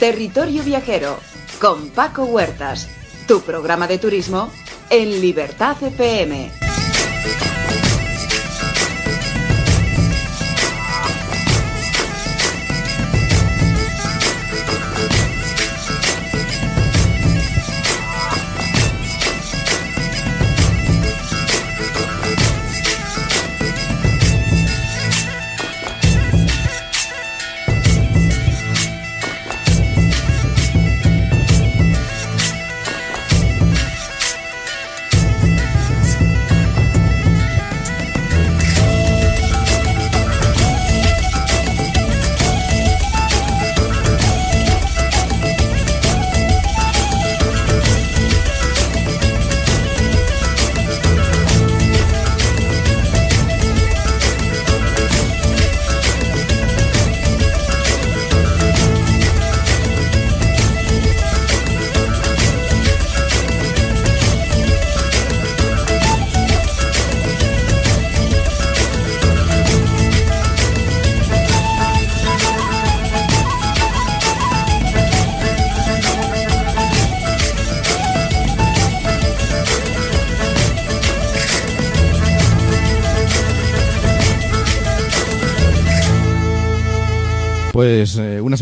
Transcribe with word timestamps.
Territorio 0.00 0.62
Viajero 0.62 1.18
con 1.60 1.90
Paco 1.90 2.24
Huertas, 2.24 2.88
tu 3.28 3.42
programa 3.42 3.86
de 3.86 3.98
turismo 3.98 4.50
en 4.88 5.20
Libertad 5.20 5.76
FM. 5.78 6.69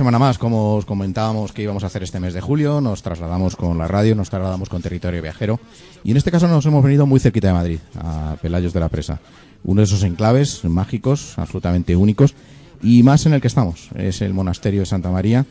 Semana 0.08 0.24
más, 0.24 0.38
como 0.38 0.76
os 0.76 0.86
comentábamos 0.86 1.52
que 1.52 1.60
íbamos 1.60 1.84
a 1.84 1.88
hacer 1.88 2.02
este 2.02 2.18
mes 2.18 2.32
de 2.32 2.40
julio, 2.40 2.80
nos 2.80 3.02
trasladamos 3.02 3.56
con 3.56 3.76
la 3.76 3.86
radio, 3.86 4.14
nos 4.14 4.30
trasladamos 4.30 4.70
con 4.70 4.80
Territorio 4.80 5.20
Viajero 5.20 5.60
y 6.02 6.12
en 6.12 6.16
este 6.16 6.30
caso 6.30 6.48
nos 6.48 6.64
hemos 6.64 6.82
venido 6.82 7.04
muy 7.04 7.20
cerquita 7.20 7.48
de 7.48 7.52
Madrid, 7.52 7.78
a 7.94 8.36
Pelayos 8.40 8.72
de 8.72 8.80
la 8.80 8.88
Presa. 8.88 9.20
Uno 9.64 9.82
de 9.82 9.84
esos 9.84 10.02
enclaves 10.04 10.64
mágicos, 10.64 11.34
absolutamente 11.36 11.94
únicos 11.94 12.34
y 12.82 13.02
más 13.02 13.26
en 13.26 13.34
el 13.34 13.42
que 13.42 13.48
estamos, 13.48 13.90
es 13.96 14.22
el 14.22 14.32
Monasterio 14.32 14.80
de 14.80 14.86
Santa 14.86 15.10
María 15.10 15.44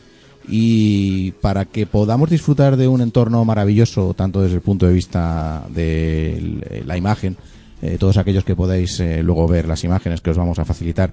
y 0.48 1.30
para 1.40 1.64
que 1.64 1.86
podamos 1.86 2.28
disfrutar 2.28 2.76
de 2.76 2.88
un 2.88 3.00
entorno 3.00 3.44
maravilloso, 3.44 4.12
tanto 4.14 4.42
desde 4.42 4.56
el 4.56 4.62
punto 4.62 4.88
de 4.88 4.92
vista 4.92 5.62
de 5.68 6.82
la 6.84 6.96
imagen, 6.96 7.36
eh, 7.80 7.96
todos 7.96 8.16
aquellos 8.16 8.42
que 8.42 8.56
podáis 8.56 8.98
eh, 8.98 9.22
luego 9.22 9.46
ver 9.46 9.68
las 9.68 9.84
imágenes 9.84 10.20
que 10.20 10.30
os 10.30 10.36
vamos 10.36 10.58
a 10.58 10.64
facilitar, 10.64 11.12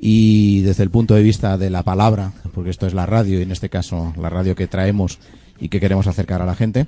y 0.00 0.62
desde 0.62 0.82
el 0.84 0.90
punto 0.90 1.14
de 1.14 1.22
vista 1.22 1.58
de 1.58 1.70
la 1.70 1.82
palabra, 1.82 2.32
porque 2.54 2.70
esto 2.70 2.86
es 2.86 2.94
la 2.94 3.06
radio 3.06 3.38
y 3.38 3.42
en 3.42 3.50
este 3.52 3.68
caso 3.68 4.12
la 4.20 4.30
radio 4.30 4.54
que 4.54 4.66
traemos 4.66 5.18
y 5.60 5.68
que 5.68 5.80
queremos 5.80 6.06
acercar 6.06 6.40
a 6.40 6.46
la 6.46 6.54
gente, 6.54 6.86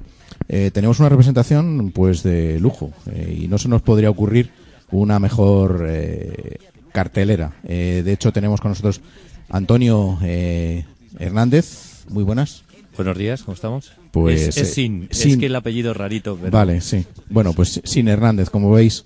eh, 0.48 0.71
tenemos 0.72 1.00
una 1.00 1.09
representación 1.09 1.91
pues 1.93 2.22
de 2.22 2.60
lujo 2.60 2.93
eh, 3.12 3.41
y 3.43 3.49
no 3.49 3.59
se 3.59 3.69
nos 3.69 3.82
podría 3.82 4.10
ocurrir 4.10 4.50
una 4.93 5.19
mejor 5.19 5.87
eh, 5.88 6.59
cartelera. 6.93 7.53
Eh, 7.65 8.03
de 8.04 8.12
hecho 8.12 8.32
tenemos 8.32 8.60
con 8.60 8.70
nosotros 8.70 9.00
Antonio 9.49 10.19
eh, 10.22 10.84
Hernández, 11.19 12.04
muy 12.09 12.22
buenas. 12.22 12.62
Buenos 12.97 13.16
días, 13.19 13.43
¿cómo 13.43 13.54
estamos? 13.54 13.93
Pues, 14.12 14.41
es, 14.49 14.56
es 14.56 14.75
sin, 14.75 15.09
Sin. 15.10 15.32
es 15.32 15.37
que 15.38 15.47
el 15.47 15.56
apellido 15.56 15.93
es 15.93 15.97
rarito. 15.97 16.37
pero- 16.37 16.50
Vale, 16.53 16.81
sí. 16.81 17.04
Bueno, 17.28 17.53
pues 17.53 17.81
Sin 17.84 18.09
Hernández, 18.09 18.50
como 18.50 18.70
veis, 18.72 19.04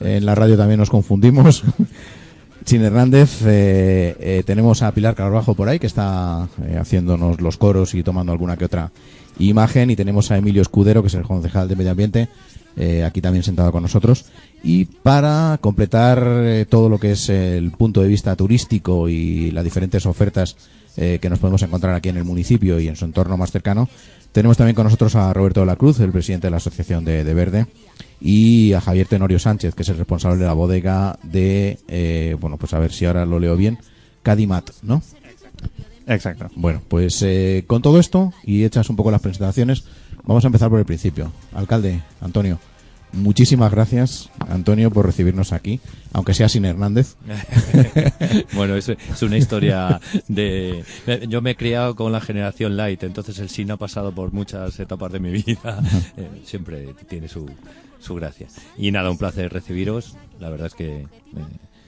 en 0.00 0.24
la 0.26 0.34
radio 0.34 0.56
también 0.56 0.80
nos 0.80 0.90
confundimos. 0.90 1.62
Sin 2.66 2.82
Hernández, 2.82 3.42
eh, 3.46 4.16
eh, 4.18 4.42
tenemos 4.44 4.82
a 4.82 4.90
Pilar 4.90 5.14
Carbajo 5.14 5.54
por 5.54 5.68
ahí, 5.68 5.78
que 5.78 5.86
está 5.86 6.48
eh, 6.64 6.76
haciéndonos 6.76 7.40
los 7.40 7.58
coros 7.58 7.94
y 7.94 8.02
tomando 8.02 8.32
alguna 8.32 8.56
que 8.56 8.64
otra 8.64 8.90
imagen. 9.38 9.88
Y 9.90 9.94
tenemos 9.94 10.32
a 10.32 10.36
Emilio 10.36 10.62
Escudero, 10.62 11.00
que 11.00 11.06
es 11.06 11.14
el 11.14 11.22
concejal 11.22 11.68
de 11.68 11.76
Medio 11.76 11.92
Ambiente, 11.92 12.28
eh, 12.76 13.04
aquí 13.04 13.20
también 13.20 13.44
sentado 13.44 13.70
con 13.70 13.84
nosotros. 13.84 14.24
Y 14.64 14.86
para 14.86 15.58
completar 15.60 16.66
todo 16.68 16.88
lo 16.88 16.98
que 16.98 17.12
es 17.12 17.28
el 17.28 17.70
punto 17.70 18.02
de 18.02 18.08
vista 18.08 18.34
turístico 18.34 19.08
y 19.08 19.52
las 19.52 19.62
diferentes 19.62 20.04
ofertas 20.04 20.56
que 20.96 21.28
nos 21.28 21.38
podemos 21.38 21.60
encontrar 21.60 21.94
aquí 21.94 22.08
en 22.08 22.16
el 22.16 22.24
municipio 22.24 22.80
y 22.80 22.88
en 22.88 22.96
su 22.96 23.04
entorno 23.04 23.36
más 23.36 23.52
cercano, 23.52 23.86
tenemos 24.36 24.58
también 24.58 24.74
con 24.74 24.84
nosotros 24.84 25.14
a 25.14 25.32
Roberto 25.32 25.60
de 25.60 25.66
la 25.66 25.76
Cruz, 25.76 25.98
el 25.98 26.12
presidente 26.12 26.48
de 26.48 26.50
la 26.50 26.58
Asociación 26.58 27.06
de, 27.06 27.24
de 27.24 27.32
Verde, 27.32 27.66
y 28.20 28.74
a 28.74 28.82
Javier 28.82 29.06
Tenorio 29.06 29.38
Sánchez, 29.38 29.74
que 29.74 29.80
es 29.80 29.88
el 29.88 29.96
responsable 29.96 30.36
de 30.36 30.44
la 30.44 30.52
bodega 30.52 31.18
de, 31.22 31.78
eh, 31.88 32.36
bueno, 32.38 32.58
pues 32.58 32.74
a 32.74 32.78
ver 32.78 32.92
si 32.92 33.06
ahora 33.06 33.24
lo 33.24 33.40
leo 33.40 33.56
bien, 33.56 33.78
Cadimat, 34.22 34.72
¿no? 34.82 35.02
Exacto. 36.06 36.50
Bueno, 36.54 36.82
pues 36.86 37.22
eh, 37.22 37.64
con 37.66 37.80
todo 37.80 37.98
esto 37.98 38.34
y 38.44 38.64
hechas 38.64 38.90
un 38.90 38.96
poco 38.96 39.10
las 39.10 39.22
presentaciones, 39.22 39.84
vamos 40.24 40.44
a 40.44 40.48
empezar 40.48 40.68
por 40.68 40.80
el 40.80 40.84
principio. 40.84 41.32
Alcalde, 41.54 42.02
Antonio, 42.20 42.58
muchísimas 43.16 43.70
gracias, 43.72 44.30
Antonio, 44.48 44.90
por 44.90 45.06
recibirnos 45.06 45.52
aquí, 45.52 45.80
aunque 46.12 46.34
sea 46.34 46.48
sin 46.48 46.64
Hernández. 46.64 47.16
bueno, 48.54 48.76
es, 48.76 48.88
es 48.88 49.22
una 49.22 49.36
historia 49.36 50.00
de... 50.28 50.84
Yo 51.28 51.42
me 51.42 51.52
he 51.52 51.56
criado 51.56 51.94
con 51.96 52.12
la 52.12 52.20
generación 52.20 52.76
light, 52.76 53.02
entonces 53.02 53.38
el 53.38 53.48
sin 53.48 53.70
ha 53.70 53.76
pasado 53.76 54.12
por 54.12 54.32
muchas 54.32 54.78
etapas 54.80 55.12
de 55.12 55.20
mi 55.20 55.30
vida. 55.30 55.82
Eh, 56.18 56.42
siempre 56.44 56.94
tiene 57.08 57.28
su, 57.28 57.48
su 58.00 58.14
gracia. 58.14 58.46
Y 58.78 58.90
nada, 58.90 59.10
un 59.10 59.18
placer 59.18 59.52
recibiros. 59.52 60.16
La 60.40 60.48
verdad 60.48 60.68
es 60.68 60.74
que... 60.74 61.00
eh, 61.00 61.06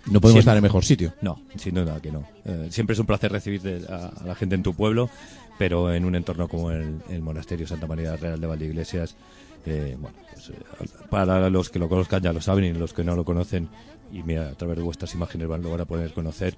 No 0.06 0.20
podemos 0.20 0.20
siempre- 0.22 0.38
estar 0.40 0.56
en 0.56 0.62
mejor 0.62 0.84
sitio. 0.84 1.14
No, 1.22 1.40
sin 1.56 1.74
duda 1.74 2.00
que 2.00 2.10
no. 2.12 2.24
Eh, 2.44 2.68
siempre 2.70 2.92
es 2.94 2.98
un 3.00 3.06
placer 3.06 3.32
recibir 3.32 3.86
a 3.88 4.12
la 4.26 4.34
gente 4.34 4.54
en 4.54 4.62
tu 4.62 4.74
pueblo, 4.74 5.08
pero 5.58 5.92
en 5.92 6.04
un 6.04 6.14
entorno 6.14 6.48
como 6.48 6.70
el, 6.70 7.00
Monasterio 7.20 7.66
Santa 7.66 7.86
María 7.86 8.16
Real 8.16 8.41
de 8.41 8.46
Valdeiglesias, 8.46 9.16
eh, 9.66 9.96
bueno, 9.98 10.16
pues, 10.32 10.50
eh, 10.50 10.54
para 11.10 11.50
los 11.50 11.69
que 11.69 11.78
lo 11.78 11.88
conozcan 11.88 12.22
ya 12.22 12.32
lo 12.32 12.41
saben 12.41 12.64
y 12.64 12.72
los 12.72 12.94
que 12.94 13.04
no 13.04 13.16
lo 13.16 13.24
conocen, 13.24 13.69
y 14.12 14.22
mira, 14.22 14.48
a 14.48 14.54
través 14.54 14.76
de 14.76 14.82
vuestras 14.82 15.12
imágenes 15.14 15.48
van, 15.48 15.62
lo 15.62 15.70
van 15.70 15.80
a 15.80 15.84
poder 15.84 16.12
conocer, 16.12 16.56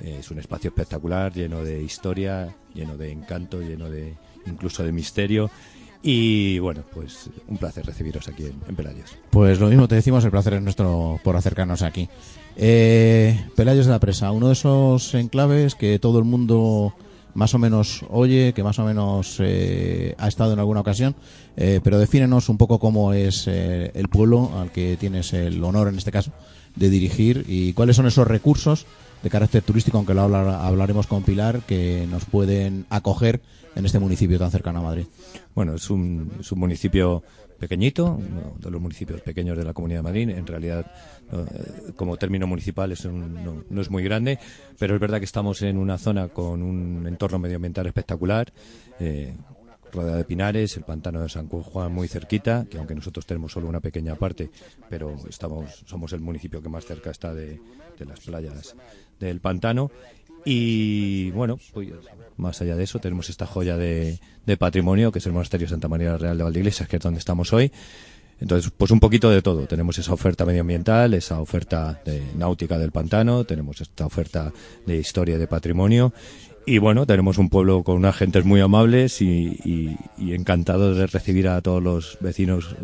eh, 0.00 0.18
es 0.20 0.30
un 0.30 0.38
espacio 0.38 0.68
espectacular, 0.68 1.32
lleno 1.32 1.64
de 1.64 1.82
historia, 1.82 2.54
lleno 2.74 2.96
de 2.96 3.10
encanto, 3.10 3.60
lleno 3.60 3.90
de 3.90 4.14
incluso 4.46 4.82
de 4.82 4.92
misterio. 4.92 5.50
Y 6.04 6.58
bueno, 6.58 6.82
pues 6.92 7.30
un 7.46 7.58
placer 7.58 7.86
recibiros 7.86 8.26
aquí 8.26 8.46
en, 8.46 8.60
en 8.68 8.74
Pelayos. 8.74 9.16
Pues 9.30 9.60
lo 9.60 9.68
mismo 9.68 9.86
te 9.86 9.94
decimos, 9.94 10.24
el 10.24 10.32
placer 10.32 10.54
es 10.54 10.62
nuestro 10.62 11.20
por 11.22 11.36
acercarnos 11.36 11.82
aquí. 11.82 12.08
Eh, 12.56 13.46
Pelayos 13.56 13.86
de 13.86 13.92
la 13.92 14.00
Presa, 14.00 14.32
uno 14.32 14.48
de 14.48 14.54
esos 14.54 15.14
enclaves 15.14 15.74
que 15.74 15.98
todo 15.98 16.18
el 16.18 16.24
mundo 16.24 16.94
más 17.34 17.54
o 17.54 17.58
menos 17.58 18.04
oye, 18.10 18.52
que 18.54 18.62
más 18.62 18.78
o 18.78 18.84
menos 18.84 19.36
eh, 19.40 20.14
ha 20.18 20.28
estado 20.28 20.52
en 20.52 20.58
alguna 20.58 20.80
ocasión, 20.80 21.14
eh, 21.56 21.80
pero 21.82 21.98
defínenos 21.98 22.48
un 22.48 22.58
poco 22.58 22.78
cómo 22.78 23.12
es 23.12 23.44
eh, 23.46 23.90
el 23.94 24.08
pueblo 24.08 24.50
al 24.58 24.70
que 24.70 24.96
tienes 24.98 25.32
el 25.32 25.62
honor, 25.64 25.88
en 25.88 25.96
este 25.96 26.12
caso, 26.12 26.32
de 26.76 26.90
dirigir 26.90 27.44
y 27.48 27.72
cuáles 27.72 27.96
son 27.96 28.06
esos 28.06 28.26
recursos 28.26 28.86
de 29.22 29.30
carácter 29.30 29.62
turístico, 29.62 29.98
aunque 29.98 30.14
lo 30.14 30.22
habla- 30.22 30.66
hablaremos 30.66 31.06
con 31.06 31.22
Pilar, 31.22 31.60
que 31.66 32.06
nos 32.10 32.24
pueden 32.24 32.86
acoger 32.90 33.40
en 33.74 33.84
este 33.86 33.98
municipio 33.98 34.38
tan 34.38 34.50
cercano 34.50 34.80
a 34.80 34.82
Madrid. 34.82 35.06
Bueno, 35.54 35.74
es 35.74 35.88
un, 35.90 36.30
es 36.40 36.50
un 36.52 36.58
municipio 36.58 37.22
pequeñito, 37.58 38.06
uno 38.06 38.54
de 38.58 38.70
los 38.70 38.80
municipios 38.80 39.20
pequeños 39.20 39.56
de 39.56 39.64
la 39.64 39.72
Comunidad 39.72 40.00
de 40.00 40.02
Madrid. 40.02 40.28
En 40.30 40.46
realidad, 40.46 40.84
eh, 41.32 41.92
como 41.96 42.16
término 42.16 42.46
municipal, 42.46 42.90
es 42.92 43.04
un- 43.04 43.64
no, 43.70 43.80
es 43.80 43.90
muy 43.90 44.02
grande, 44.02 44.38
pero 44.78 44.94
es 44.94 45.00
verdad 45.00 45.18
que 45.18 45.24
estamos 45.26 45.62
en 45.62 45.78
una 45.78 45.96
zona 45.96 46.28
con 46.28 46.62
un 46.62 47.06
entorno 47.06 47.38
medioambiental 47.38 47.86
espectacular. 47.86 48.52
eh, 49.00 49.34
rodeada 49.92 50.16
de 50.18 50.24
pinares, 50.24 50.74
el 50.78 50.84
pantano 50.84 51.20
de 51.20 51.28
San 51.28 51.48
Juan 51.48 51.92
muy 51.92 52.08
cerquita, 52.08 52.64
que 52.70 52.78
aunque 52.78 52.94
nosotros 52.94 53.26
tenemos 53.26 53.52
solo 53.52 53.68
una 53.68 53.80
pequeña 53.80 54.14
parte, 54.14 54.48
pero 54.88 55.14
estamos 55.28 55.82
somos 55.86 56.14
el 56.14 56.20
municipio 56.20 56.62
que 56.62 56.70
más 56.70 56.86
cerca 56.86 57.10
está 57.10 57.34
de, 57.34 57.60
de 57.98 58.04
las 58.06 58.20
playas 58.20 58.74
del 59.20 59.40
pantano. 59.40 59.90
Y 60.46 61.30
bueno, 61.32 61.58
pues 61.74 61.88
más 62.36 62.60
allá 62.60 62.76
de 62.76 62.84
eso, 62.84 62.98
tenemos 62.98 63.30
esta 63.30 63.46
joya 63.46 63.76
de, 63.76 64.18
patrimonio, 64.58 65.12
que 65.12 65.18
es 65.18 65.26
el 65.26 65.32
Monasterio 65.32 65.68
Santa 65.68 65.88
María 65.88 66.16
Real 66.16 66.36
de 66.36 66.44
Valdeiglesias, 66.44 66.88
que 66.88 66.96
es 66.96 67.02
donde 67.02 67.18
estamos 67.18 67.52
hoy. 67.52 67.72
Entonces, 68.40 68.72
pues 68.76 68.90
un 68.90 68.98
poquito 68.98 69.30
de 69.30 69.40
todo. 69.40 69.66
Tenemos 69.66 69.98
esa 69.98 70.12
oferta 70.12 70.44
medioambiental, 70.44 71.14
esa 71.14 71.40
oferta 71.40 72.00
de 72.04 72.22
náutica 72.36 72.76
del 72.76 72.90
pantano, 72.90 73.44
tenemos 73.44 73.80
esta 73.80 74.04
oferta 74.04 74.52
de 74.84 74.96
historia 74.98 75.36
y 75.36 75.38
de 75.38 75.46
patrimonio 75.46 76.12
Y 76.66 76.78
bueno, 76.78 77.06
tenemos 77.06 77.38
un 77.38 77.48
pueblo 77.48 77.84
con 77.84 77.96
unas 77.96 78.16
gentes 78.16 78.44
muy 78.44 78.60
amables 78.60 79.22
y, 79.22 79.60
y, 79.64 79.96
y, 80.18 80.34
encantados 80.34 80.96
de 80.96 81.06
recibir 81.06 81.48
a 81.48 81.60
todos 81.60 81.82
los 81.82 82.18
vecinos 82.20 82.74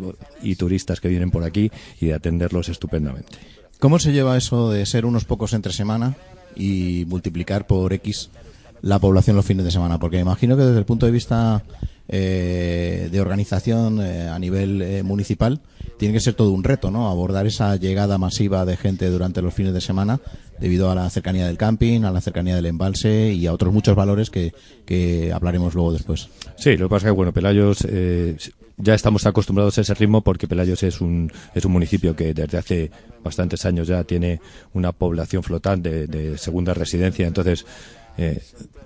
y 0.41 0.55
turistas 0.55 1.01
que 1.01 1.09
vienen 1.09 1.29
por 1.29 1.43
aquí 1.43 1.71
y 1.99 2.07
de 2.07 2.13
atenderlos 2.13 2.69
estupendamente. 2.69 3.37
¿Cómo 3.79 3.99
se 3.99 4.11
lleva 4.11 4.37
eso 4.37 4.69
de 4.71 4.85
ser 4.85 5.05
unos 5.05 5.25
pocos 5.25 5.53
entre 5.53 5.71
semana 5.71 6.15
y 6.55 7.05
multiplicar 7.07 7.65
por 7.67 7.93
X 7.93 8.29
la 8.81 8.99
población 8.99 9.35
los 9.35 9.45
fines 9.45 9.65
de 9.65 9.71
semana? 9.71 9.99
Porque 9.99 10.19
imagino 10.19 10.55
que 10.57 10.63
desde 10.63 10.79
el 10.79 10.85
punto 10.85 11.05
de 11.05 11.11
vista 11.11 11.63
eh, 12.07 13.09
de 13.11 13.21
organización 13.21 14.01
eh, 14.01 14.27
a 14.27 14.39
nivel 14.39 14.81
eh, 14.81 15.03
municipal 15.03 15.61
tiene 15.97 16.13
que 16.13 16.19
ser 16.19 16.33
todo 16.33 16.51
un 16.51 16.63
reto, 16.63 16.89
¿no? 16.89 17.09
Abordar 17.09 17.45
esa 17.45 17.75
llegada 17.75 18.17
masiva 18.17 18.65
de 18.65 18.77
gente 18.77 19.09
durante 19.09 19.41
los 19.41 19.53
fines 19.53 19.73
de 19.73 19.81
semana 19.81 20.19
debido 20.59 20.89
a 20.89 20.95
la 20.95 21.09
cercanía 21.09 21.45
del 21.45 21.57
camping, 21.57 22.03
a 22.03 22.11
la 22.11 22.21
cercanía 22.21 22.55
del 22.55 22.65
embalse 22.65 23.33
y 23.33 23.47
a 23.47 23.53
otros 23.53 23.73
muchos 23.73 23.95
valores 23.95 24.29
que, 24.29 24.53
que 24.85 25.31
hablaremos 25.33 25.73
luego 25.75 25.93
después. 25.93 26.29
Sí, 26.57 26.77
lo 26.77 26.87
que 26.87 26.89
pasa 26.89 27.07
es 27.07 27.11
que, 27.11 27.15
bueno, 27.15 27.33
Pelayos 27.33 27.85
eh, 27.89 28.37
ya 28.77 28.93
estamos 28.93 29.25
acostumbrados 29.25 29.77
a 29.77 29.81
ese 29.81 29.93
ritmo 29.93 30.21
porque 30.21 30.47
Pelayos 30.47 30.83
es 30.83 31.01
un, 31.01 31.31
es 31.53 31.65
un 31.65 31.71
municipio 31.71 32.15
que 32.15 32.33
desde 32.33 32.57
hace 32.57 32.91
bastantes 33.23 33.65
años 33.65 33.87
ya 33.87 34.03
tiene 34.03 34.39
una 34.73 34.91
población 34.91 35.43
flotante 35.43 36.07
de, 36.07 36.07
de 36.07 36.37
segunda 36.37 36.73
residencia, 36.73 37.27
entonces 37.27 37.65
eh, 38.21 38.41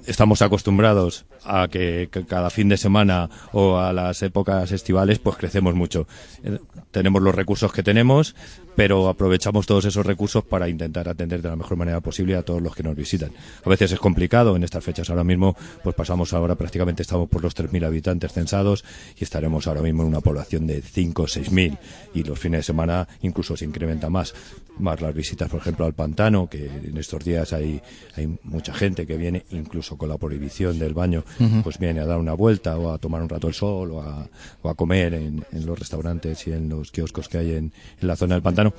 estamos 0.06 0.44
acostumbrados 0.44 1.26
a 1.44 1.68
que, 1.68 2.08
cada 2.28 2.52
fin 2.52 2.70
de 2.70 2.78
semana 2.78 3.32
o 3.52 3.80
a 3.80 3.92
las 3.92 4.22
épocas 4.22 4.72
estivales 4.72 5.18
pues 5.18 5.38
crecemos 5.38 5.74
mucho. 5.74 6.08
Eh, 6.44 6.60
tenemos 6.92 7.20
los 7.24 7.34
recursos 7.34 7.74
que 7.74 7.82
tenemos, 7.82 8.36
pero 8.76 9.10
aprovechamos 9.10 9.66
todos 9.66 9.86
esos 9.86 10.06
recursos 10.06 10.44
para 10.44 10.70
intentar 10.70 11.10
atender 11.10 11.42
de 11.42 11.50
la 11.50 11.56
mejor 11.56 11.78
manera 11.78 12.00
posible 12.00 12.36
a 12.36 12.44
todos 12.44 12.62
los 12.62 12.76
que 12.76 12.84
nos 12.84 12.96
visitan. 12.96 13.32
A 13.66 13.70
veces 13.70 13.92
es 13.92 14.00
complicado 14.00 14.56
en 14.56 14.64
estas 14.64 14.84
fechas. 14.84 15.10
Ahora 15.10 15.24
mismo, 15.24 15.58
pues 15.84 15.96
pasamos 15.96 16.32
ahora 16.34 16.54
prácticamente 16.54 17.02
estamos 17.02 17.28
por 17.28 17.42
los 17.42 17.56
3.000 17.56 17.88
habitantes 17.88 18.34
censados 18.34 18.86
y 19.18 19.24
estaremos 19.24 19.66
ahora 19.66 19.82
mismo 19.82 20.04
en 20.04 20.10
una 20.10 20.22
población 20.22 20.68
de 20.68 20.84
5 20.84 21.24
o 21.24 21.26
6.000 21.26 21.80
y 22.14 22.24
los 22.24 22.38
fines 22.38 22.60
de 22.60 22.64
semana 22.64 23.08
incluso 23.24 23.58
se 23.58 23.66
incrementa 23.66 24.12
más. 24.12 24.36
Más 24.80 25.02
las 25.02 25.14
visitas, 25.14 25.50
por 25.50 25.60
ejemplo, 25.60 25.86
al 25.86 25.94
pantano, 25.94 26.50
que 26.50 26.66
en 26.66 26.98
estos 26.98 27.24
días 27.24 27.54
hay, 27.54 27.80
hay 28.16 28.38
mucha 28.44 28.74
gente 28.74 29.06
que 29.06 29.18
viene, 29.18 29.46
incluso 29.52 29.98
con 29.98 30.10
la 30.10 30.18
prohibición 30.18 30.80
del 30.80 30.94
baño, 30.94 31.24
uh 31.40 31.44
-huh. 31.44 31.64
pues 31.64 31.78
viene 31.78 32.00
a 32.00 32.06
dar 32.06 32.18
una 32.18 32.34
vuelta 32.34 32.78
o 32.78 32.92
a 32.92 32.98
tomar 32.98 33.22
un 33.22 33.30
rato 33.30 33.48
el 33.48 33.54
sol 33.54 33.92
o 33.92 34.02
a, 34.02 34.28
o 34.64 34.70
a 34.70 34.76
comer 34.76 35.14
en, 35.14 35.46
en, 35.52 35.66
los 35.66 35.78
restaurantes 35.78 36.48
y 36.48 36.54
en 36.54 36.70
los 36.70 36.92
kioscos 36.92 37.30
que 37.30 37.38
hay 37.38 37.52
en, 37.52 37.72
en 38.02 38.08
la 38.08 38.16
zona 38.16 38.36
del 38.36 38.42
pantano 38.42 38.74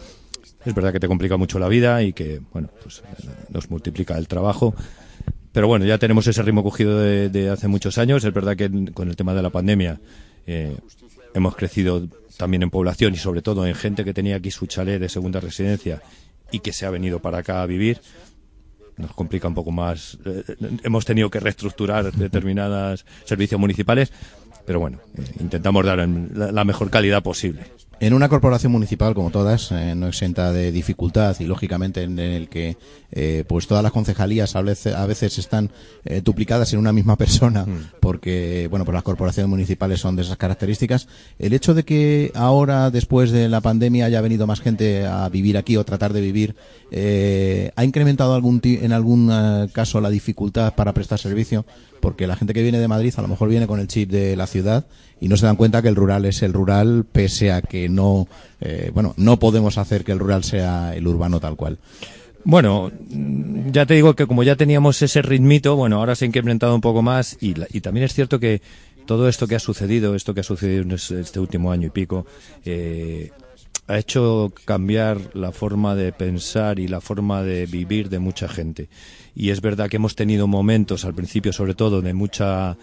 es 0.64 0.75
verdad 0.75 0.93
que 0.93 1.00
te 1.00 1.08
complica 1.08 1.37
mucho 1.37 1.58
la 1.58 1.69
vida 1.69 2.02
y 2.02 2.12
que, 2.12 2.41
bueno, 2.52 2.70
pues 2.82 3.02
nos 3.50 3.70
multiplica 3.70 4.17
el 4.17 4.29
trabajo. 4.29 4.75
Pero 5.52 5.69
bueno, 5.69 5.85
ya 5.85 5.99
tenemos 5.99 6.26
ese 6.26 6.43
ritmo 6.43 6.62
cogido 6.62 6.99
de, 6.99 7.29
de 7.29 7.50
hace 7.50 7.69
muchos 7.69 7.99
años. 7.99 8.25
Es 8.25 8.32
verdad 8.32 8.56
que 8.56 8.70
con 8.93 9.08
el 9.08 9.17
tema 9.17 9.35
de 9.35 9.43
la 9.43 9.50
pandemia 9.50 10.00
eh, 10.46 10.76
hemos 11.35 11.55
crecido 11.55 12.08
también 12.37 12.63
en 12.63 12.71
población 12.71 13.15
y 13.15 13.17
sobre 13.17 13.43
todo 13.43 13.67
en 13.67 13.75
gente 13.75 14.05
que 14.05 14.15
tenía 14.15 14.37
aquí 14.37 14.51
su 14.51 14.67
chalet 14.67 15.01
de 15.01 15.09
segunda 15.09 15.41
residencia 15.41 16.03
y 16.51 16.61
que 16.61 16.73
se 16.73 16.87
ha 16.87 16.91
venido 16.91 17.21
para 17.21 17.39
acá 17.39 17.63
a 17.63 17.67
vivir. 17.67 18.01
Nos 18.97 19.13
complica 19.13 19.49
un 19.49 19.55
poco 19.55 19.73
más. 19.73 20.19
Eh, 20.25 20.45
hemos 20.85 21.05
tenido 21.05 21.31
que 21.31 21.41
reestructurar 21.41 22.13
determinados 22.13 23.05
servicios 23.25 23.61
municipales, 23.61 24.13
pero 24.65 24.79
bueno, 24.79 25.01
eh, 25.17 25.23
intentamos 25.41 25.85
dar 25.85 26.09
la 26.09 26.65
mejor 26.65 26.91
calidad 26.91 27.23
posible 27.23 27.65
en 28.00 28.14
una 28.14 28.29
corporación 28.29 28.73
municipal 28.73 29.14
como 29.14 29.31
todas 29.31 29.70
eh, 29.73 29.94
no 29.94 30.08
exenta 30.08 30.52
de 30.52 30.73
dificultad 30.73 31.37
y 31.41 31.44
lógicamente 31.44 32.02
en 32.02 32.19
el 32.19 32.49
que 32.49 32.76
eh, 33.12 33.44
pues 33.46 33.67
todas 33.67 33.82
las 33.82 33.93
concejalías 33.93 34.56
a 34.56 34.62
veces, 34.62 34.94
a 34.94 35.06
veces 35.06 35.38
están 35.38 35.70
eh, 36.05 36.20
duplicadas 36.23 36.73
en 36.73 36.79
una 36.79 36.93
misma 36.93 37.17
persona 37.17 37.64
mm. 37.64 37.99
porque 38.00 38.67
bueno 38.70 38.85
pues 38.85 38.94
las 38.94 39.02
corporaciones 39.02 39.49
municipales 39.49 40.00
son 40.00 40.17
de 40.17 40.23
esas 40.23 40.37
características 40.37 41.08
el 41.38 41.52
hecho 41.52 41.75
de 41.75 41.85
que 41.85 42.32
ahora 42.35 42.91
después 42.91 43.31
de 43.31 43.49
la 43.49 43.61
pandemia 43.61 44.06
haya 44.06 44.20
venido 44.20 44.46
más 44.46 44.61
gente 44.61 45.06
a 45.06 45.29
vivir 45.29 45.56
aquí 45.56 45.76
o 45.76 45.85
tratar 45.85 46.12
de 46.12 46.20
vivir 46.20 46.56
ha 47.76 47.85
incrementado 47.85 48.35
algún 48.35 48.61
en 48.64 48.93
algún 48.93 49.69
caso 49.73 50.00
la 50.00 50.11
dificultad 50.11 50.75
para 50.75 50.93
prestar 50.93 51.19
servicio 51.19 51.67
porque 52.05 52.27
la 52.27 52.37
gente 52.37 52.53
que 52.53 52.62
viene 52.62 52.79
de 52.79 52.87
Madrid 52.87 53.15
a 53.17 53.23
lo 53.23 53.29
mejor 53.29 53.49
viene 53.49 53.67
con 53.67 53.81
el 53.81 53.89
chip 53.89 54.11
de 54.11 54.37
la 54.37 54.47
ciudad 54.47 54.85
y 55.23 55.29
no 55.29 55.39
se 55.39 55.47
dan 55.47 55.56
cuenta 55.56 55.81
que 55.81 55.89
el 55.89 55.97
rural 55.97 56.27
es 56.27 56.43
el 56.43 56.53
rural 56.53 57.06
pese 57.11 57.51
a 57.51 57.62
que 57.62 57.89
no 57.89 58.29
eh, 58.61 58.91
bueno 58.93 59.15
no 59.17 59.39
podemos 59.39 59.79
hacer 59.79 60.05
que 60.05 60.12
el 60.12 60.19
rural 60.19 60.45
sea 60.45 60.95
el 60.95 61.06
urbano 61.06 61.41
tal 61.41 61.56
cual. 61.56 61.79
Bueno, 62.47 62.93
ya 63.73 63.87
te 63.87 63.95
digo 63.95 64.15
que 64.15 64.27
como 64.27 64.43
ya 64.43 64.55
teníamos 64.55 65.01
ese 65.01 65.23
ritmito, 65.23 65.77
bueno, 65.77 65.97
ahora 65.97 66.15
se 66.15 66.27
ha 66.27 66.29
incrementado 66.29 66.75
un 66.75 66.83
poco 66.83 67.01
más 67.01 67.39
y, 67.41 67.55
y 67.75 67.81
también 67.81 68.05
es 68.05 68.12
cierto 68.12 68.39
que 68.39 68.61
todo 69.06 69.27
esto 69.31 69.47
que 69.47 69.55
ha 69.55 69.61
sucedido, 69.61 70.15
esto 70.15 70.35
que 70.35 70.41
ha 70.41 70.45
sucedido 70.45 70.83
en 70.83 70.93
este 70.93 71.41
último 71.41 71.73
año 71.73 71.87
y 71.87 71.91
pico, 71.91 72.27
eh, 72.67 73.31
ha 73.87 73.99
hecho 73.99 74.53
cambiar 74.65 75.35
la 75.35 75.53
forma 75.53 75.95
de 75.95 76.13
pensar 76.13 76.79
y 76.79 76.89
la 76.89 77.01
forma 77.01 77.43
de 77.43 77.67
vivir 77.67 78.09
de 78.09 78.19
mucha 78.19 78.49
gente. 78.49 78.89
Y 79.35 79.51
es 79.51 79.61
verdad 79.61 79.89
que 79.89 79.97
hemos 79.97 80.15
tenido 80.17 80.47
momentos 80.47 81.05
al 81.05 81.15
principio, 81.15 81.53
sobre 81.53 81.75
todo, 81.75 82.01
de 82.01 82.15
mucha 82.15 82.77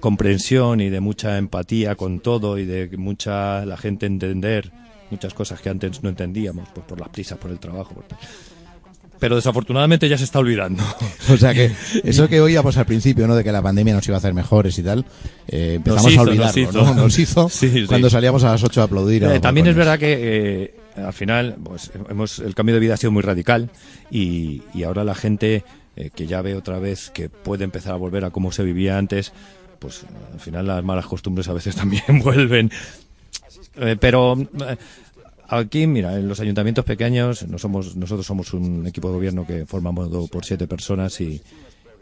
comprensión 0.00 0.80
y 0.80 0.90
de 0.90 1.00
mucha 1.00 1.38
empatía 1.38 1.94
con 1.94 2.20
todo 2.20 2.58
y 2.58 2.64
de 2.64 2.96
mucha 2.96 3.64
la 3.66 3.76
gente 3.76 4.06
entender 4.06 4.72
muchas 5.10 5.34
cosas 5.34 5.60
que 5.60 5.68
antes 5.68 6.02
no 6.02 6.08
entendíamos 6.08 6.68
pues 6.74 6.86
por 6.86 6.98
las 6.98 7.10
prisas, 7.10 7.38
por 7.38 7.50
el 7.50 7.58
trabajo. 7.58 8.02
Pero 9.22 9.36
desafortunadamente 9.36 10.08
ya 10.08 10.18
se 10.18 10.24
está 10.24 10.40
olvidando. 10.40 10.82
o 11.32 11.36
sea 11.36 11.54
que 11.54 11.70
eso 12.02 12.28
que 12.28 12.40
oíamos 12.40 12.76
al 12.76 12.86
principio, 12.86 13.28
¿no? 13.28 13.36
De 13.36 13.44
que 13.44 13.52
la 13.52 13.62
pandemia 13.62 13.94
nos 13.94 14.04
iba 14.08 14.16
a 14.16 14.18
hacer 14.18 14.34
mejores 14.34 14.76
y 14.80 14.82
tal, 14.82 15.04
eh, 15.46 15.74
empezamos 15.76 16.10
hizo, 16.10 16.20
a 16.20 16.24
olvidarlo, 16.24 16.46
nos 16.46 16.56
hizo, 16.56 16.84
¿no? 16.84 16.94
Nos 16.94 17.18
hizo 17.20 17.48
sí, 17.48 17.84
cuando 17.86 18.08
sí. 18.08 18.14
salíamos 18.14 18.42
a 18.42 18.50
las 18.50 18.64
8 18.64 18.80
a 18.80 18.84
aplaudir. 18.84 19.24
A 19.26 19.36
eh, 19.36 19.38
también 19.38 19.68
es 19.68 19.76
verdad 19.76 19.96
que 19.96 20.18
eh, 20.18 20.74
al 20.96 21.12
final, 21.12 21.54
pues 21.62 21.92
hemos, 22.10 22.40
el 22.40 22.56
cambio 22.56 22.74
de 22.74 22.80
vida 22.80 22.94
ha 22.94 22.96
sido 22.96 23.12
muy 23.12 23.22
radical 23.22 23.70
y, 24.10 24.62
y 24.74 24.82
ahora 24.82 25.04
la 25.04 25.14
gente 25.14 25.62
que 26.16 26.26
ya 26.26 26.42
ve 26.42 26.56
otra 26.56 26.80
vez 26.80 27.10
que 27.10 27.28
puede 27.28 27.62
empezar 27.62 27.92
a 27.92 27.96
volver 27.96 28.24
a 28.24 28.30
cómo 28.30 28.50
se 28.50 28.64
vivía 28.64 28.98
antes, 28.98 29.32
pues 29.78 30.04
al 30.32 30.40
final 30.40 30.66
las 30.66 30.82
malas 30.82 31.06
costumbres 31.06 31.46
a 31.46 31.52
veces 31.52 31.76
también 31.76 32.02
vuelven. 32.24 32.72
Pero 34.00 34.36
aquí, 35.58 35.86
mira, 35.86 36.18
en 36.18 36.28
los 36.28 36.40
ayuntamientos 36.40 36.84
pequeños, 36.84 37.46
no 37.46 37.58
somos, 37.58 37.96
nosotros 37.96 38.26
somos 38.26 38.52
un 38.54 38.86
equipo 38.86 39.08
de 39.08 39.14
gobierno 39.14 39.46
que 39.46 39.66
formamos 39.66 40.08
por 40.30 40.44
siete 40.44 40.66
personas 40.66 41.20
y, 41.20 41.42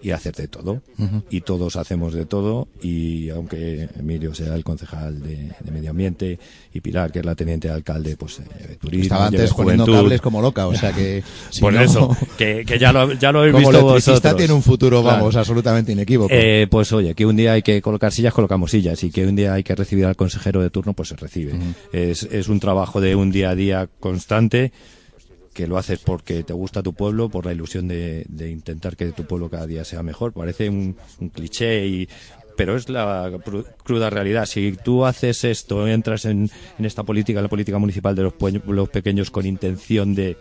y 0.02 0.11
hacer 0.11 0.35
de 0.35 0.49
todo. 0.49 0.83
Uh 0.99 1.02
-huh. 1.04 1.23
Y 1.30 1.40
todos 1.42 1.76
hacemos 1.76 2.12
de 2.14 2.25
todo. 2.26 2.69
Y 2.83 3.28
aunque 3.30 3.88
Emilio 3.99 4.35
sea 4.35 4.54
el 4.54 4.64
concejal 4.64 5.21
de, 5.21 5.50
de, 5.61 5.71
Medio 5.71 5.90
Ambiente 5.90 6.38
y 6.73 6.80
Pilar, 6.80 7.12
que 7.12 7.21
es 7.21 7.25
la 7.25 7.35
teniente 7.35 7.69
de 7.69 7.75
alcalde, 7.75 8.16
pues 8.16 8.40
eh, 8.40 8.76
turismo. 8.80 9.02
Estaba 9.04 9.26
antes 9.26 9.52
poniendo 9.52 9.87
cables 9.87 10.21
como 10.21 10.40
loca, 10.40 10.66
o 10.66 10.75
sea 10.75 10.92
que. 10.92 11.23
Si 11.50 11.61
Por 11.61 11.73
no, 11.73 11.80
eso, 11.80 12.16
que, 12.38 12.64
que, 12.64 12.78
ya 12.78 12.92
lo, 12.92 13.12
ya 13.14 13.33
lo 13.33 13.40
habéis 13.40 13.54
como 13.54 13.69
visto 13.69 13.83
vosotros. 13.83 14.37
tiene 14.37 14.52
un 14.52 14.62
futuro, 14.62 15.02
vamos, 15.02 15.30
claro. 15.30 15.40
absolutamente 15.40 15.92
inequívoco. 15.92 16.33
Eh, 16.33 16.66
pues 16.71 16.92
oye, 16.92 17.14
que 17.14 17.26
un 17.26 17.37
día 17.37 17.52
hay 17.52 17.62
que 17.62 17.83
colocar 17.83 18.12
sillas, 18.12 18.33
colocamos 18.33 18.71
sillas. 18.71 19.02
Y 19.04 19.11
que 19.11 19.26
un 19.26 19.37
día 19.37 19.54
hay 19.54 19.62
que 19.62 19.75
recibir 19.75 20.07
al 20.07 20.16
consejero 20.16 20.62
de 20.62 20.71
turno, 20.71 20.92
pues 20.95 21.09
se 21.09 21.16
recibe. 21.16 21.54
Uh 21.54 21.57
-huh. 21.57 21.75
es, 21.92 22.23
es 22.25 22.49
un 22.49 22.61
trabajo 22.61 23.00
de 23.00 23.14
un 23.16 23.30
día 23.30 23.50
a 23.50 23.54
día 23.54 23.88
constante 24.00 24.73
que 25.52 25.66
lo 25.66 25.78
haces 25.78 25.99
porque 25.99 26.42
te 26.42 26.52
gusta 26.52 26.83
tu 26.83 26.92
pueblo, 26.92 27.28
por 27.28 27.47
la 27.47 27.52
ilusión 27.52 27.88
de, 27.88 28.25
de 28.28 28.50
intentar 28.50 28.97
que 28.97 29.12
tu 29.12 29.25
pueblo 29.25 29.50
cada 29.50 29.66
día 29.66 29.85
sea 29.85 30.02
mejor. 30.02 30.33
Parece 30.33 30.69
un, 30.69 30.97
cliché 31.33 31.87
y 31.87 32.09
pero 32.57 32.76
es 32.76 32.88
la 32.90 33.33
cruda 33.85 34.11
realidad. 34.11 34.45
Si 34.45 34.76
tú 34.85 35.07
haces 35.07 35.45
esto, 35.45 35.87
entras 35.88 36.26
en, 36.26 36.50
esta 36.78 37.04
política, 37.04 37.40
la 37.40 37.49
política 37.49 37.78
municipal 37.78 38.14
de 38.14 38.25
los 38.25 38.35
pueblos 38.35 38.88
pequeños 38.90 39.30
con 39.30 39.47
intención 39.47 40.14
de 40.14 40.37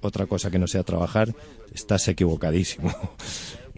otra 0.00 0.26
cosa 0.26 0.50
que 0.50 0.60
no 0.60 0.68
sea 0.68 0.84
trabajar, 0.84 1.34
estás 1.74 2.08
equivocadísimo. 2.08 2.94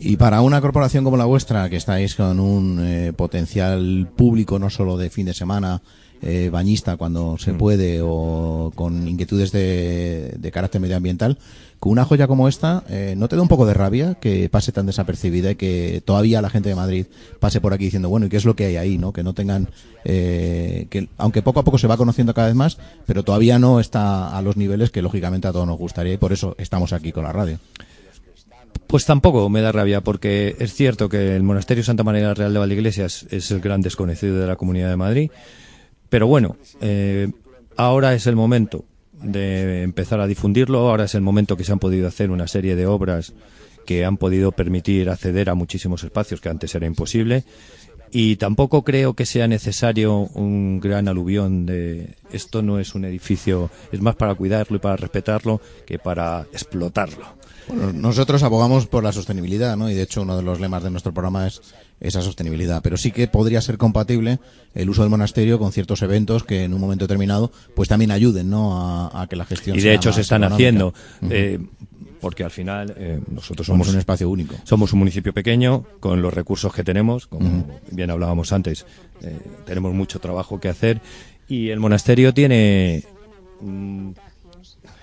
Y 0.01 0.17
para 0.17 0.43
una 0.43 0.61
corporación 0.61 1.03
como 1.03 1.17
la 1.17 1.25
vuestra, 1.25 1.69
que 1.69 1.75
estáis 1.75 2.15
con 2.15 2.39
un 2.39 2.79
eh, 2.81 3.13
potencial 3.13 4.09
público 4.17 4.57
no 4.61 4.71
solo 4.71 4.97
de 4.97 5.11
fin 5.11 5.27
de 5.27 5.35
semana, 5.35 5.83
eh, 6.23 6.51
bañista 6.51 6.97
cuando 6.97 7.39
se 7.39 7.53
mm. 7.53 7.59
puede 7.59 8.01
o 8.03 8.73
con 8.75 9.07
inquietudes 9.07 9.53
de, 9.53 10.35
de, 10.39 10.51
carácter 10.51 10.81
medioambiental, 10.81 11.39
con 11.79 11.93
una 11.93 12.05
joya 12.05 12.27
como 12.27 12.49
esta, 12.49 12.83
eh, 12.89 13.15
¿no 13.17 13.29
te 13.29 13.37
da 13.37 13.43
un 13.43 13.49
poco 13.49 13.65
de 13.67 13.75
rabia 13.75 14.15
que 14.15 14.49
pase 14.49 14.73
tan 14.73 14.87
desapercibida 14.87 15.53
y 15.53 15.55
que 15.55 16.03
todavía 16.05 16.43
la 16.43 16.51
gente 16.51 16.69
de 16.69 16.75
Madrid 16.75 17.07
pase 17.39 17.61
por 17.61 17.73
aquí 17.73 17.85
diciendo, 17.85 18.09
bueno, 18.09 18.27
¿y 18.27 18.29
qué 18.29 18.37
es 18.37 18.45
lo 18.45 18.57
que 18.57 18.67
hay 18.67 18.77
ahí? 18.77 18.99
¿no? 18.99 19.13
Que 19.13 19.23
no 19.23 19.33
tengan, 19.33 19.69
eh, 20.05 20.87
que 20.91 21.09
aunque 21.19 21.43
poco 21.43 21.61
a 21.61 21.65
poco 21.65 21.79
se 21.79 21.87
va 21.87 21.97
conociendo 21.97 22.35
cada 22.35 22.49
vez 22.49 22.57
más, 22.57 22.79
pero 23.07 23.23
todavía 23.23 23.59
no 23.59 23.79
está 23.79 24.37
a 24.37 24.43
los 24.43 24.57
niveles 24.57 24.91
que 24.91 25.03
lógicamente 25.03 25.47
a 25.47 25.53
todos 25.53 25.67
nos 25.67 25.79
gustaría 25.79 26.15
y 26.15 26.19
por 26.19 26.33
eso 26.33 26.57
estamos 26.59 26.93
aquí 26.93 27.13
con 27.13 27.25
la 27.25 27.33
radio. 27.33 27.59
Pues 28.89 29.05
tampoco 29.05 29.49
me 29.51 29.61
da 29.61 29.71
rabia, 29.71 30.01
porque 30.01 30.57
es 30.59 30.73
cierto 30.73 31.11
que 31.11 31.37
el 31.37 31.43
Monasterio 31.43 31.85
Santa 31.85 32.05
María 32.05 32.33
Real 32.33 32.55
de 32.55 32.59
Valdeiglesias 32.59 33.27
es 33.31 33.51
el 33.51 33.61
gran 33.61 33.83
desconocido 33.83 34.39
de 34.39 34.47
la 34.47 34.57
Comunidad 34.57 34.89
de 34.89 34.97
Madrid, 34.97 35.31
pero 36.09 36.27
bueno, 36.27 36.57
eh, 36.81 37.31
ahora 37.77 38.15
es 38.15 38.27
el 38.27 38.37
momento 38.37 38.85
de 39.13 39.83
empezar 39.83 40.21
a 40.21 40.27
difundirlo, 40.27 40.89
ahora 40.89 41.05
es 41.05 41.15
el 41.15 41.23
momento 41.23 41.57
que 41.57 41.65
se 41.65 41.73
han 41.73 41.79
podido 41.79 42.07
hacer 42.07 42.31
una 42.31 42.47
serie 42.47 42.77
de 42.77 42.87
obras 42.87 43.33
que 43.87 44.05
han 44.05 44.19
podido 44.19 44.53
permitir 44.53 45.09
acceder 45.09 45.49
a 45.49 45.55
muchísimos 45.55 46.05
espacios 46.05 46.41
que 46.41 46.51
antes 46.51 46.75
era 46.75 46.87
imposible. 46.87 47.45
Y 48.11 48.37
tampoco 48.37 48.85
creo 48.85 49.15
que 49.15 49.27
sea 49.27 49.49
necesario 49.49 50.21
un 50.35 50.81
gran 50.81 51.09
aluvión 51.09 51.67
de 51.67 52.17
esto 52.33 52.63
no 52.63 52.79
es 52.79 52.95
un 52.95 53.05
edificio, 53.05 53.71
es 53.93 54.01
más 54.01 54.15
para 54.15 54.35
cuidarlo 54.35 54.77
y 54.77 54.81
para 54.81 54.97
respetarlo 54.97 55.61
que 55.87 55.99
para 55.99 56.47
explotarlo. 56.53 57.27
Bueno, 57.69 57.93
nosotros 57.93 58.43
abogamos 58.43 58.87
por 58.87 59.05
la 59.05 59.13
sostenibilidad, 59.13 59.77
¿no? 59.77 59.91
Y 59.91 59.95
de 59.95 60.03
hecho 60.03 60.23
uno 60.23 60.37
de 60.37 60.43
los 60.43 60.59
lemas 60.59 60.83
de 60.83 60.91
nuestro 60.91 61.13
programa 61.13 61.47
es 61.47 61.61
esa 62.01 62.23
sostenibilidad. 62.23 62.83
Pero 62.83 62.97
sí 62.97 63.11
que 63.11 63.29
podría 63.29 63.61
ser 63.61 63.79
compatible 63.79 64.39
el 64.75 64.89
uso 64.91 65.03
del 65.03 65.11
monasterio 65.11 65.59
con 65.59 65.73
ciertos 65.73 66.03
eventos 66.03 66.45
que 66.45 66.65
en 66.65 66.75
un 66.75 66.81
momento 66.81 67.05
determinado 67.05 67.51
pues 67.75 67.89
también 67.89 68.11
ayuden, 68.11 68.51
¿no? 68.51 69.11
A, 69.13 69.27
que 69.29 69.37
la 69.37 69.45
gestión 69.45 69.77
y 69.77 69.81
de 69.81 69.95
hecho 69.95 70.13
se 70.13 70.23
están 70.23 70.45
haciendo. 70.45 70.95
Eh, 71.31 71.59
porque 72.21 72.43
al 72.43 72.51
final 72.51 72.95
eh, 72.97 73.21
nosotros 73.31 73.67
somos, 73.67 73.89
un 73.89 73.99
espacio 73.99 74.29
único. 74.29 74.57
Somos 74.65 74.93
un 74.93 74.99
municipio 74.99 75.33
pequeño 75.33 75.85
con 76.01 76.21
los 76.21 76.35
recursos 76.35 76.73
que 76.75 76.83
tenemos, 76.83 77.27
como 77.27 77.65
bien 77.93 78.11
hablábamos 78.11 78.53
antes, 78.53 78.87
eh, 79.23 79.39
tenemos 79.65 79.95
mucho 79.95 80.19
trabajo 80.19 80.59
que 80.59 80.69
hacer 80.69 81.01
y 81.49 81.69
el 81.69 81.79
monasterio 81.79 82.35
tiene 82.35 83.05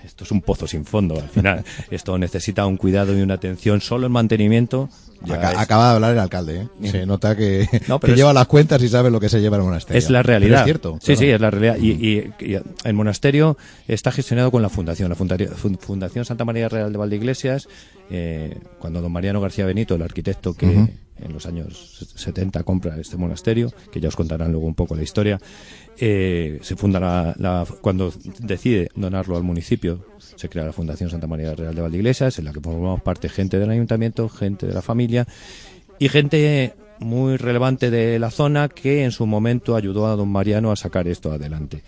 esto 0.04 0.24
es 0.24 0.30
un 0.30 0.40
pozo 0.40 0.66
sin 0.66 0.84
fondo 0.84 1.18
al 1.20 1.28
final. 1.28 1.64
esto 1.90 2.16
necesita 2.16 2.66
un 2.66 2.76
cuidado 2.76 3.16
y 3.16 3.22
una 3.22 3.34
atención 3.34 3.80
solo 3.80 4.06
en 4.06 4.12
mantenimiento. 4.12 4.88
Acaba 5.34 5.88
de 5.88 5.94
hablar 5.94 6.12
el 6.12 6.18
alcalde, 6.18 6.62
¿eh? 6.62 6.90
se 6.90 7.06
nota 7.06 7.36
que, 7.36 7.68
lleva 8.14 8.32
las 8.32 8.46
cuentas 8.46 8.82
y 8.82 8.88
sabe 8.88 9.10
lo 9.10 9.20
que 9.20 9.28
se 9.28 9.40
lleva 9.40 9.56
el 9.56 9.62
monasterio. 9.62 9.98
Es 9.98 10.10
la 10.10 10.22
realidad. 10.22 10.60
es 10.60 10.64
cierto. 10.64 10.98
Sí, 11.00 11.16
sí, 11.16 11.28
es 11.28 11.40
la 11.40 11.50
realidad. 11.50 11.76
Y, 11.78 12.30
el 12.84 12.94
monasterio 12.94 13.56
está 13.88 14.12
gestionado 14.12 14.50
con 14.50 14.62
la 14.62 14.68
fundación, 14.68 15.08
la 15.08 15.16
Fundación 15.16 16.24
Santa 16.24 16.44
María 16.44 16.68
Real 16.68 16.92
de 16.92 16.98
Valdeiglesias. 16.98 17.68
Eh, 18.08 18.56
cuando 18.78 19.02
don 19.02 19.10
Mariano 19.10 19.40
García 19.40 19.66
Benito, 19.66 19.96
el 19.96 20.02
arquitecto 20.02 20.54
que 20.54 20.66
en 21.18 21.32
los 21.32 21.46
años 21.46 22.06
70 22.14 22.62
compra 22.62 22.98
este 22.98 23.16
monasterio, 23.16 23.72
que 23.90 24.00
ya 24.00 24.08
os 24.08 24.16
contarán 24.16 24.52
luego 24.52 24.66
un 24.66 24.74
poco 24.74 24.94
la 24.94 25.02
historia, 25.02 25.40
eh, 25.98 26.58
se 26.62 26.76
funda 26.76 27.00
la, 27.00 27.66
cuando 27.80 28.12
decide 28.40 28.88
donarlo 28.94 29.36
al 29.36 29.42
municipio, 29.42 30.04
se 30.18 30.48
crea 30.48 30.64
la 30.64 30.72
Fundación 30.72 31.10
Santa 31.10 31.26
María 31.26 31.54
Real 31.54 31.74
de 31.74 31.82
Valdeiglesias, 31.82 32.38
en 32.38 32.44
la 32.44 32.52
que 32.52 32.60
formamos 32.60 33.02
parte 33.02 33.28
gente 33.28 33.58
del 33.58 33.70
ayuntamiento, 33.70 34.28
gente 34.28 34.66
de 34.66 34.74
la 34.74 34.82
familia 34.82 35.26
y 35.98 36.08
gente 36.08 36.74
muy 36.98 37.36
relevante 37.36 37.90
de 37.90 38.18
la 38.18 38.30
zona 38.30 38.68
que 38.68 39.04
en 39.04 39.12
su 39.12 39.26
momento 39.26 39.76
ayudó 39.76 40.06
a 40.06 40.16
don 40.16 40.28
Mariano 40.28 40.70
a 40.70 40.76
sacar 40.76 41.08
esto 41.08 41.32
adelante. 41.32 41.82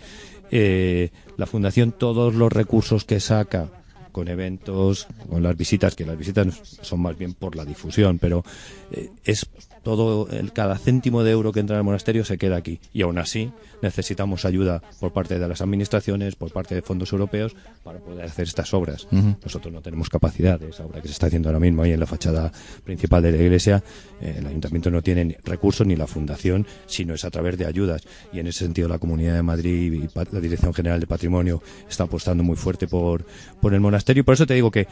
Eh, 0.51 1.09
la 1.37 1.45
fundación, 1.45 1.91
todos 1.91 2.33
los 2.33 2.51
recursos 2.51 3.05
que 3.05 3.19
saca 3.19 3.69
con 4.11 4.27
eventos, 4.27 5.07
con 5.29 5.43
las 5.43 5.55
visitas, 5.55 5.95
que 5.95 6.05
las 6.05 6.17
visitas 6.17 6.47
son 6.81 7.01
más 7.01 7.17
bien 7.17 7.33
por 7.33 7.55
la 7.55 7.65
difusión, 7.65 8.17
pero 8.17 8.43
eh, 8.91 9.09
es 9.23 9.47
todo 9.95 10.27
el 10.31 10.53
cada 10.53 10.77
céntimo 10.77 11.23
de 11.23 11.31
euro 11.31 11.51
que 11.51 11.59
entra 11.59 11.75
en 11.75 11.79
el 11.79 11.83
monasterio 11.83 12.25
se 12.25 12.37
queda 12.37 12.57
aquí. 12.57 12.79
Y 12.93 13.01
aún 13.01 13.17
así 13.17 13.51
necesitamos 13.81 14.45
ayuda 14.45 14.81
por 14.99 15.13
parte 15.13 15.39
de 15.39 15.47
las 15.47 15.61
administraciones 15.61 16.35
por 16.35 16.51
parte 16.51 16.75
de 16.75 16.81
fondos 16.81 17.11
europeos 17.11 17.55
para 17.83 17.99
poder 17.99 18.25
hacer 18.25 18.47
estas 18.47 18.73
obras. 18.73 19.07
Nosotros 19.11 19.73
no 19.73 19.81
tenemos 19.81 20.09
capacidad 20.09 20.59
de 20.59 20.69
esa 20.69 20.85
obra 20.85 21.01
que 21.01 21.07
se 21.07 21.13
está 21.13 21.27
haciendo 21.27 21.49
ahora 21.49 21.59
mismo 21.59 21.83
ahí 21.83 21.91
en 21.91 21.99
la 21.99 22.05
fachada 22.05 22.51
principal 22.83 23.23
de 23.23 23.31
la 23.31 23.37
iglesia. 23.37 23.83
Eh, 24.21 24.35
el 24.39 24.47
ayuntamiento 24.47 24.91
no 24.91 25.01
tiene 25.01 25.37
recursos 25.43 25.85
ni 25.85 25.95
la 25.95 26.07
fundación 26.07 26.65
sino 26.85 27.13
es 27.13 27.25
a 27.25 27.31
través 27.31 27.57
de 27.57 27.65
ayudas. 27.65 28.03
Y 28.31 28.39
en 28.39 28.47
ese 28.47 28.59
sentido 28.59 28.87
la 28.87 28.99
comunidad 28.99 29.35
de 29.35 29.43
Madrid 29.43 29.93
y 29.93 30.09
la 30.31 30.39
dirección 30.39 30.73
general 30.73 30.99
de 30.99 31.07
patrimonio 31.07 31.61
está 31.87 32.03
apostando 32.03 32.43
muy 32.43 32.55
fuerte 32.55 32.87
por 32.87 33.25
por 33.61 33.73
el 33.73 33.79
monasterio. 33.79 34.21
Y 34.21 34.23
por 34.23 34.33
eso 34.33 34.45
te 34.45 34.53
digo 34.53 34.71
que 34.71 34.87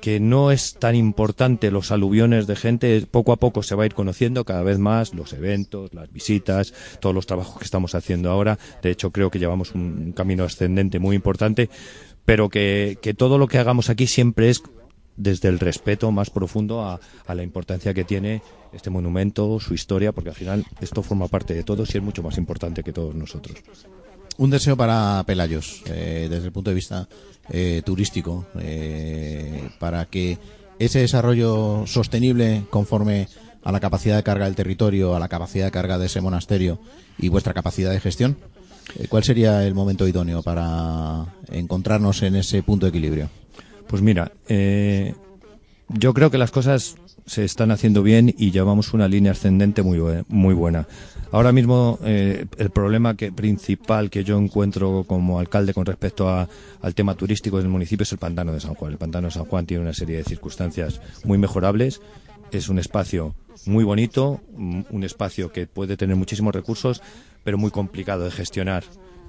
que 0.00 0.20
no 0.20 0.50
es 0.50 0.74
tan 0.74 0.94
importante 0.94 1.70
los 1.70 1.90
aluviones 1.90 2.46
de 2.46 2.56
gente, 2.56 3.06
poco 3.10 3.32
a 3.32 3.36
poco 3.36 3.62
se 3.62 3.74
va 3.74 3.82
a 3.82 3.86
ir 3.86 3.94
conociendo 3.94 4.44
cada 4.44 4.62
vez 4.62 4.78
más 4.78 5.14
los 5.14 5.32
eventos, 5.32 5.92
las 5.92 6.12
visitas, 6.12 6.72
todos 7.00 7.14
los 7.14 7.26
trabajos 7.26 7.58
que 7.58 7.64
estamos 7.64 7.94
haciendo 7.94 8.30
ahora. 8.30 8.58
De 8.82 8.90
hecho, 8.90 9.10
creo 9.10 9.30
que 9.30 9.38
llevamos 9.38 9.74
un 9.74 10.12
camino 10.12 10.44
ascendente 10.44 10.98
muy 10.98 11.16
importante, 11.16 11.68
pero 12.24 12.48
que, 12.48 12.98
todo 13.16 13.38
lo 13.38 13.48
que 13.48 13.58
hagamos 13.58 13.88
aquí 13.88 14.06
siempre 14.06 14.50
es 14.50 14.62
desde 15.16 15.48
el 15.48 15.58
respeto 15.58 16.12
más 16.12 16.30
profundo 16.30 16.84
a, 16.84 17.00
la 17.34 17.42
importancia 17.42 17.94
que 17.94 18.04
tiene 18.04 18.42
este 18.72 18.90
monumento, 18.90 19.58
su 19.60 19.74
historia, 19.74 20.12
porque 20.12 20.28
al 20.30 20.36
final 20.36 20.64
esto 20.80 21.02
forma 21.02 21.28
parte 21.28 21.54
de 21.54 21.64
todos 21.64 21.94
y 21.94 21.98
es 21.98 22.04
mucho 22.04 22.22
más 22.22 22.36
importante 22.38 22.84
que 22.84 22.92
todos 22.92 23.14
nosotros. 23.14 23.56
Un 24.38 24.50
deseo 24.50 24.76
para 24.76 25.22
Pelayos, 25.26 25.82
eh, 25.86 26.28
desde 26.30 26.46
el 26.46 26.52
punto 26.52 26.70
de 26.70 26.76
vista 26.76 27.08
eh, 27.50 27.82
turístico 27.84 28.46
eh, 28.60 29.68
para 29.80 30.04
que 30.04 30.38
ese 30.78 31.00
desarrollo 31.00 31.84
sostenible 31.88 32.62
conforme 32.70 33.26
a 33.64 33.72
la 33.72 33.80
capacidad 33.80 34.14
de 34.14 34.22
carga 34.22 34.44
del 34.44 34.54
territorio, 34.54 35.16
a 35.16 35.18
la 35.18 35.26
capacidad 35.26 35.64
de 35.64 35.72
carga 35.72 35.98
de 35.98 36.06
ese 36.06 36.20
monasterio 36.20 36.78
y 37.18 37.30
vuestra 37.30 37.52
capacidad 37.52 37.90
de 37.90 37.98
gestión? 37.98 38.36
Eh, 38.96 39.08
¿Cuál 39.08 39.24
sería 39.24 39.66
el 39.66 39.74
momento 39.74 40.06
idóneo 40.06 40.44
para 40.44 41.26
encontrarnos 41.50 42.22
en 42.22 42.36
ese 42.36 42.62
punto 42.62 42.86
de 42.86 42.90
equilibrio? 42.90 43.30
Pues 43.88 44.02
mira, 44.02 44.30
yo 45.88 46.14
creo 46.14 46.30
que 46.30 46.38
las 46.38 46.52
cosas 46.52 46.94
se 47.26 47.44
están 47.44 47.72
haciendo 47.72 48.04
bien 48.04 48.32
y 48.38 48.52
llevamos 48.52 48.94
una 48.94 49.08
línea 49.08 49.32
ascendente 49.32 49.82
muy, 49.82 50.00
muy 50.28 50.54
buena. 50.54 50.86
Ahora 51.30 51.52
mismo 51.52 51.98
eh, 52.04 52.46
el 52.56 52.70
problema 52.70 53.14
que, 53.14 53.30
principal 53.30 54.08
que 54.08 54.24
yo 54.24 54.38
encuentro 54.38 55.04
como 55.06 55.38
alcalde 55.38 55.74
con 55.74 55.84
respecto 55.84 56.28
al 56.28 56.94
tema 56.94 57.14
turístico 57.14 57.58
del 57.58 57.68
municipio 57.68 58.04
es 58.04 58.12
el 58.12 58.18
pantano 58.18 58.52
de 58.52 58.60
San 58.60 58.74
Juan. 58.74 58.92
El 58.92 58.98
pantano 58.98 59.28
de 59.28 59.34
San 59.34 59.44
Juan 59.44 59.66
tiene 59.66 59.82
una 59.82 59.92
serie 59.92 60.16
de 60.16 60.24
circunstancias 60.24 61.00
muy 61.24 61.36
mejorables. 61.36 62.00
Es 62.50 62.70
un 62.70 62.78
espacio 62.78 63.34
muy 63.66 63.84
bonito, 63.84 64.40
un 64.56 65.04
espacio 65.04 65.52
que 65.52 65.66
puede 65.66 65.98
tener 65.98 66.16
muchísimos 66.16 66.54
recursos, 66.54 67.02
pero 67.44 67.58
muy 67.58 67.70
complicado 67.70 68.24
de 68.24 68.30
gestionar. 68.30 68.84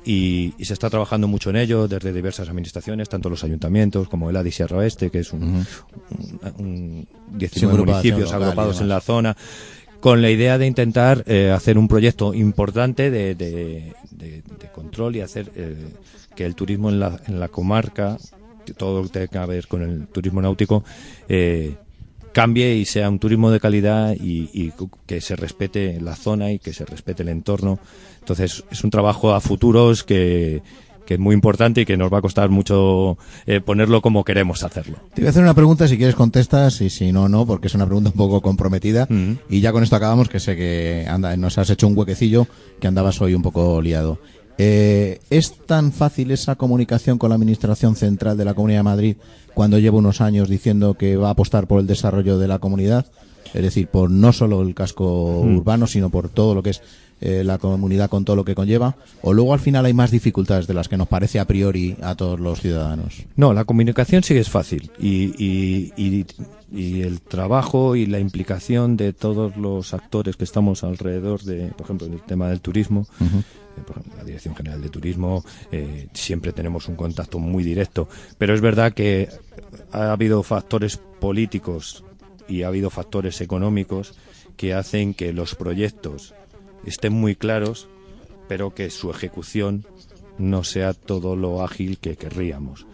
Y, 0.06 0.53
se 0.62 0.74
está 0.74 0.89
trabajando 0.89 1.27
mucho 1.27 1.50
en 1.50 1.58
ello 1.58 1.88
desde 1.88 2.13
diversas 2.13 2.48
administraciones, 2.48 3.10
tanto 3.10 3.29
los 3.29 3.44
ayuntamientos 3.44 4.08
como 4.08 4.29
el 4.29 4.38
ADI 4.38 4.51
Sierra 4.51 4.77
Oeste, 4.77 5.10
que 5.10 5.20
es 5.20 5.34
un, 5.34 5.65
19 7.34 7.77
municipios 7.77 8.32
agrupados 8.32 8.79
en 8.79 8.88
la 8.88 9.01
zona 9.01 9.36
con 10.00 10.22
la 10.22 10.29
idea 10.29 10.58
de 10.58 10.68
intentar 10.68 11.24
eh, 11.27 11.51
hacer 11.51 11.77
un 11.77 11.88
proyecto 11.88 12.34
importante 12.34 13.12
de, 13.12 13.36
de, 13.36 13.94
control 14.74 15.18
y 15.18 15.22
hacer 15.22 15.51
eh, 15.56 15.75
que 16.36 16.46
el 16.46 16.56
turismo 16.56 16.89
en 16.89 17.00
la, 17.00 17.20
en 17.27 17.39
la 17.39 17.50
comarca, 17.50 18.18
todo 18.77 19.01
lo 19.01 19.03
que 19.08 19.27
tenga 19.27 19.46
que 19.46 19.51
ver 19.51 19.68
con 19.68 19.82
el 19.82 20.08
turismo 20.08 20.41
náutico, 20.41 20.84
eh, 21.27 21.75
cambie 22.32 22.75
y 22.75 22.86
sea 22.86 23.10
un 23.10 23.20
turismo 23.20 23.51
de 23.51 23.60
calidad 23.60 24.13
y, 24.13 24.50
y, 24.53 24.72
que 25.06 25.20
se 25.20 25.36
respete 25.36 26.00
la 26.00 26.15
zona 26.15 26.51
y 26.51 26.60
que 26.60 26.72
se 26.72 26.86
respete 26.86 27.24
el 27.24 27.29
entorno. 27.29 27.79
Entonces 28.20 28.63
es 28.72 28.84
un 28.84 28.91
trabajo 28.91 29.34
a 29.34 29.41
futuros 29.41 30.03
que, 30.03 30.62
que 31.10 31.16
es 31.16 31.20
muy 31.20 31.34
importante 31.34 31.82
y 31.82 31.86
que 31.86 31.98
nos 31.98 32.13
va 32.13 32.20
a 32.20 32.22
costar 32.22 32.51
mucho 32.51 33.18
eh, 33.48 33.62
ponerlo 33.62 34.00
como 34.00 34.24
queremos 34.24 34.63
hacerlo. 34.63 34.98
Te 35.16 35.22
voy 35.22 35.28
a 35.28 35.30
hacer 35.32 35.42
una 35.42 35.56
pregunta, 35.56 35.88
si 35.88 35.98
quieres 35.98 36.13
contestas 36.13 36.82
y 36.82 36.92
si 36.92 37.12
no, 37.12 37.28
no, 37.28 37.48
porque 37.48 37.66
es 37.66 37.74
una 37.74 37.88
pregunta 37.88 38.12
un 38.12 38.16
poco 38.16 38.42
comprometida. 38.42 39.08
Y 39.50 39.60
ya 39.60 39.72
con 39.72 39.82
esto 39.82 39.96
acabamos, 39.96 40.30
que 40.30 40.39
sé 40.39 40.56
que 40.56 41.08
anda, 41.10 41.36
nos 41.36 41.58
has 41.58 41.72
hecho 41.72 41.88
un 41.88 41.98
huequecillo, 41.98 42.46
que 42.80 42.86
andabas 42.86 43.20
hoy 43.22 43.34
un 43.34 43.42
poco 43.42 43.82
liado. 43.82 44.20
Eh, 44.60 45.20
¿Es 45.32 45.58
tan 45.66 45.92
fácil 45.94 46.30
esa 46.30 46.54
comunicación 46.54 47.18
con 47.18 47.30
la 47.30 47.38
Administración 47.38 47.96
Central 47.96 48.38
de 48.38 48.46
la 48.46 48.54
Comunidad 48.54 48.82
de 48.82 48.84
Madrid 48.84 49.18
cuando 49.56 49.80
lleva 49.80 49.98
unos 49.98 50.22
años 50.22 50.48
diciendo 50.48 50.94
que 50.94 51.18
va 51.18 51.30
a 51.30 51.32
apostar 51.32 51.66
por 51.66 51.80
el 51.80 51.88
desarrollo 51.88 52.38
de 52.38 52.48
la 52.48 52.60
comunidad? 52.60 53.08
Es 53.51 53.63
decir, 53.63 53.88
por 53.88 54.12
no 54.12 54.32
solo 54.32 54.62
el 54.62 54.75
casco 54.75 55.39
urbano, 55.39 55.88
sino 55.88 56.12
por 56.12 56.30
todo 56.30 56.54
lo 56.54 56.62
que 56.62 56.70
es 56.70 56.84
eh, 57.22 57.44
la 57.44 57.58
comunidad 57.58 58.10
con 58.10 58.26
todo 58.26 58.36
lo 58.36 58.46
que 58.46 58.56
conlleva, 58.56 58.96
o 59.22 59.34
luego 59.34 59.54
al 59.54 59.60
final 59.60 59.86
hay 59.86 59.94
más 59.94 60.12
dificultades 60.12 60.68
de 60.68 60.74
las 60.74 60.88
que 60.88 60.98
nos 60.98 61.08
parece 61.08 61.40
a 61.40 61.46
priori 61.46 61.98
a 62.02 62.16
todos 62.16 62.40
los 62.40 62.62
ciudadanos? 62.62 63.24
No, 63.36 63.54
la 63.54 63.66
comunicación 63.66 64.24
sí 64.24 64.38
es 64.38 64.50
fácil 64.50 64.92
y, 65.00 65.34
y, 65.38 66.26
y, 66.72 67.02
el 67.02 67.22
trabajo 67.22 67.96
y 67.96 68.06
la 68.06 68.20
implicación 68.20 68.96
de 68.96 69.12
todos 69.14 69.58
los 69.58 69.94
actores 69.94 70.38
que 70.38 70.44
estamos 70.44 70.84
alrededor 70.84 71.42
de, 71.44 71.68
por 71.70 71.86
ejemplo, 71.86 72.08
el 72.08 72.22
tema 72.22 72.50
del 72.50 72.62
turismo. 72.62 73.08
Eh, 73.22 73.82
por 73.86 73.98
ejemplo, 73.98 74.18
la 74.18 74.24
Dirección 74.24 74.56
General 74.56 74.82
de 74.82 74.90
Turismo, 74.90 75.44
eh, 75.72 76.08
siempre 76.14 76.54
tenemos 76.54 76.88
un 76.88 76.96
contacto 76.96 77.40
muy 77.40 77.64
directo. 77.64 78.08
Pero 78.38 78.54
es 78.54 78.62
verdad 78.62 78.94
que 78.94 79.30
ha 79.92 80.12
habido 80.12 80.44
factores 80.44 80.98
políticos 80.98 82.04
y 82.48 82.64
ha 82.64 82.68
habido 82.68 82.90
factores 82.90 83.42
económicos 83.42 84.16
que 84.58 84.74
hacen 84.74 85.14
que 85.14 85.32
los 85.32 85.56
proyectos 85.56 86.34
estén 86.86 87.14
muy 87.14 87.36
claros, 87.36 87.88
pero 88.48 88.74
que 88.74 88.90
su 88.90 89.12
ejecución 89.12 89.86
no 90.38 90.64
sea 90.64 90.94
todo 90.94 91.36
lo 91.36 91.64
ágil 91.64 91.98
que 92.00 92.16
querríamos. 92.16 92.86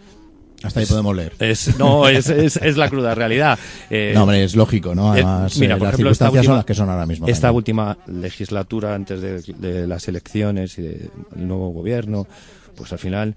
Hasta 0.62 0.80
ahí 0.80 0.86
podemos 0.86 1.14
leer. 1.14 1.34
Es, 1.38 1.78
no, 1.78 2.08
es, 2.08 2.28
es, 2.28 2.76
la 2.76 2.88
cruda 2.88 3.14
realidad. 3.14 3.58
Eh, 3.88 4.10
no, 4.14 4.22
hombre, 4.22 4.42
es 4.42 4.56
lógico, 4.56 4.96
¿no? 4.96 5.14
Eh, 5.14 5.22
Además, 5.22 5.56
mira, 5.58 5.74
eh, 5.74 5.78
por 5.78 5.86
las 5.86 5.94
ejemplo, 5.94 6.14
circunstancias 6.14 6.40
última, 6.40 6.52
son 6.52 6.56
las 6.56 6.64
que 6.64 6.74
son 6.74 6.90
ahora 6.90 7.06
mismo. 7.06 7.28
Esta 7.28 7.52
última 7.52 7.96
legislatura, 8.08 8.94
antes 8.94 9.20
de, 9.20 9.86
las 9.86 10.08
elecciones 10.08 10.76
y 10.78 10.82
del 10.82 11.10
nuevo 11.34 11.70
gobierno, 11.70 12.26
pues 12.74 12.92
al 12.92 12.98
final 12.98 13.36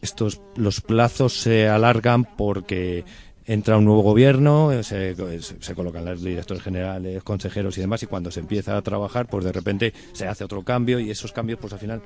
estos 0.00 0.40
los 0.56 0.80
plazos 0.80 1.40
se 1.40 1.68
alargan 1.68 2.24
porque 2.24 3.04
entra 3.46 3.76
un 3.76 3.84
nuevo 3.84 4.02
gobierno, 4.02 4.72
eh, 4.72 4.82
se, 4.82 5.14
se, 5.14 5.74
colocan 5.74 6.04
los 6.04 6.22
directores 6.22 6.62
generales, 6.62 7.22
consejeros 7.22 7.76
y 7.78 7.80
demás, 7.80 8.02
y 8.02 8.06
cuando 8.06 8.30
se 8.30 8.40
empieza 8.40 8.76
a 8.76 8.82
trabajar, 8.82 9.26
pues 9.26 9.44
de 9.44 9.52
repente 9.52 9.92
se 10.12 10.26
hace 10.26 10.44
otro 10.44 10.62
cambio 10.62 11.00
y 11.00 11.10
esos 11.10 11.32
cambios, 11.32 11.58
pues 11.58 11.72
al 11.72 11.78
final, 11.78 12.02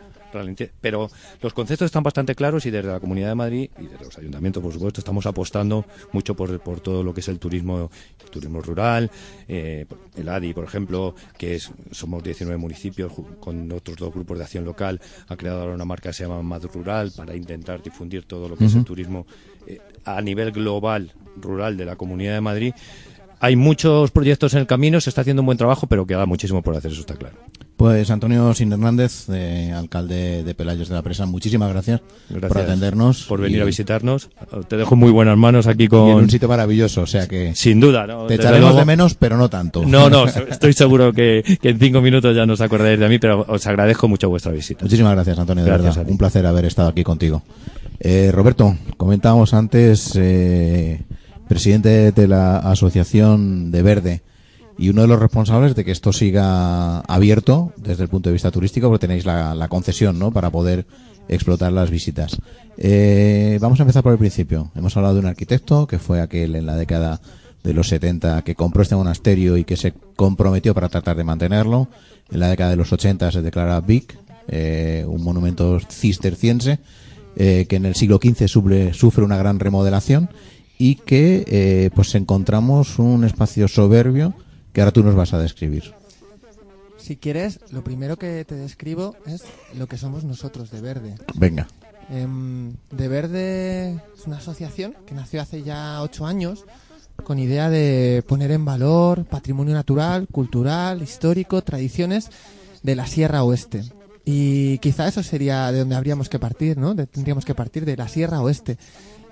pero 0.81 1.11
los 1.41 1.53
conceptos 1.53 1.87
están 1.87 2.03
bastante 2.03 2.35
claros 2.35 2.67
y 2.67 2.71
desde 2.71 2.89
la 2.89 3.01
Comunidad 3.01 3.29
de 3.29 3.35
Madrid 3.35 3.71
y 3.79 3.87
desde 3.87 4.05
los 4.05 4.19
ayuntamientos, 4.19 4.63
por 4.63 4.73
supuesto, 4.73 5.01
estamos 5.01 5.27
apostando 5.27 5.85
mucho 6.13 6.35
por, 6.35 6.59
por 6.61 6.81
todo 6.81 7.03
lo 7.03 7.13
que 7.13 7.21
es 7.21 7.29
el 7.29 7.39
turismo, 7.39 7.91
el 8.23 8.31
turismo 8.31 8.61
rural, 8.61 9.11
eh, 9.49 9.87
el 10.17 10.29
ADI, 10.29 10.55
por 10.55 10.65
ejemplo, 10.65 11.15
que 11.39 11.57
es, 11.57 11.71
somos 11.91 12.23
19 12.23 12.57
municipios 12.59 13.13
con 13.41 13.71
otros 13.73 13.97
dos 13.97 14.13
grupos 14.13 14.39
de 14.39 14.45
acción 14.45 14.65
local, 14.65 15.01
ha 15.29 15.37
creado 15.37 15.61
ahora 15.61 15.75
una 15.75 15.85
marca 15.85 16.11
que 16.11 16.15
se 16.15 16.25
llama 16.25 16.43
Mad 16.43 16.65
Rural 16.73 17.13
para 17.17 17.35
intentar 17.35 17.83
difundir 17.83 18.25
todo 18.25 18.49
lo 18.49 18.57
que 18.57 18.67
es 18.67 18.75
el 18.75 18.85
turismo 18.85 19.27
a 20.05 20.21
nivel 20.23 20.53
global 20.53 21.13
rural 21.41 21.77
de 21.77 21.85
la 21.85 21.97
Comunidad 21.97 22.35
de 22.35 22.41
Madrid. 22.41 22.75
Hay 23.39 23.55
muchos 23.55 24.11
proyectos 24.11 24.55
en 24.55 24.61
el 24.61 24.67
camino, 24.67 25.01
se 25.01 25.11
está 25.11 25.21
haciendo 25.21 25.43
un 25.43 25.47
buen 25.47 25.59
trabajo, 25.59 25.87
pero 25.87 26.07
queda 26.07 26.25
muchísimo 26.25 26.63
por 26.63 26.75
hacer, 26.75 26.93
eso 26.93 27.01
está 27.01 27.15
claro. 27.15 27.37
Pues 27.77 28.11
Antonio 28.11 28.55
Sin 28.55 28.73
Hernández, 28.73 29.29
alcalde 29.75 30.43
de 30.43 30.55
Pelayos 30.55 30.89
de 30.89 30.95
la 30.95 31.03
Presa, 31.03 31.27
muchísimas 31.27 31.71
gracias, 31.71 32.01
por 32.49 32.59
atendernos. 32.59 33.25
Por 33.25 33.43
venir 33.43 33.61
a 33.61 33.67
visitarnos. 33.67 34.31
Te 34.69 34.79
dejo 34.79 34.97
muy 34.97 35.11
buenas 35.11 35.37
manos 35.37 35.67
aquí 35.67 35.87
con... 35.87 36.09
en 36.09 36.17
un 36.17 36.31
sitio 36.31 36.49
maravilloso, 36.49 37.03
o 37.03 37.07
sea 37.07 37.29
que... 37.29 37.55
Sin 37.55 37.79
duda, 37.79 38.07
¿no? 38.07 38.25
Te 38.25 38.37
echaremos 38.37 38.75
de 38.75 38.87
menos, 38.87 39.15
pero 39.15 39.37
no 39.37 39.51
tanto. 39.51 39.85
No, 39.85 40.09
no, 40.09 40.25
estoy 40.51 40.73
seguro 40.73 41.13
que, 41.13 41.45
en 41.63 41.79
cinco 41.79 42.01
minutos 42.01 42.35
ya 42.35 42.47
nos 42.47 42.63
acordaréis 42.63 42.99
de 42.99 43.09
mí, 43.11 43.19
pero 43.19 43.45
os 43.47 43.67
agradezco 43.67 44.09
mucho 44.09 44.31
vuestra 44.31 44.53
visita. 44.53 44.83
Muchísimas 44.83 45.13
gracias, 45.13 45.39
Antonio, 45.39 45.63
de 45.63 45.71
verdad. 45.71 46.07
Un 46.09 46.17
placer 46.17 46.47
haber 46.47 46.65
estado 46.65 46.89
aquí 46.89 47.05
contigo. 47.05 47.43
Eh, 47.99 48.31
Roberto, 48.33 48.77
comentábamos 48.97 49.55
antes, 49.55 50.13
eh, 50.17 51.03
presidente 51.49 52.13
de 52.13 52.29
la 52.29 52.59
Asociación 52.59 53.71
de 53.71 53.83
Verde 53.83 54.23
y 54.79 54.91
uno 54.91 55.03
de 55.03 55.09
los 55.09 55.19
responsables 55.19 55.75
de 55.75 55.85
que 55.85 55.93
esto 55.93 56.13
siga 56.13 57.01
abierto 57.01 57.73
desde 57.77 58.03
el 58.03 58.11
punto 58.11 58.29
de 58.29 58.35
vista 58.35 58.51
turístico, 58.51 58.89
porque 58.89 59.07
tenéis 59.07 59.25
la, 59.25 59.67
concesión 59.69 60.19
¿no? 60.19 60.31
para 60.31 60.51
poder 60.51 60.87
explotar 61.29 61.73
las 61.73 61.91
visitas. 61.91 62.37
Eh, 62.77 63.59
vamos 63.61 63.81
a 63.81 63.85
empezar 63.85 64.03
por 64.03 64.13
el 64.13 64.19
principio. 64.19 64.71
Hemos 64.75 64.97
hablado 64.97 65.15
de 65.15 65.21
un 65.21 65.27
arquitecto 65.27 65.87
que 65.87 65.99
fue 65.99 66.21
aquel 66.21 66.55
en 66.55 66.67
la 66.67 66.77
década 66.77 67.21
de 67.65 67.73
los 67.73 67.89
70 67.89 68.43
que 68.43 68.55
compró 68.55 68.83
este 68.83 68.95
monasterio 68.95 69.57
y 69.57 69.65
que 69.65 69.77
se 69.77 69.95
comprometió 70.15 70.75
para 70.75 70.91
tratar 70.91 71.17
de 71.17 71.25
mantenerlo. 71.25 71.89
En 72.31 72.41
la 72.41 72.51
década 72.51 72.71
de 72.71 72.77
los 72.77 72.93
80 72.93 73.33
se 73.33 73.43
declara 73.43 73.81
Vic, 73.81 74.19
un 74.49 75.25
monumento 75.25 75.81
cisterciense 75.81 76.79
eh, 77.37 77.67
que 77.69 77.77
en 77.77 77.87
el 77.87 77.95
siglo 77.95 78.19
XV 78.23 78.49
sufre, 78.93 79.25
una 79.25 79.37
gran 79.37 79.61
remodelación 79.61 80.31
y 80.79 80.97
que 80.97 81.45
eh, 81.47 81.91
pues 81.95 82.15
encontramos 82.15 82.99
un 82.99 83.25
espacio 83.25 83.69
soberbio 83.69 84.35
que 84.73 84.81
ahora 84.81 84.93
tú 84.93 85.03
nos 85.03 85.15
vas 85.15 85.33
a 85.33 85.39
describir. 85.39 85.95
Si 86.99 87.17
quieres, 87.17 87.61
lo 87.71 87.85
primero 87.85 88.17
que 88.17 88.45
te 88.45 88.57
describo 88.57 89.15
es 89.27 89.45
lo 89.79 89.87
que 89.87 89.97
somos 89.97 90.25
nosotros 90.25 90.71
de 90.71 90.81
Verde. 90.81 91.15
Venga. 91.37 91.69
Em, 92.11 92.75
de 92.91 93.09
Verde 93.09 94.01
es 94.17 94.27
una 94.27 94.39
asociación 94.39 94.95
que 95.07 95.15
nació 95.15 95.41
hace 95.41 95.63
ya 95.63 96.03
ocho 96.03 96.27
años 96.27 96.65
con 97.23 97.39
idea 97.39 97.71
de 97.71 98.23
poner 98.27 98.51
en 98.51 98.65
valor 98.65 99.25
patrimonio 99.25 99.75
natural, 99.75 100.27
cultural, 100.29 101.03
histórico, 101.03 101.63
tradiciones 101.63 102.31
de 102.83 102.97
la 102.97 103.07
Sierra 103.07 103.43
Oeste. 103.43 103.85
Y 104.29 104.79
quizá 104.79 105.07
eso 105.07 105.23
sería 105.23 105.71
de 105.71 105.79
donde 105.79 105.95
habríamos 105.95 106.29
que 106.29 106.41
partir, 106.41 106.77
¿no? 106.77 106.97
tendríamos 106.97 107.45
que 107.45 107.55
partir 107.55 107.85
de 107.85 107.97
la 107.97 108.09
Sierra 108.09 108.43
Oeste, 108.43 108.77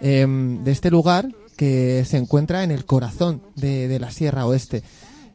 em, 0.01 0.63
de 0.63 0.71
este 0.71 0.89
lugar 0.89 1.29
que 1.57 2.05
se 2.07 2.17
encuentra 2.17 2.63
en 2.63 2.71
el 2.71 2.85
corazón 2.85 3.43
de, 3.57 3.99
la 3.99 4.13
Sierra 4.13 4.47
Oeste. 4.47 4.85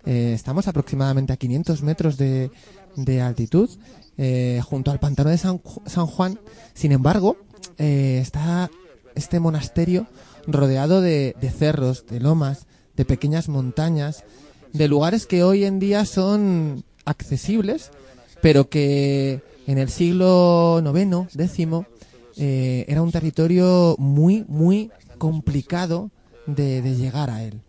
Eh, 0.05 0.31
estamos 0.33 0.69
aproximadamente 0.69 1.33
a 1.33 1.37
500 1.37 1.83
metros 1.83 2.17
de, 2.17 2.51
altitud, 3.21 3.69
eh, 4.17 4.61
junto 4.63 4.91
al 4.91 4.99
pantano 5.01 5.29
de 5.29 5.37
San, 5.37 5.57
Juan. 5.57 6.39
Sin 6.73 6.93
embargo, 6.93 7.35
eh, 7.77 8.19
está 8.21 8.71
este 9.13 9.41
monasterio 9.41 10.07
rodeado 10.47 11.01
de 11.01 11.53
cerros, 11.53 12.05
de 12.07 12.21
lomas, 12.21 12.65
de 12.95 13.03
pequeñas 13.03 13.49
montañas, 13.49 14.23
de 14.71 14.87
lugares 14.87 15.25
que 15.25 15.43
hoy 15.43 15.65
en 15.65 15.79
día 15.79 16.05
son 16.05 16.85
accesibles, 17.03 17.91
pero 18.41 18.69
que 18.69 19.48
en 19.69 19.77
el 19.77 19.89
siglo 19.89 20.81
IX, 20.83 21.27
X, 21.37 21.67
eh, 22.37 22.85
era 22.87 23.03
un 23.03 23.11
territorio 23.11 23.95
muy, 23.99 24.43
muy 24.47 24.89
complicado 25.19 26.09
de, 26.47 26.81
llegar 26.95 27.29
a 27.29 27.43
él. 27.43 27.61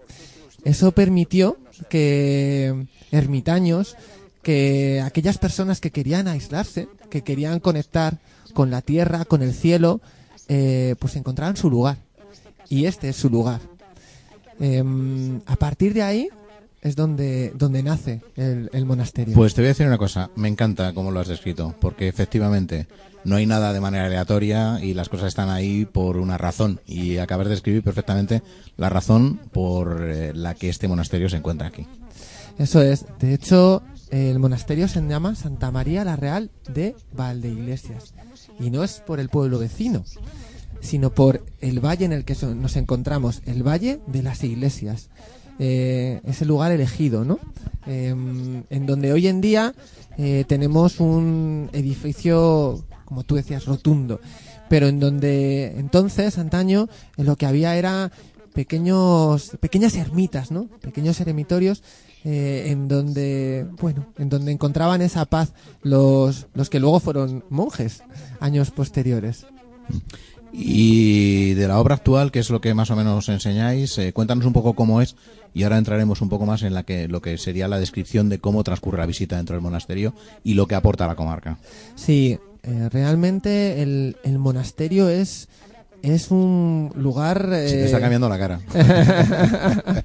Eso 0.64 0.92
permitió 0.92 1.58
que 1.90 2.86
ermitaños, 3.10 3.98
que 4.40 5.02
aquellas 5.04 5.36
personas 5.36 5.82
que 5.82 5.90
querían 5.90 6.26
aislarse, 6.26 6.88
que 7.10 7.20
querían 7.20 7.60
conectar 7.60 8.16
con 8.54 8.70
la 8.70 8.80
tierra, 8.80 9.26
con 9.26 9.42
el 9.42 9.52
cielo, 9.52 10.00
eh, 10.48 10.94
pues 10.98 11.16
encontraran 11.16 11.58
su 11.58 11.68
lugar. 11.68 11.98
Y 12.70 12.86
este 12.86 13.10
es 13.10 13.16
su 13.16 13.28
lugar. 13.28 13.60
Em, 14.58 15.42
a 15.44 15.56
partir 15.56 15.92
de 15.92 16.02
ahí, 16.02 16.28
es 16.82 16.96
donde, 16.96 17.52
donde 17.54 17.82
nace 17.82 18.22
el, 18.36 18.86
monasterio. 18.86 19.34
Pues 19.34 19.54
te 19.54 19.60
voy 19.60 19.66
a 19.66 19.68
decir 19.68 19.86
una 19.86 19.98
cosa, 19.98 20.30
me 20.34 20.48
encanta 20.48 20.94
cómo 20.94 21.10
lo 21.10 21.20
has 21.20 21.28
descrito, 21.28 21.74
porque 21.80 22.08
efectivamente 22.08 22.86
no 23.24 23.36
hay 23.36 23.46
nada 23.46 23.72
de 23.72 23.80
manera 23.80 24.06
aleatoria 24.06 24.78
y 24.82 24.94
las 24.94 25.08
cosas 25.08 25.28
están 25.28 25.50
ahí 25.50 25.84
por 25.84 26.16
una 26.16 26.38
razón. 26.38 26.80
Y 26.86 27.18
acabas 27.18 27.46
de 27.46 27.52
describir 27.52 27.82
perfectamente 27.82 28.42
la 28.76 28.88
razón 28.88 29.40
por 29.52 30.08
eh, 30.08 30.32
la 30.34 30.54
que 30.54 30.70
este 30.70 30.88
monasterio 30.88 31.28
se 31.28 31.36
encuentra 31.36 31.68
aquí. 31.68 31.86
Eso 32.58 32.80
es. 32.82 33.04
De 33.18 33.34
hecho, 33.34 33.82
el 34.10 34.38
monasterio 34.38 34.88
se 34.88 35.02
llama 35.02 35.34
Santa 35.34 35.70
María 35.70 36.04
la 36.04 36.16
Real 36.16 36.50
de 36.72 36.96
Valdeiglesias. 37.12 38.14
Y 38.58 38.70
no 38.70 38.84
es 38.84 39.02
por 39.06 39.20
el 39.20 39.28
pueblo 39.28 39.58
vecino, 39.58 40.04
sino 40.80 41.10
por 41.10 41.44
el 41.60 41.80
valle 41.84 42.06
en 42.06 42.12
el 42.12 42.24
que 42.24 42.36
nos 42.54 42.76
encontramos, 42.76 43.42
el 43.46 43.66
Valle 43.66 44.00
de 44.06 44.22
las 44.22 44.44
Iglesias 44.44 45.08
eh, 45.62 46.22
ese 46.24 46.46
lugar 46.46 46.72
elegido, 46.72 47.22
¿no? 47.22 47.38
Em, 47.86 48.64
en 48.70 48.86
donde 48.86 49.12
hoy 49.12 49.26
en 49.26 49.42
día 49.42 49.74
eh, 50.16 50.44
tenemos 50.48 51.00
un 51.00 51.68
edificio, 51.74 52.82
como 53.04 53.24
tú 53.24 53.34
decías, 53.34 53.66
rotundo, 53.66 54.20
pero 54.70 54.88
en 54.88 54.98
donde 54.98 55.74
entonces, 55.76 56.38
antaño, 56.38 56.88
lo 57.18 57.36
que 57.36 57.44
había 57.44 57.76
era 57.76 58.10
pequeños, 58.54 59.52
pequeñas 59.60 59.94
ermitas, 59.96 60.50
¿no? 60.50 60.66
Pequeños 60.80 61.20
eremitorios 61.20 61.82
eh, 62.24 62.68
en 62.68 62.88
donde, 62.88 63.66
bueno, 63.80 64.06
en 64.16 64.30
donde 64.30 64.52
encontraban 64.52 65.02
esa 65.02 65.26
paz 65.26 65.52
los, 65.82 66.46
los 66.54 66.70
que 66.70 66.80
luego 66.80 67.00
fueron 67.00 67.44
monjes 67.50 68.02
años 68.40 68.70
posteriores. 68.70 69.44
Y 70.52 71.54
de 71.54 71.68
la 71.68 71.78
obra 71.78 71.94
actual, 71.94 72.32
que 72.32 72.40
es 72.40 72.50
lo 72.50 72.60
que 72.60 72.74
más 72.74 72.90
o 72.90 72.96
menos 72.96 73.28
enseñáis, 73.28 73.96
eh, 73.98 74.12
cuéntanos 74.12 74.44
un 74.44 74.52
poco 74.52 74.74
cómo 74.74 75.00
es 75.00 75.16
y 75.54 75.62
ahora 75.62 75.78
entraremos 75.78 76.20
un 76.22 76.28
poco 76.28 76.46
más 76.46 76.62
en 76.62 76.74
la 76.74 76.82
que, 76.82 77.08
lo 77.08 77.20
que 77.22 77.38
sería 77.38 77.68
la 77.68 77.78
descripción 77.78 78.28
de 78.28 78.38
cómo 78.38 78.64
transcurre 78.64 78.98
la 78.98 79.06
visita 79.06 79.36
dentro 79.36 79.54
del 79.54 79.62
monasterio 79.62 80.14
y 80.44 80.54
lo 80.54 80.66
que 80.66 80.74
aporta 80.74 81.04
a 81.04 81.08
la 81.08 81.16
comarca. 81.16 81.58
Sí, 81.94 82.38
eh, 82.62 82.88
realmente 82.90 83.82
el, 83.82 84.16
monasterio 84.38 85.08
es, 85.08 85.48
es 86.02 86.30
un 86.30 86.92
lugar... 86.96 87.42
Se 87.50 87.76
te 87.76 87.84
está 87.84 87.98
eh, 87.98 88.00
cambiando 88.00 88.28
la 88.28 88.38
cara. 88.38 88.60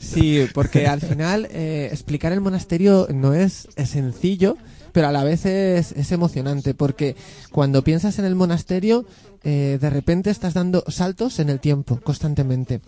sí, 0.00 0.46
porque 0.54 0.86
al 0.86 1.00
final 1.00 1.46
explicar 1.46 2.32
el 2.32 2.40
monasterio 2.40 3.08
no 3.12 3.34
es 3.34 3.68
sencillo 3.84 4.56
pero 4.92 5.08
a 5.08 5.12
la 5.12 5.24
vez 5.24 5.46
es, 5.46 5.92
es 5.92 6.12
emocionante 6.12 6.74
porque 6.74 7.16
cuando 7.50 7.82
piensas 7.82 8.18
en 8.18 8.24
el 8.24 8.34
monasterio, 8.34 9.06
eh, 9.44 9.78
de 9.80 9.90
repente 9.90 10.30
estás 10.30 10.54
dando 10.54 10.84
saltos 10.88 11.40
en 11.40 11.50
el 11.50 11.58
tiempo 11.58 11.98
constantemente. 12.02 12.80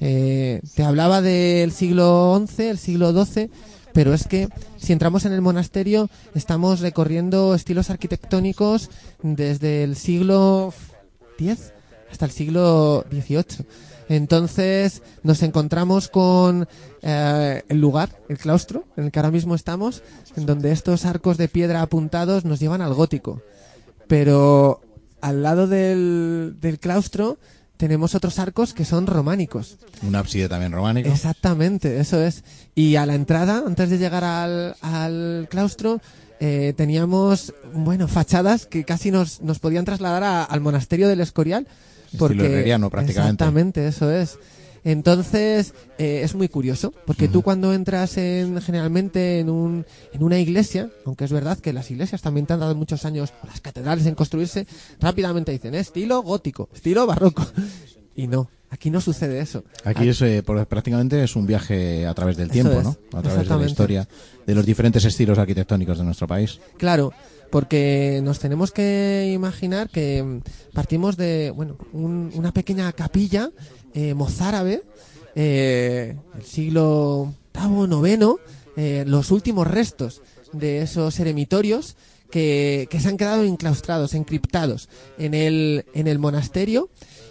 Eh, 0.00 0.62
te 0.74 0.82
hablaba 0.82 1.20
del 1.20 1.72
siglo 1.72 2.42
XI, 2.46 2.62
el 2.68 2.78
siglo 2.78 3.12
XII, 3.12 3.50
pero 3.92 4.14
es 4.14 4.26
que 4.26 4.48
si 4.78 4.92
entramos 4.92 5.26
en 5.26 5.32
el 5.32 5.42
monasterio 5.42 6.08
estamos 6.34 6.80
recorriendo 6.80 7.54
estilos 7.54 7.90
arquitectónicos 7.90 8.88
desde 9.22 9.84
el 9.84 9.96
siglo 9.96 10.72
X 11.38 11.72
hasta 12.10 12.24
el 12.24 12.30
siglo 12.30 13.04
XVIII. 13.10 13.66
Entonces 14.10 15.02
nos 15.22 15.40
encontramos 15.44 16.08
con 16.08 16.66
eh, 17.00 17.62
el 17.68 17.80
lugar, 17.80 18.10
el 18.28 18.38
claustro, 18.38 18.84
en 18.96 19.04
el 19.04 19.12
que 19.12 19.20
ahora 19.20 19.30
mismo 19.30 19.54
estamos, 19.54 20.02
en 20.36 20.46
donde 20.46 20.72
estos 20.72 21.04
arcos 21.04 21.38
de 21.38 21.46
piedra 21.46 21.80
apuntados 21.80 22.44
nos 22.44 22.58
llevan 22.58 22.82
al 22.82 22.92
gótico. 22.92 23.40
Pero 24.08 24.80
al 25.20 25.44
lado 25.44 25.68
del, 25.68 26.56
claustro 26.80 27.38
tenemos 27.76 28.16
otros 28.16 28.40
arcos 28.40 28.74
que 28.74 28.84
son 28.84 29.06
románicos. 29.06 29.78
Un 30.02 30.16
ábside 30.16 30.48
también 30.48 30.72
románico. 30.72 31.08
Exactamente, 31.08 32.00
eso 32.00 32.20
es. 32.20 32.42
Y 32.74 32.96
a 32.96 33.06
la 33.06 33.14
entrada, 33.14 33.62
antes 33.64 33.90
de 33.90 33.98
llegar 33.98 34.24
al, 34.24 35.46
claustro, 35.48 36.00
eh, 36.40 36.74
teníamos, 36.76 37.54
bueno, 37.74 38.08
fachadas 38.08 38.66
que 38.66 38.82
casi 38.82 39.12
nos, 39.12 39.40
nos 39.40 39.60
podían 39.60 39.84
trasladar 39.84 40.48
al 40.50 40.60
monasterio 40.60 41.06
del 41.06 41.20
Escorial, 41.20 41.68
porque, 42.18 42.36
prácticamente. 42.90 43.12
Exactamente, 43.12 43.86
eso 43.88 44.10
es. 44.10 44.38
Entonces, 44.82 45.74
eh, 45.98 46.22
es 46.24 46.34
muy 46.34 46.48
curioso, 46.48 46.94
porque 47.06 47.28
tú 47.28 47.42
cuando 47.42 47.74
entras 47.74 48.16
en, 48.16 48.60
generalmente 48.62 49.38
en, 49.40 49.50
un, 49.50 49.84
en 50.12 50.22
una 50.22 50.38
iglesia, 50.38 50.90
aunque 51.04 51.24
es 51.24 51.32
verdad 51.32 51.58
que 51.58 51.72
las 51.74 51.90
iglesias 51.90 52.22
también 52.22 52.46
te 52.46 52.54
han 52.54 52.60
dado 52.60 52.74
muchos 52.74 53.04
años, 53.04 53.32
las 53.46 53.60
catedrales 53.60 54.06
en 54.06 54.14
construirse, 54.14 54.66
rápidamente 54.98 55.52
dicen, 55.52 55.74
"Eh, 55.74 55.80
estilo 55.80 56.22
gótico, 56.22 56.68
estilo 56.74 57.06
barroco. 57.06 57.46
Y 58.16 58.26
no, 58.26 58.50
aquí 58.70 58.90
no 58.90 59.00
sucede 59.00 59.40
eso. 59.40 59.64
Aquí 59.84 60.08
es 60.08 60.20
eh, 60.22 60.42
prácticamente 60.42 61.22
es 61.22 61.36
un 61.36 61.46
viaje 61.46 62.06
a 62.06 62.14
través 62.14 62.36
del 62.36 62.50
tiempo, 62.50 62.72
es, 62.72 62.84
¿no? 62.84 62.96
A 63.12 63.22
través 63.22 63.48
de 63.48 63.56
la 63.56 63.66
historia 63.66 64.08
de 64.46 64.54
los 64.54 64.64
diferentes 64.64 65.04
estilos 65.04 65.38
arquitectónicos 65.38 65.98
de 65.98 66.04
nuestro 66.04 66.26
país. 66.26 66.58
Claro, 66.76 67.12
porque 67.50 68.20
nos 68.22 68.38
tenemos 68.38 68.70
que 68.72 69.30
imaginar 69.34 69.88
que 69.90 70.40
partimos 70.72 71.16
de, 71.16 71.50
bueno, 71.54 71.76
un- 71.92 72.30
una 72.34 72.52
pequeña 72.52 72.92
capilla 72.92 73.50
eh, 73.94 74.14
mozárabe, 74.14 74.82
eh, 75.34 76.16
del 76.34 76.44
siglo 76.44 77.34
VIII, 77.54 78.12
IX, 78.14 78.26
eh, 78.76 79.04
los 79.06 79.30
últimos 79.30 79.66
restos 79.66 80.22
de 80.52 80.82
esos 80.82 81.18
eremitorios 81.20 81.96
que, 82.30 82.86
que 82.90 83.00
se 83.00 83.08
han 83.08 83.16
quedado 83.16 83.44
enclaustrados, 83.44 84.14
encriptados 84.14 84.88
en 85.18 85.34
el, 85.34 85.84
en 85.94 86.06
el 86.06 86.18
monasterio 86.18 86.88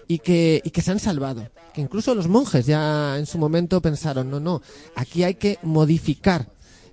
y 0.08 0.20
que, 0.20 0.62
y 0.64 0.72
que 0.72 0.82
se 0.82 0.92
han 0.92 1.00
salvado. 1.00 1.50
Que 1.74 1.82
incluso 1.82 2.16
los 2.16 2.28
monjes 2.28 2.66
ya 2.66 3.18
en 3.18 3.26
su 3.26 3.38
momento 3.38 3.82
pensaron, 3.82 4.30
no, 4.30 4.40
no, 4.40 4.62
aquí 4.96 5.24
hay 5.24 5.36
que 5.36 5.58
modificar 5.64 6.50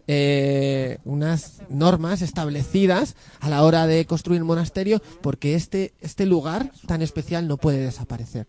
eh, 0.08 0.98
unas 1.04 1.62
normas 1.68 2.22
establecidas 2.22 3.16
a 3.40 3.48
la 3.48 3.62
hora 3.64 3.86
de 3.86 4.04
construir 4.06 4.44
monasterio 4.44 5.02
porque 5.20 5.54
este, 5.54 5.94
este 6.00 6.26
lugar 6.26 6.70
tan 6.86 7.02
especial 7.02 7.48
no 7.48 7.56
puede 7.56 7.78
desaparecer. 7.78 8.46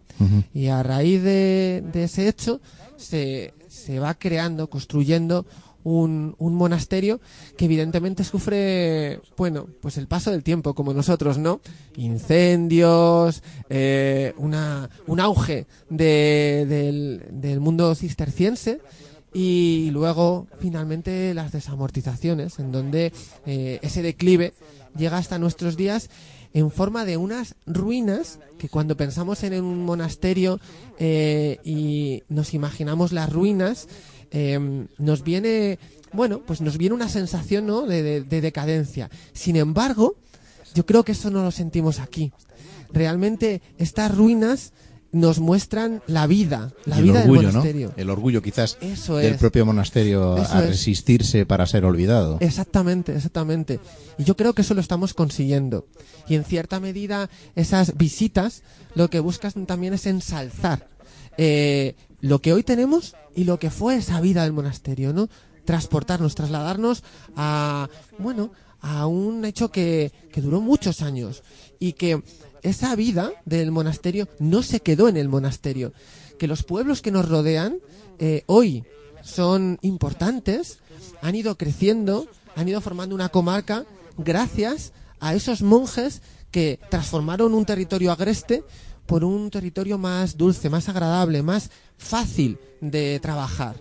Y 0.54 0.68
a 0.68 0.84
raíz 0.84 1.24
de, 1.24 1.84
de 1.94 2.04
ese 2.04 2.28
hecho 2.28 2.62
se, 2.98 3.54
se 3.68 4.00
va 4.00 4.14
creando, 4.16 4.70
construyendo 4.70 5.46
un, 5.84 6.36
un 6.38 6.54
monasterio 6.56 7.22
que 7.58 7.64
evidentemente 7.66 8.26
sufre, 8.26 9.22
bueno, 9.38 9.68
pues 9.82 9.96
el 9.98 10.08
paso 10.08 10.32
del 10.32 10.44
tiempo, 10.44 10.74
como 10.76 10.94
nosotros, 10.94 11.38
¿no? 11.38 11.62
Incendios, 11.96 13.42
eh, 13.70 14.34
una, 14.38 14.90
un 15.08 15.20
auge 15.20 15.66
de- 15.90 16.66
del, 16.68 17.24
del 17.32 17.60
mundo 17.60 17.96
cisterciense 17.96 18.80
y 19.38 19.92
luego 19.92 20.48
finalmente 20.60 21.32
las 21.36 21.52
desamortizaciones, 21.52 22.58
en 22.58 22.72
donde 22.72 23.14
eh, 23.46 23.78
ese 23.84 24.02
declive 24.02 24.56
llega 24.98 25.20
hasta 25.20 25.38
nuestros 25.38 25.78
días 25.78 26.10
en 26.56 26.72
forma 26.72 27.06
de 27.06 27.18
unas 27.18 27.54
ruinas 27.68 28.40
que 28.58 28.68
cuando 28.68 28.98
pensamos 28.98 29.44
en 29.44 29.62
un 29.62 29.86
monasterio 29.86 30.60
eh, 30.98 31.60
y 31.64 32.24
nos 32.30 32.56
imaginamos 32.56 33.12
las 33.12 33.32
ruinas, 33.32 33.88
eh, 34.32 34.88
nos 34.98 35.24
viene, 35.24 35.78
bueno, 36.14 36.42
pues 36.44 36.60
nos 36.60 36.80
viene 36.80 36.96
una 36.96 37.08
sensación 37.08 37.68
¿no? 37.68 37.84
de 37.86 38.24
decadencia. 38.24 39.12
Sin 39.34 39.56
embargo, 39.56 40.16
yo 40.74 40.88
creo 40.88 41.06
que 41.06 41.12
eso 41.12 41.30
no 41.30 41.44
lo 41.44 41.52
sentimos 41.52 42.00
aquí. 42.00 42.32
Realmente 42.92 43.62
estas 43.78 44.16
ruinas 44.16 44.74
nos 45.12 45.40
muestran 45.40 46.02
la 46.08 46.28
vida, 46.28 46.74
la 46.86 46.98
el 46.98 47.04
vida 47.04 47.22
orgullo, 47.22 47.42
del 47.42 47.48
¿no? 47.48 47.54
monasterio. 47.54 47.94
El 47.98 48.10
orgullo 48.10 48.42
quizás 48.42 48.78
Eso 48.82 49.18
del 49.18 49.34
es. 49.34 49.40
propio 49.40 49.66
monasterio 49.66 50.38
Eso 50.38 50.54
a 50.54 50.64
es. 50.64 50.70
resistirse 50.70 51.46
para 51.46 51.66
ser 51.66 51.86
olvidado. 51.86 52.38
Exactamente, 52.42 53.16
exactamente. 53.16 53.80
Y 54.18 54.24
yo 54.26 54.36
creo 54.36 54.54
que 54.54 54.62
eso 54.64 54.74
lo 54.74 54.82
estamos 54.82 55.14
consiguiendo. 55.14 55.86
Y 56.28 56.36
en 56.36 56.44
cierta 56.44 56.80
medida 56.80 57.30
esas 57.56 57.98
visitas 57.98 58.64
lo 58.96 59.10
que 59.10 59.20
buscan 59.20 59.66
también 59.66 59.94
es 59.94 60.06
ensalzar 60.06 60.90
eh, 61.38 61.96
lo 62.20 62.40
que 62.42 62.52
hoy 62.54 62.64
tenemos 62.64 63.16
y 63.36 63.44
lo 63.46 63.60
que 63.60 63.70
fue 63.70 63.96
esa 63.96 64.20
vida 64.22 64.44
del 64.44 64.54
monasterio, 64.54 65.14
¿no? 65.14 65.30
Transportarnos, 65.66 66.36
trasladarnos 66.36 67.04
a, 67.36 67.90
bueno, 68.20 68.52
a 68.82 69.06
un 69.08 69.46
hecho 69.46 69.70
que, 69.72 70.12
que 70.32 70.42
duró 70.42 70.62
muchos 70.62 71.02
años 71.02 71.44
y 71.80 71.94
que 71.94 72.22
esa 72.64 72.96
vida 72.96 73.32
del 73.46 73.72
monasterio 73.72 74.28
no 74.40 74.64
se 74.64 74.80
quedó 74.80 75.08
en 75.08 75.18
el 75.18 75.30
monasterio, 75.30 75.94
que 76.38 76.48
los 76.48 76.64
pueblos 76.64 77.02
que 77.02 77.12
nos 77.12 77.28
rodean 77.28 77.80
eh, 78.20 78.44
hoy 78.48 78.84
son 79.24 79.78
importantes, 79.82 80.80
han 81.22 81.36
ido 81.36 81.58
creciendo, 81.58 82.28
han 82.56 82.68
ido 82.68 82.82
formando 82.82 83.16
una 83.16 83.30
comarca 83.30 83.86
gracias 84.18 84.94
a 85.20 85.36
esos 85.36 85.62
monjes 85.62 86.22
que 86.52 86.80
transformaron 86.90 87.54
un 87.54 87.66
territorio 87.66 88.12
agreste 88.12 88.64
por 89.06 89.24
un 89.24 89.50
territorio 89.50 89.98
más 89.98 90.38
dulce, 90.38 90.70
más 90.70 90.90
agradable, 90.90 91.42
más 91.42 91.72
fácil 91.98 92.58
de 92.82 93.20
trabajar. 93.20 93.76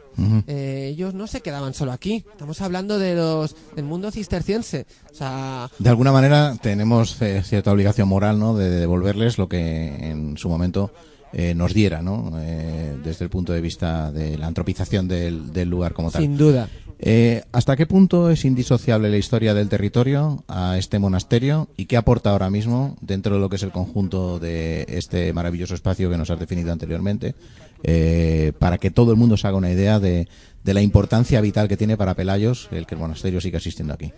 Eh, 0.46 0.88
ellos 0.92 1.12
no 1.12 1.26
se 1.26 1.42
quedaban 1.42 1.74
solo 1.74 1.92
aquí. 1.92 2.24
Estamos 2.32 2.60
hablando 2.62 2.98
de 2.98 3.14
los 3.14 3.54
del 3.74 3.84
mundo 3.84 4.10
cisterciense. 4.10 4.86
O 5.12 5.14
sea, 5.14 5.70
De 5.78 5.90
alguna 5.90 6.12
manera 6.12 6.56
tenemos 6.60 7.20
eh, 7.20 7.42
cierta 7.44 7.70
obligación 7.72 8.08
moral, 8.08 8.38
¿no? 8.38 8.56
De 8.56 8.70
devolverles 8.70 9.36
lo 9.36 9.48
que 9.48 10.08
en 10.10 10.38
su 10.38 10.48
momento 10.48 10.90
eh, 11.34 11.54
nos 11.54 11.74
diera, 11.74 12.00
¿no? 12.00 12.32
Eh, 12.40 12.96
desde 13.04 13.24
el 13.24 13.30
punto 13.30 13.52
de 13.52 13.60
vista 13.60 14.10
de 14.10 14.38
la 14.38 14.46
antropización 14.46 15.06
del, 15.06 15.52
del 15.52 15.68
lugar 15.68 15.92
como 15.92 16.10
tal. 16.10 16.22
sin 16.22 16.38
duda. 16.38 16.68
Eh, 16.98 17.42
¿Hasta 17.52 17.76
qué 17.76 17.84
punto 17.84 18.30
es 18.30 18.44
indisociable 18.44 19.10
la 19.10 19.18
historia 19.18 19.52
del 19.52 19.68
territorio 19.68 20.44
a 20.48 20.78
este 20.78 20.98
monasterio 20.98 21.68
y 21.76 21.86
qué 21.86 21.98
aporta 21.98 22.30
ahora 22.30 22.48
mismo 22.48 22.96
dentro 23.02 23.34
de 23.34 23.40
lo 23.40 23.50
que 23.50 23.56
es 23.56 23.62
el 23.62 23.70
conjunto 23.70 24.38
de 24.38 24.86
este 24.88 25.32
maravilloso 25.34 25.74
espacio 25.74 26.08
que 26.08 26.16
nos 26.16 26.30
has 26.30 26.40
definido 26.40 26.72
anteriormente 26.72 27.34
eh, 27.82 28.52
para 28.58 28.78
que 28.78 28.90
todo 28.90 29.10
el 29.10 29.18
mundo 29.18 29.36
se 29.36 29.46
haga 29.46 29.58
una 29.58 29.70
idea 29.70 30.00
de, 30.00 30.26
la 30.64 30.80
importancia 30.80 31.40
vital 31.40 31.68
que 31.68 31.76
tiene 31.76 31.96
para 31.96 32.14
Pelayos 32.14 32.68
el 32.72 32.86
que 32.86 32.94
el 32.96 33.00
monasterio 33.00 33.40
siga 33.40 33.58
existiendo 33.58 33.94
aquí? 33.94 34.12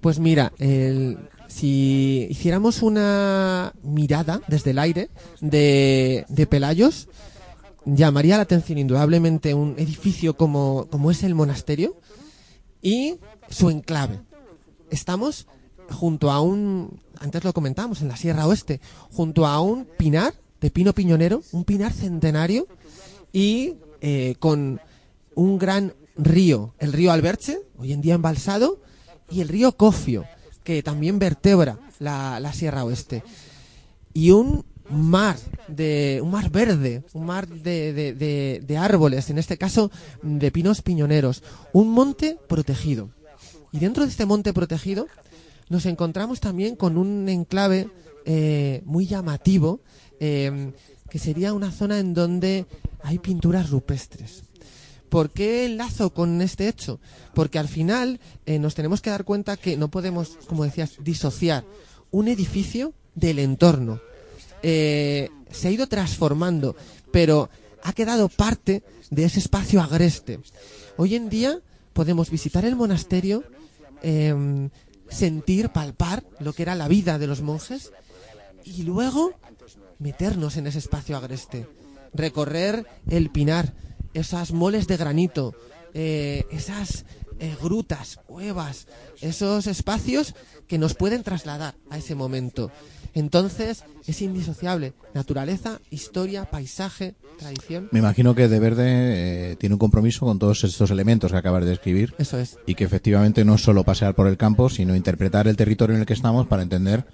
Pues 0.00 0.18
mira, 0.20 0.52
si 1.48 2.28
hiciéramos 2.30 2.82
una 2.82 3.74
mirada 3.82 4.40
desde 4.48 4.70
el 4.70 4.78
aire 4.78 5.10
de, 5.40 6.46
Pelayos, 6.48 7.08
llamaría 7.84 8.36
la 8.36 8.44
atención 8.44 8.78
indudablemente 8.78 9.52
un 9.52 9.74
edificio 9.76 10.34
como 10.34 11.10
es 11.10 11.22
el 11.24 11.34
monasterio 11.34 11.96
y 12.82 13.18
su 13.48 13.70
enclave. 13.70 14.20
Estamos 14.90 15.46
junto 15.88 16.30
a 16.30 16.40
un, 16.40 17.00
antes 17.18 17.44
lo 17.44 17.52
comentábamos, 17.52 18.02
en 18.02 18.08
la 18.08 18.16
Sierra 18.16 18.46
Oeste, 18.46 18.80
junto 19.10 19.46
a 19.46 19.60
un 19.60 19.84
pinar 19.84 20.34
de 20.60 20.70
pino 20.70 20.92
piñonero, 20.92 21.42
un 21.52 21.64
pinar 21.64 21.92
centenario 21.92 22.66
y 23.32 23.74
eh, 24.00 24.34
con 24.38 24.80
un 25.34 25.58
gran 25.58 25.94
río, 26.16 26.74
el 26.78 26.92
río 26.92 27.12
Alberche, 27.12 27.60
hoy 27.78 27.92
en 27.92 28.02
día 28.02 28.14
embalsado, 28.14 28.80
y 29.30 29.40
el 29.40 29.48
río 29.48 29.76
Cofio, 29.76 30.24
que 30.62 30.82
también 30.82 31.18
vertebra 31.18 31.78
la, 31.98 32.38
la 32.38 32.52
Sierra 32.52 32.84
Oeste. 32.84 33.22
Y 34.12 34.30
un 34.30 34.64
mar 34.92 35.36
de 35.68 36.20
un 36.22 36.30
mar 36.30 36.50
verde, 36.50 37.02
un 37.12 37.26
mar 37.26 37.48
de, 37.48 37.92
de- 37.92 38.60
de- 38.60 38.76
árboles, 38.78 39.30
en 39.30 39.38
este 39.38 39.56
caso 39.58 39.90
de 40.22 40.50
pinos 40.50 40.82
piñoneros, 40.82 41.42
un 41.72 41.90
monte 41.90 42.38
protegido. 42.48 43.10
Y 43.72 43.78
dentro 43.78 44.04
de 44.04 44.10
este 44.10 44.26
monte 44.26 44.52
protegido 44.52 45.06
nos 45.68 45.86
encontramos 45.86 46.40
también 46.40 46.76
con 46.76 46.98
un 46.98 47.28
enclave 47.28 47.88
eh, 48.24 48.82
muy 48.84 49.06
llamativo, 49.06 49.80
eh, 50.20 50.72
que 51.08 51.18
sería 51.18 51.52
una 51.54 51.70
zona 51.72 51.98
en 51.98 52.14
donde 52.14 52.66
hay 53.02 53.18
pinturas 53.18 53.70
rupestres. 53.70 54.44
¿Por 55.08 55.30
qué 55.30 55.66
enlazo 55.66 56.14
con 56.14 56.40
este 56.40 56.68
hecho? 56.68 56.98
Porque 57.34 57.58
al 57.58 57.68
final 57.68 58.18
eh, 58.46 58.58
nos 58.58 58.74
tenemos 58.74 59.02
que 59.02 59.10
dar 59.10 59.24
cuenta 59.24 59.56
que 59.58 59.76
no 59.76 59.90
podemos, 59.90 60.38
como 60.46 60.64
decías, 60.64 60.92
disociar 61.02 61.64
un 62.10 62.28
edificio 62.28 62.94
del 63.14 63.38
entorno. 63.38 64.00
Eh, 64.62 65.28
se 65.50 65.68
ha 65.68 65.70
ido 65.70 65.86
transformando, 65.86 66.76
pero 67.10 67.50
ha 67.82 67.92
quedado 67.92 68.28
parte 68.28 68.82
de 69.10 69.24
ese 69.24 69.40
espacio 69.40 69.82
agreste. 69.82 70.40
Hoy 70.96 71.14
en 71.14 71.28
día 71.28 71.58
podemos 71.92 72.30
visitar 72.30 72.64
el 72.64 72.76
monasterio, 72.76 73.44
em, 74.02 74.70
sentir, 75.10 75.68
palpar 75.68 76.24
lo 76.40 76.52
que 76.52 76.62
era 76.62 76.74
la 76.74 76.88
vida 76.88 77.18
de 77.18 77.26
los 77.26 77.42
monjes 77.42 77.92
y 78.64 78.82
luego 78.82 79.34
meternos 79.98 80.56
en 80.56 80.66
ese 80.66 80.78
espacio 80.78 81.16
agreste, 81.16 81.66
recorrer 82.14 82.86
el 83.08 83.30
pinar, 83.30 83.74
esas 84.14 84.52
moles 84.52 84.86
de 84.86 84.96
granito, 84.96 85.54
eh, 85.94 86.44
esas 86.50 87.04
eh, 87.42 87.56
grutas, 87.60 88.20
cuevas, 88.24 88.86
esos 89.20 89.66
espacios 89.66 90.34
que 90.68 90.78
nos 90.78 90.94
pueden 90.94 91.24
trasladar 91.24 91.74
a 91.90 91.98
ese 91.98 92.14
momento. 92.14 92.70
Entonces 93.14 93.82
es 94.06 94.22
indisociable. 94.22 94.92
Naturaleza, 95.12 95.80
historia, 95.90 96.44
paisaje, 96.44 97.14
tradición. 97.40 97.88
Me 97.90 97.98
imagino 97.98 98.36
que 98.36 98.46
De 98.46 98.60
Verde 98.60 98.84
eh, 98.86 99.56
tiene 99.56 99.74
un 99.74 99.80
compromiso 99.80 100.24
con 100.24 100.38
todos 100.38 100.62
estos 100.62 100.92
elementos 100.92 101.32
que 101.32 101.38
acabas 101.38 101.64
de 101.64 101.70
describir 101.70 102.14
Eso 102.16 102.38
es. 102.38 102.58
y 102.64 102.76
que 102.76 102.84
efectivamente 102.84 103.44
no 103.44 103.56
es 103.56 103.60
solo 103.60 103.82
pasear 103.82 104.14
por 104.14 104.28
el 104.28 104.36
campo, 104.36 104.70
sino 104.70 104.94
interpretar 104.94 105.48
el 105.48 105.56
territorio 105.56 105.96
en 105.96 106.02
el 106.02 106.06
que 106.06 106.14
estamos 106.14 106.46
para 106.46 106.62
entender 106.62 107.04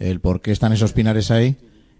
el 0.00 0.18
por 0.18 0.40
qué 0.40 0.50
están 0.50 0.72
esos 0.72 0.92
pinares 0.92 1.30
ahí 1.30 1.56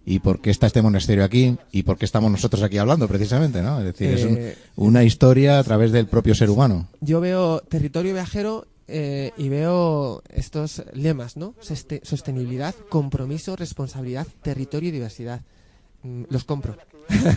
y 0.09 0.21
por 0.21 0.41
qué 0.41 0.51
está 0.51 0.69
este 0.69 0.81
monasterio 0.81 1.25
aquí 1.25 1.59
y 1.73 1.83
por 1.83 1.99
qué 1.99 2.05
estamos 2.07 2.31
nosotros 2.31 2.63
aquí 2.63 2.79
hablando 2.79 3.07
precisamente, 3.09 3.61
¿no? 3.61 3.81
Es 3.81 3.85
decir, 3.87 4.09
es 4.15 4.25
un- 4.25 4.37
Eh, 4.39 4.55
una 4.77 5.03
historia 5.05 5.59
a 5.59 5.65
través 5.65 5.91
del 5.93 6.07
propio 6.07 6.35
ser 6.35 6.49
humano. 6.49 6.89
Yo 7.01 7.21
veo 7.21 7.61
territorio 7.69 8.15
viajero 8.15 8.67
eh, 8.89 9.33
y 9.37 9.49
veo 9.49 10.23
estos 10.33 10.85
lemas, 10.95 11.37
¿no? 11.37 11.55
Soste- 11.61 12.01
sostenibilidad, 12.05 12.73
compromiso, 12.89 13.57
responsabilidad, 13.57 14.29
territorio 14.43 14.91
y 14.91 14.93
diversidad. 14.93 15.41
Mm, 16.05 16.23
Los 16.31 16.45
compro. 16.45 16.77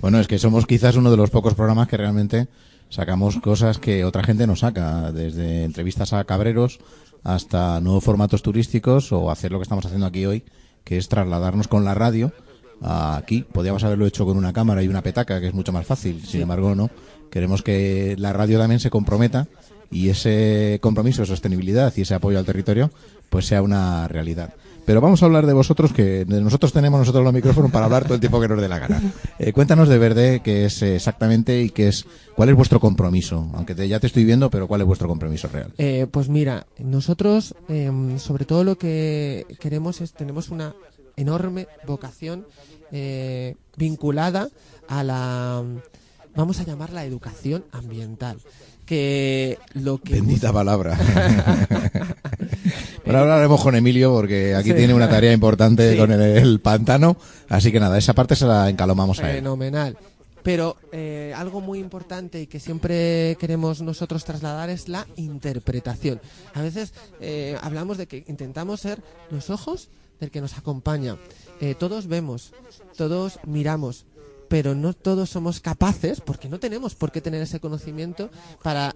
Bueno, 0.00 0.20
es 0.20 0.28
que 0.28 0.38
somos 0.38 0.66
quizás 0.66 0.96
uno 0.96 1.10
de 1.10 1.16
los 1.16 1.30
pocos 1.30 1.54
programas 1.54 1.88
que 1.88 1.96
realmente 1.96 2.48
sacamos 2.88 3.36
cosas 3.38 3.78
que 3.78 4.04
otra 4.04 4.22
gente 4.24 4.46
no 4.46 4.56
saca, 4.56 5.12
desde 5.12 5.64
entrevistas 5.64 6.12
a 6.12 6.24
cabreros 6.24 6.78
hasta 7.22 7.80
nuevos 7.80 8.02
formatos 8.04 8.42
turísticos 8.42 9.12
o 9.12 9.30
hacer 9.30 9.52
lo 9.52 9.58
que 9.58 9.64
estamos 9.64 9.84
haciendo 9.84 10.06
aquí 10.06 10.24
hoy, 10.26 10.44
que 10.84 10.96
es 10.96 11.08
trasladarnos 11.08 11.68
con 11.68 11.84
la 11.84 11.94
radio 11.94 12.32
a 12.82 13.16
aquí. 13.16 13.44
Podríamos 13.50 13.84
haberlo 13.84 14.06
hecho 14.06 14.24
con 14.24 14.36
una 14.36 14.52
cámara 14.52 14.82
y 14.82 14.88
una 14.88 15.02
petaca, 15.02 15.40
que 15.40 15.48
es 15.48 15.54
mucho 15.54 15.72
más 15.72 15.86
fácil. 15.86 16.24
Sin 16.24 16.42
embargo, 16.42 16.74
no. 16.74 16.90
Queremos 17.30 17.62
que 17.62 18.16
la 18.18 18.32
radio 18.32 18.58
también 18.58 18.80
se 18.80 18.90
comprometa 18.90 19.46
y 19.90 20.08
ese 20.08 20.78
compromiso 20.80 21.22
de 21.22 21.26
sostenibilidad 21.26 21.92
y 21.96 22.02
ese 22.02 22.14
apoyo 22.14 22.38
al 22.38 22.44
territorio 22.44 22.90
pues 23.28 23.46
sea 23.46 23.62
una 23.62 24.08
realidad. 24.08 24.54
Pero 24.86 25.00
vamos 25.00 25.22
a 25.22 25.26
hablar 25.26 25.46
de 25.46 25.52
vosotros, 25.52 25.92
que 25.92 26.24
nosotros 26.26 26.72
tenemos 26.72 26.98
nosotros 27.00 27.22
los 27.22 27.32
micrófonos 27.32 27.70
para 27.70 27.84
hablar 27.86 28.04
todo 28.04 28.14
el 28.14 28.20
tiempo 28.20 28.40
que 28.40 28.48
nos 28.48 28.60
dé 28.60 28.68
la 28.68 28.78
gana. 28.78 29.00
Eh, 29.38 29.52
cuéntanos 29.52 29.88
de 29.88 29.96
Verde 29.96 30.40
qué 30.44 30.66
es 30.66 30.82
eh, 30.82 30.96
exactamente 30.96 31.62
y 31.62 31.70
qué 31.70 31.88
es, 31.88 32.04
cuál 32.36 32.50
es 32.50 32.54
vuestro 32.56 32.78
compromiso. 32.78 33.48
Aunque 33.54 33.74
te- 33.74 33.88
ya 33.88 33.98
te 33.98 34.06
estoy 34.06 34.24
viendo, 34.24 34.50
pero 34.50 34.68
cuál 34.68 34.82
es 34.82 34.86
vuestro 34.86 35.08
compromiso 35.08 35.48
real. 35.48 35.72
Eh, 35.78 36.06
pues 36.10 36.28
mira, 36.28 36.66
nosotros 36.78 37.54
em, 37.68 38.18
sobre 38.18 38.44
todo 38.44 38.64
lo 38.64 38.76
que 38.76 39.46
queremos 39.60 40.00
es, 40.02 40.12
tenemos 40.12 40.50
una 40.50 40.74
enorme 41.16 41.68
vocación 41.86 42.44
eh, 42.92 43.54
vinculada 43.76 44.48
a 44.88 45.02
la, 45.04 45.62
vamos 46.36 46.60
a 46.60 46.64
llamarla 46.64 47.04
educación 47.04 47.64
ambiental. 47.72 48.38
Que 48.84 49.56
lo 49.72 49.98
que 49.98 50.14
Bendita 50.14 50.52
palabra. 50.52 50.98
Ahora 53.06 53.20
hablaremos 53.22 53.62
con 53.62 53.74
Emilio 53.74 54.12
porque 54.12 54.54
aquí 54.54 54.70
Sí. 54.70 54.74
tiene 54.76 54.94
una 54.94 55.08
tarea 55.08 55.32
importante 55.32 55.92
Sí. 55.92 55.98
con 55.98 56.12
el, 56.12 56.20
el 56.20 56.60
pantano. 56.60 57.16
Así 57.48 57.72
que 57.72 57.80
nada, 57.80 57.96
esa 57.98 58.12
parte 58.14 58.36
se 58.36 58.46
la 58.46 58.68
encalomamos 58.68 59.20
a 59.20 59.30
él. 59.30 59.36
Fenomenal. 59.36 59.96
Pero 60.42 60.76
eh, 60.92 61.34
algo 61.36 61.60
muy 61.60 61.78
importante 61.80 62.40
y 62.40 62.46
que 62.46 62.60
siempre 62.60 63.36
queremos 63.38 63.82
nosotros 63.82 64.24
trasladar 64.24 64.70
es 64.70 64.88
la 64.88 65.06
interpretación. 65.16 66.20
A 66.54 66.62
veces 66.62 66.94
eh, 67.20 67.58
hablamos 67.62 67.98
de 67.98 68.06
que 68.06 68.24
intentamos 68.26 68.80
ser 68.80 69.02
los 69.30 69.50
ojos 69.50 69.88
del 70.18 70.30
que 70.30 70.40
nos 70.40 70.56
acompaña. 70.56 71.16
Eh, 71.60 71.74
todos 71.78 72.06
vemos, 72.06 72.52
todos 72.96 73.38
miramos, 73.46 74.06
pero 74.48 74.74
no 74.74 74.94
todos 74.94 75.28
somos 75.28 75.60
capaces, 75.60 76.20
porque 76.22 76.48
no 76.48 76.58
tenemos 76.58 76.94
por 76.94 77.12
qué 77.12 77.20
tener 77.20 77.42
ese 77.42 77.60
conocimiento 77.60 78.30
para 78.62 78.94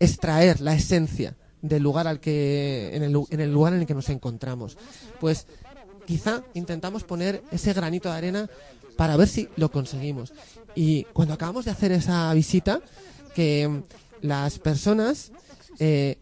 extraer 0.00 0.60
la 0.60 0.74
esencia 0.74 1.34
del 1.62 1.82
lugar 1.82 2.06
al 2.06 2.20
que 2.20 2.90
en 2.94 3.02
el, 3.02 3.52
lugar 3.52 3.72
en 3.72 3.80
el 3.80 3.86
que 3.86 3.94
nos 3.94 4.08
encontramos. 4.08 4.76
Pues 5.20 5.46
quizá 6.06 6.42
intentamos 6.54 7.04
poner 7.04 7.42
ese 7.50 7.72
granito 7.72 8.10
de 8.10 8.16
arena 8.16 8.50
para 8.96 9.16
ver 9.16 9.28
si 9.28 9.48
lo 9.56 9.70
conseguimos. 9.70 10.32
Y 10.74 11.04
cuando 11.12 11.34
acabamos 11.34 11.64
de 11.64 11.70
hacer 11.70 11.92
esa 11.92 12.32
visita, 12.34 12.80
que 13.34 13.68
mm, 13.68 13.82
las 14.22 14.58
personas 14.58 15.32
eh, 15.78 16.18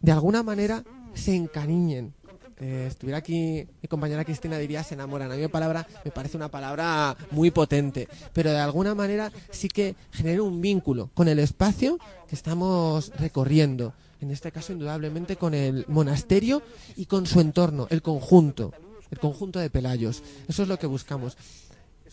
de 0.00 0.12
alguna 0.12 0.42
manera 0.42 0.84
se 1.14 1.34
encariñen. 1.34 2.14
Eh, 2.60 2.86
estuviera 2.88 3.18
aquí 3.18 3.66
mi 3.82 3.88
compañera 3.88 4.24
Cristina 4.24 4.58
diría 4.58 4.82
se 4.82 4.94
enamoran. 4.94 5.30
A 5.30 5.34
mí 5.34 5.40
me, 5.40 5.48
palabra, 5.48 5.86
me 6.04 6.10
parece 6.10 6.36
una 6.36 6.50
palabra 6.50 7.16
muy 7.30 7.50
potente, 7.50 8.08
pero 8.32 8.50
de 8.50 8.58
alguna 8.58 8.94
manera 8.94 9.32
sí 9.50 9.68
que 9.68 9.96
genera 10.12 10.42
un 10.42 10.60
vínculo 10.60 11.10
con 11.14 11.28
el 11.28 11.38
espacio 11.38 11.98
que 12.28 12.34
estamos 12.34 13.12
recorriendo. 13.18 13.92
En 14.24 14.30
este 14.30 14.50
caso, 14.50 14.72
indudablemente, 14.72 15.36
con 15.36 15.52
el 15.52 15.84
monasterio 15.86 16.62
y 16.96 17.04
con 17.04 17.26
su 17.26 17.40
entorno, 17.40 17.86
el 17.90 18.00
conjunto, 18.00 18.72
el 19.10 19.18
conjunto 19.18 19.58
de 19.58 19.68
Pelayos. 19.68 20.22
Eso 20.48 20.62
es 20.62 20.68
lo 20.68 20.78
que 20.78 20.86
buscamos. 20.86 21.36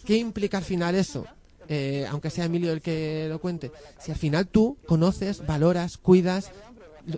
¿Qué 0.06 0.18
implica 0.18 0.58
al 0.58 0.66
final 0.66 0.96
eso? 0.96 1.26
Eh, 1.70 2.06
aunque 2.10 2.30
sea 2.30 2.46
Emilio 2.46 2.74
el 2.74 2.82
que 2.82 3.28
lo 3.30 3.40
cuente. 3.40 3.72
Si 3.98 4.12
al 4.12 4.18
final 4.18 4.48
tú 4.48 4.78
conoces, 4.86 5.46
valoras, 5.46 5.98
cuidas, 5.98 6.52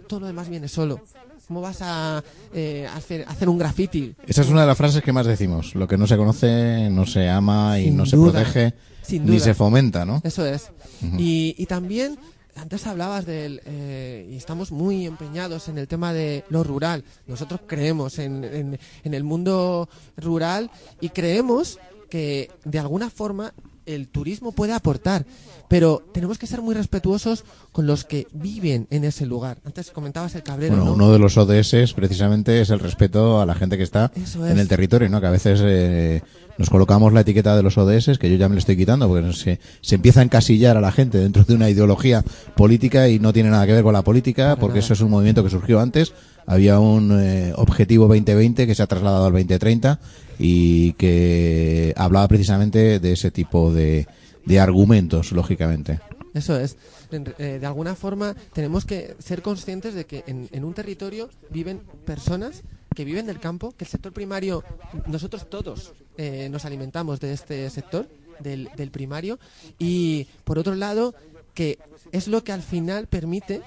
todo 0.07 0.19
lo 0.19 0.27
demás 0.27 0.47
viene 0.47 0.67
solo. 0.67 1.01
¿Cómo 1.47 1.61
vas 1.61 1.79
a 1.81 2.23
eh, 2.53 2.87
hacer, 2.93 3.25
hacer 3.27 3.49
un 3.49 3.57
graffiti? 3.57 4.13
Esa 4.27 4.41
es 4.41 4.49
una 4.49 4.61
de 4.61 4.67
las 4.67 4.77
frases 4.77 5.01
que 5.01 5.11
más 5.11 5.25
decimos. 5.25 5.73
Lo 5.73 5.87
que 5.87 5.97
no 5.97 6.05
se 6.05 6.17
conoce, 6.17 6.87
no 6.91 7.07
se 7.07 7.27
ama 7.29 7.79
y 7.79 7.85
Sin 7.85 7.97
no 7.97 8.05
se 8.05 8.15
duda, 8.15 8.31
protege 8.31 8.73
sin 9.01 9.25
ni 9.25 9.39
se 9.39 9.55
fomenta, 9.55 10.05
¿no? 10.05 10.21
Eso 10.23 10.45
es. 10.45 10.69
Ujú. 11.01 11.17
y, 11.19 11.55
y 11.57 11.65
también, 11.65 12.17
antes 12.55 12.85
hablabas 12.87 13.25
del. 13.25 13.61
eh, 13.65 14.27
y 14.31 14.35
estamos 14.37 14.71
muy 14.71 15.05
empeñados 15.05 15.67
en 15.67 15.77
el 15.77 15.87
tema 15.87 16.13
de 16.13 16.43
lo 16.49 16.63
rural. 16.63 17.03
Nosotros 17.27 17.61
creemos 17.67 18.19
en, 18.19 18.43
en- 18.43 18.79
en 19.03 19.13
el 19.13 19.23
mundo 19.23 19.89
rural 20.17 20.69
y 21.01 21.09
creemos 21.09 21.79
que 22.09 22.51
de 22.63 22.79
alguna 22.79 23.09
forma 23.09 23.53
el 23.85 24.07
turismo 24.07 24.51
puede 24.51 24.73
aportar. 24.73 25.25
Pero 25.69 26.03
tenemos 26.13 26.37
que 26.37 26.45
ser 26.45 26.61
muy 26.61 26.75
respetuosos 26.75 27.45
con 27.71 27.87
los 27.87 28.03
que 28.03 28.27
viven 28.33 28.85
en 28.91 29.03
ese 29.05 29.25
lugar. 29.25 29.57
Antes 29.65 29.89
comentabas 29.91 30.35
el 30.35 30.43
cabrero, 30.43 30.75
Bueno, 30.75 30.91
¿no? 30.91 30.93
uno 30.93 31.11
de 31.11 31.19
los 31.19 31.37
ODS 31.37 31.93
precisamente 31.95 32.61
es 32.61 32.69
el 32.69 32.79
respeto 32.79 33.41
a 33.41 33.45
la 33.45 33.55
gente 33.55 33.77
que 33.77 33.83
está 33.83 34.11
en 34.15 34.59
el 34.59 34.67
territorio, 34.67 35.09
¿no? 35.09 35.19
Que 35.19 35.27
a 35.27 35.31
veces 35.31 35.61
eh, 35.63 36.21
nos 36.59 36.69
colocamos 36.69 37.11
la 37.13 37.21
etiqueta 37.21 37.55
de 37.55 37.63
los 37.63 37.77
ODS, 37.77 38.19
que 38.19 38.29
yo 38.29 38.35
ya 38.35 38.49
me 38.49 38.55
lo 38.55 38.59
estoy 38.59 38.77
quitando, 38.77 39.07
porque 39.07 39.33
se, 39.33 39.59
se 39.81 39.95
empieza 39.95 40.19
a 40.19 40.23
encasillar 40.23 40.77
a 40.77 40.81
la 40.81 40.91
gente 40.91 41.17
dentro 41.17 41.43
de 41.43 41.55
una 41.55 41.69
ideología 41.69 42.23
política 42.55 43.07
y 43.09 43.17
no 43.19 43.33
tiene 43.33 43.49
nada 43.49 43.65
que 43.65 43.73
ver 43.73 43.83
con 43.83 43.93
la 43.93 44.03
política, 44.03 44.49
Para 44.49 44.55
porque 44.57 44.75
nada. 44.79 44.85
eso 44.85 44.93
es 44.93 45.01
un 45.01 45.09
movimiento 45.09 45.43
que 45.43 45.49
surgió 45.49 45.79
antes. 45.79 46.13
Había 46.45 46.77
un 46.79 47.17
eh, 47.19 47.53
objetivo 47.55 48.05
2020 48.07 48.67
que 48.67 48.75
se 48.75 48.83
ha 48.83 48.87
trasladado 48.87 49.25
al 49.25 49.31
2030 49.31 49.99
y 50.39 50.93
que 50.93 51.93
hablaba 51.97 52.27
precisamente 52.27 52.99
de 52.99 53.11
ese 53.11 53.31
tipo 53.31 53.73
de, 53.73 54.07
de 54.45 54.59
argumentos, 54.59 55.31
lógicamente. 55.31 55.99
Eso 56.33 56.59
es. 56.59 56.77
Eh, 57.11 57.59
de 57.59 57.65
alguna 57.65 57.95
forma 57.95 58.35
tenemos 58.53 58.85
que 58.85 59.15
ser 59.19 59.43
conscientes 59.43 59.93
de 59.93 60.05
que 60.05 60.23
en, 60.25 60.49
en 60.51 60.63
un 60.63 60.73
territorio 60.73 61.29
viven 61.51 61.81
personas 62.05 62.63
que 62.95 63.05
viven 63.05 63.25
del 63.25 63.39
campo, 63.39 63.71
que 63.77 63.85
el 63.85 63.89
sector 63.89 64.13
primario, 64.13 64.63
nosotros 65.07 65.49
todos 65.49 65.93
eh, 66.17 66.47
nos 66.51 66.65
alimentamos 66.65 67.19
de 67.19 67.33
este 67.33 67.69
sector, 67.69 68.07
del, 68.39 68.69
del 68.75 68.91
primario, 68.91 69.39
y 69.79 70.27
por 70.43 70.59
otro 70.59 70.75
lado, 70.75 71.13
que 71.53 71.79
es 72.11 72.27
lo 72.27 72.43
que 72.43 72.51
al 72.51 72.61
final 72.61 73.07
permite 73.07 73.61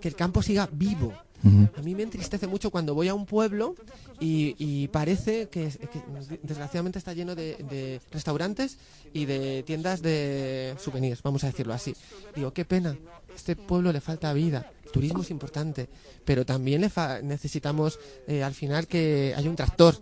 que 0.00 0.08
el 0.08 0.14
campo 0.14 0.42
siga 0.42 0.68
vivo. 0.72 1.12
A 1.76 1.80
mí 1.80 1.94
me 1.94 2.02
entristece 2.02 2.46
mucho 2.46 2.70
cuando 2.70 2.94
voy 2.94 3.08
a 3.08 3.14
un 3.14 3.24
pueblo 3.24 3.74
y, 4.20 4.54
y 4.58 4.88
parece 4.88 5.48
que, 5.48 5.66
es- 5.66 5.78
que 5.78 6.00
desgraciadamente 6.42 6.98
está 6.98 7.12
lleno 7.14 7.34
de, 7.34 7.56
de 7.70 8.00
restaurantes 8.10 8.76
y 9.12 9.24
de 9.24 9.62
tiendas 9.64 10.02
de 10.02 10.74
souvenirs, 10.78 11.22
vamos 11.22 11.42
a 11.44 11.48
decirlo 11.48 11.72
así. 11.74 11.94
Digo, 12.36 12.52
qué 12.52 12.64
pena, 12.64 12.96
este 13.34 13.56
pueblo 13.56 13.92
le 13.92 14.00
falta 14.00 14.32
vida, 14.32 14.70
el 14.84 14.90
turismo 14.92 15.22
es 15.22 15.30
importante, 15.30 15.88
pero 16.24 16.44
también 16.44 16.80
le 16.82 16.90
fa- 16.90 17.20
necesitamos 17.22 17.98
eh, 18.28 18.42
al 18.42 18.54
final 18.54 18.86
que 18.86 19.34
haya 19.36 19.48
un 19.48 19.56
tractor, 19.56 19.96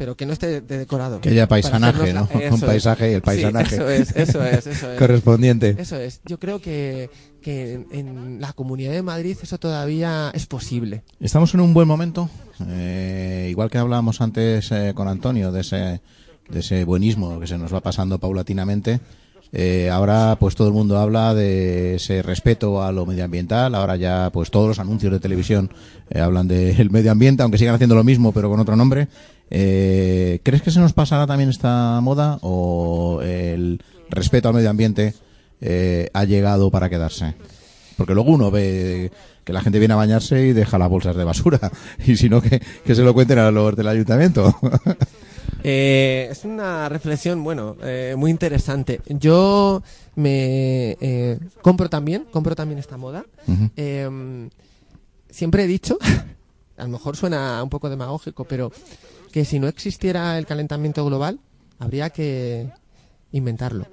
pero 0.00 0.16
que 0.16 0.24
no 0.24 0.32
esté 0.32 0.62
de 0.62 0.78
decorado. 0.78 1.20
Que 1.20 1.28
haya 1.28 1.46
Para 1.46 1.60
paisanaje, 1.60 2.14
¿no? 2.14 2.26
la- 2.32 2.54
Un 2.54 2.60
paisaje 2.60 3.10
y 3.10 3.12
el 3.12 3.20
Sí, 3.20 3.26
paisanaje. 3.26 3.74
eso 3.76 3.90
es, 3.90 4.16
eso 4.16 4.42
es, 4.46 4.66
eso 4.66 4.92
es. 4.92 4.98
Correspondiente. 4.98 5.76
Eso 5.78 5.96
es. 5.96 6.22
Yo 6.24 6.38
creo 6.40 6.58
que, 6.62 7.10
que 7.42 7.84
en, 7.92 8.40
la 8.40 8.54
Comunidad 8.54 8.92
de 8.92 9.02
Madrid 9.02 9.36
eso 9.42 9.58
todavía 9.58 10.30
es 10.32 10.46
posible. 10.46 11.02
Estamos 11.20 11.52
en 11.52 11.60
un 11.60 11.74
buen 11.74 11.86
momento, 11.86 12.30
eh, 12.66 13.48
igual 13.50 13.68
que 13.70 13.76
hablábamos 13.76 14.22
antes 14.22 14.72
eh, 14.72 14.92
con 14.94 15.06
Antonio 15.06 15.52
de 15.52 15.60
ese, 15.60 16.00
de 16.48 16.60
ese 16.60 16.84
buenismo 16.84 17.38
que 17.38 17.46
se 17.46 17.58
nos 17.58 17.72
va 17.74 17.80
pasando 17.82 18.18
paulatinamente. 18.18 19.00
eh, 19.52 19.90
ahora 19.90 20.36
pues 20.40 20.54
todo 20.54 20.68
el 20.68 20.72
mundo 20.74 20.96
habla 20.96 21.34
de 21.34 21.96
ese 21.96 22.22
respeto 22.22 22.82
a 22.82 22.90
lo 22.90 23.04
medioambiental, 23.04 23.74
ahora 23.74 23.96
ya 23.96 24.30
pues 24.32 24.50
todos 24.50 24.68
los 24.68 24.78
anuncios 24.78 25.12
de 25.12 25.20
televisión 25.20 25.70
eh, 26.08 26.20
hablan 26.20 26.48
del 26.48 26.88
medio 26.88 27.10
ambiente, 27.12 27.42
aunque 27.42 27.58
sigan 27.58 27.74
haciendo 27.74 27.96
lo 27.96 28.04
mismo 28.04 28.32
pero 28.32 28.48
con 28.48 28.60
otro 28.60 28.76
nombre. 28.76 29.08
Eh, 29.50 30.40
¿Crees 30.42 30.62
que 30.62 30.70
se 30.70 30.80
nos 30.80 30.92
pasará 30.92 31.26
también 31.26 31.50
esta 31.50 32.00
moda 32.00 32.38
o 32.42 33.20
el 33.22 33.82
respeto 34.08 34.48
al 34.48 34.54
medio 34.54 34.70
ambiente 34.70 35.14
eh, 35.60 36.08
ha 36.12 36.24
llegado 36.24 36.70
para 36.70 36.88
quedarse? 36.88 37.34
Porque 37.96 38.14
luego 38.14 38.30
uno 38.30 38.50
ve 38.50 39.10
que 39.44 39.52
la 39.52 39.60
gente 39.60 39.78
viene 39.78 39.94
a 39.94 39.98
bañarse 39.98 40.46
y 40.46 40.52
deja 40.52 40.78
las 40.78 40.88
bolsas 40.88 41.16
de 41.16 41.24
basura. 41.24 41.58
Y 42.06 42.16
si 42.16 42.28
no, 42.28 42.40
que, 42.40 42.60
que 42.84 42.94
se 42.94 43.02
lo 43.02 43.12
cuenten 43.12 43.38
a 43.38 43.50
los 43.50 43.76
del 43.76 43.88
ayuntamiento. 43.88 44.54
Eh, 45.62 46.28
es 46.30 46.44
una 46.44 46.88
reflexión, 46.88 47.42
bueno, 47.44 47.76
eh, 47.82 48.14
muy 48.16 48.30
interesante. 48.30 49.00
Yo 49.08 49.82
me 50.16 50.96
eh, 51.00 51.38
compro 51.60 51.90
también, 51.90 52.24
compro 52.30 52.54
también 52.54 52.78
esta 52.78 52.96
moda. 52.96 53.24
Eh, 53.76 54.48
siempre 55.28 55.64
he 55.64 55.66
dicho, 55.66 55.98
a 56.76 56.84
lo 56.84 56.88
mejor 56.88 57.16
suena 57.16 57.62
un 57.62 57.68
poco 57.68 57.90
demagógico, 57.90 58.44
pero 58.44 58.72
que 59.32 59.44
si 59.44 59.58
no 59.58 59.68
existiera 59.68 60.38
el 60.38 60.46
calentamiento 60.46 61.04
global, 61.04 61.40
habría 61.78 62.10
que 62.10 62.70
inventarlo. 63.32 63.86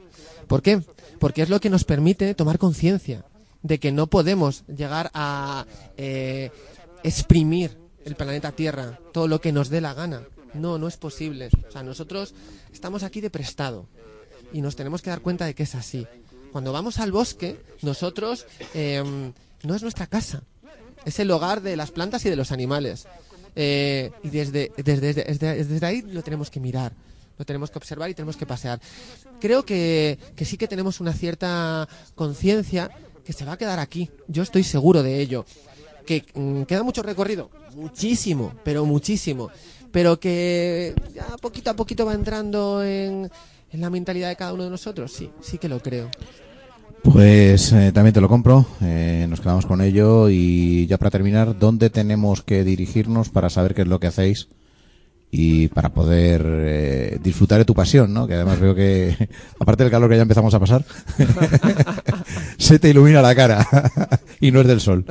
¿Por 0.48 0.62
qué? 0.62 0.82
Porque 1.20 1.42
es 1.42 1.50
lo 1.50 1.60
que 1.60 1.70
nos 1.70 1.84
permite 1.84 2.34
tomar 2.36 2.58
conciencia 2.58 3.26
de 3.62 3.80
que 3.80 3.92
no 3.92 4.08
podemos 4.08 4.64
llegar 4.68 5.12
a 5.14 5.66
eh, 5.98 6.52
exprimir 7.04 7.78
el 8.06 8.16
planeta 8.16 8.52
Tierra 8.52 9.00
todo 9.12 9.28
lo 9.28 9.42
que 9.42 9.52
nos 9.52 9.70
dé 9.70 9.82
la 9.82 9.94
gana. 9.94 10.24
No, 10.54 10.78
no 10.78 10.88
es 10.88 10.98
posible. 10.98 11.50
O 11.68 11.72
sea, 11.72 11.84
nosotros 11.84 12.34
estamos 12.72 13.04
aquí 13.04 13.22
de 13.22 13.30
prestado 13.30 13.88
y 14.54 14.62
nos 14.62 14.76
tenemos 14.76 15.02
que 15.02 15.10
dar 15.10 15.22
cuenta 15.22 15.46
de 15.46 15.54
que 15.54 15.64
es 15.64 15.76
así. 15.76 16.08
Cuando 16.52 16.72
vamos 16.72 17.00
al 17.00 17.12
bosque, 17.12 17.60
nosotros 17.82 18.46
eh, 18.74 19.04
no 19.64 19.76
es 19.76 19.82
nuestra 19.82 20.08
casa, 20.08 20.44
es 21.06 21.20
el 21.20 21.30
hogar 21.32 21.62
de 21.62 21.76
las 21.76 21.92
plantas 21.92 22.26
y 22.26 22.30
de 22.30 22.36
los 22.36 22.52
animales. 22.52 23.08
Eh, 23.60 24.12
y 24.24 24.30
desde, 24.30 24.72
desde, 24.78 25.14
desde, 25.14 25.64
desde 25.66 25.86
ahí 25.86 26.04
lo 26.04 26.22
tenemos 26.22 26.52
que 26.52 26.60
mirar 26.60 26.94
lo 27.38 27.46
tenemos 27.46 27.70
que 27.70 27.78
observar 27.78 28.10
y 28.10 28.16
tenemos 28.16 28.36
que 28.36 28.46
pasear. 28.46 28.80
Creo 29.40 29.64
que, 29.64 30.18
que 30.36 30.44
sí 30.44 30.58
que 30.58 30.68
tenemos 30.68 31.00
una 31.00 31.14
cierta 31.14 31.88
conciencia 32.16 32.90
que 33.24 33.34
se 33.34 33.46
va 33.46 33.54
a 33.54 33.58
quedar 33.58 33.80
aquí. 33.80 34.10
Yo 34.28 34.44
estoy 34.44 34.64
seguro 34.64 35.04
de 35.04 35.20
ello. 35.22 35.46
Que 36.06 36.26
mm, 36.34 36.64
queda 36.64 36.84
mucho 36.84 37.04
recorrido, 37.04 37.52
muchísimo, 37.76 38.54
pero 38.64 38.86
muchísimo. 38.86 39.52
Pero 39.92 40.20
que 40.20 40.96
ya 41.14 41.28
poquito 41.42 41.70
a 41.70 41.76
poquito 41.76 42.06
va 42.06 42.14
entrando 42.14 42.84
en, 42.84 43.30
en 43.72 43.82
la 43.82 43.90
mentalidad 43.90 44.30
de 44.30 44.36
cada 44.36 44.54
uno 44.54 44.64
de 44.64 44.70
nosotros, 44.70 45.12
sí, 45.12 45.30
sí 45.42 45.58
que 45.58 45.70
lo 45.70 45.80
creo. 45.80 46.10
Pues 47.04 47.72
eh, 47.72 47.92
también 47.94 48.14
te 48.14 48.22
lo 48.22 48.28
compro, 48.28 48.66
eh, 48.82 49.26
nos 49.30 49.40
quedamos 49.40 49.66
con 49.66 49.82
ello 49.82 50.30
y 50.30 50.88
ya 50.88 50.98
para 50.98 51.12
terminar, 51.12 51.58
¿dónde 51.58 51.90
tenemos 51.90 52.44
que 52.44 52.64
dirigirnos 52.64 53.30
para 53.30 53.50
saber 53.50 53.74
qué 53.74 53.84
es 53.84 53.88
lo 53.88 54.00
que 54.00 54.08
hacéis 54.08 54.50
y 55.32 55.68
para 55.70 55.90
poder 55.90 56.46
eh, 56.46 57.20
disfrutar 57.24 57.60
de 57.60 57.66
tu 57.66 57.74
pasión, 57.74 58.14
¿no? 58.14 58.28
Que 58.28 58.34
además 58.34 58.60
veo 58.60 58.76
que, 58.76 59.30
aparte 59.60 59.84
del 59.84 59.92
calor 59.92 60.10
que 60.10 60.18
ya 60.18 60.22
empezamos 60.22 60.54
a 60.54 60.60
pasar, 60.60 60.86
se 62.58 62.80
te 62.80 62.90
ilumina 62.90 63.22
la 63.22 63.36
cara 63.36 63.66
y 64.42 64.52
no 64.52 64.62
es 64.62 64.68
del 64.68 64.82
sol. 64.82 65.06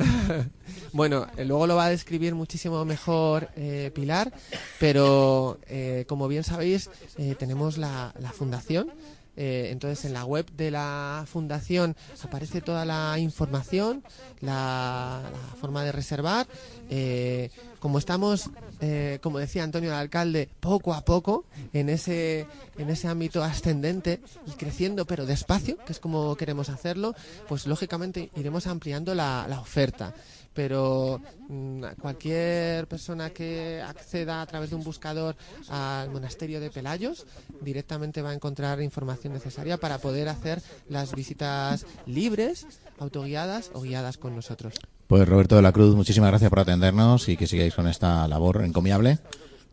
Bueno, 0.96 1.26
eh, 1.36 1.44
luego 1.44 1.66
lo 1.66 1.76
va 1.76 1.84
a 1.84 1.90
describir 1.90 2.34
muchísimo 2.34 2.82
mejor 2.86 3.50
eh, 3.54 3.90
Pilar, 3.94 4.32
pero 4.80 5.58
eh, 5.68 6.06
como 6.08 6.26
bien 6.26 6.42
sabéis, 6.42 6.88
eh, 7.18 7.34
tenemos 7.38 7.76
la, 7.76 8.14
la 8.18 8.32
fundación. 8.32 8.90
Eh, 9.36 9.68
entonces 9.70 10.04
en 10.04 10.12
la 10.12 10.24
web 10.24 10.46
de 10.56 10.70
la 10.70 11.24
fundación 11.26 11.94
aparece 12.22 12.60
toda 12.60 12.84
la 12.84 13.18
información, 13.18 14.02
la, 14.40 15.20
forma 15.60 15.84
de 15.84 15.92
reservar. 15.92 16.46
Eh, 16.88 17.50
como 17.78 17.98
estamos, 17.98 18.50
eh, 18.80 19.18
como 19.22 19.38
decía 19.38 19.62
Antonio 19.62 19.90
el 19.90 19.96
alcalde, 19.96 20.48
poco 20.60 20.94
a 20.94 21.04
poco 21.04 21.44
en 21.72 21.88
ese, 21.88 22.46
en 22.78 22.90
ese 22.90 23.06
ámbito 23.08 23.44
ascendente 23.44 24.20
y 24.46 24.52
creciendo 24.52 25.04
pero 25.04 25.26
despacio, 25.26 25.76
que 25.84 25.92
es 25.92 26.00
como 26.00 26.34
queremos 26.36 26.68
hacerlo, 26.68 27.14
pues 27.48 27.66
lógicamente 27.66 28.30
iremos 28.34 28.66
ampliando 28.66 29.14
la, 29.14 29.46
la 29.48 29.60
oferta 29.60 30.14
pero 30.56 31.20
mm, 31.48 31.84
cualquier 32.00 32.88
persona 32.88 33.30
que 33.30 33.80
acceda 33.86 34.40
a 34.40 34.46
través 34.46 34.70
de 34.70 34.76
un 34.76 34.82
buscador 34.82 35.36
al 35.68 36.10
monasterio 36.10 36.58
de 36.58 36.70
Pelayos 36.70 37.26
directamente 37.60 38.22
va 38.22 38.30
a 38.30 38.34
encontrar 38.34 38.80
información 38.80 39.34
necesaria 39.34 39.76
para 39.76 39.98
poder 39.98 40.28
hacer 40.28 40.62
las 40.88 41.14
visitas 41.14 41.86
libres, 42.06 42.66
autoguiadas 42.98 43.70
o 43.74 43.82
guiadas 43.82 44.16
con 44.16 44.34
nosotros. 44.34 44.74
Pues 45.06 45.28
Roberto 45.28 45.54
de 45.54 45.62
la 45.62 45.72
Cruz, 45.72 45.94
muchísimas 45.94 46.30
gracias 46.30 46.50
por 46.50 46.60
atendernos 46.60 47.28
y 47.28 47.36
que 47.36 47.46
sigáis 47.46 47.74
con 47.74 47.86
esta 47.86 48.26
labor 48.26 48.64
encomiable, 48.64 49.18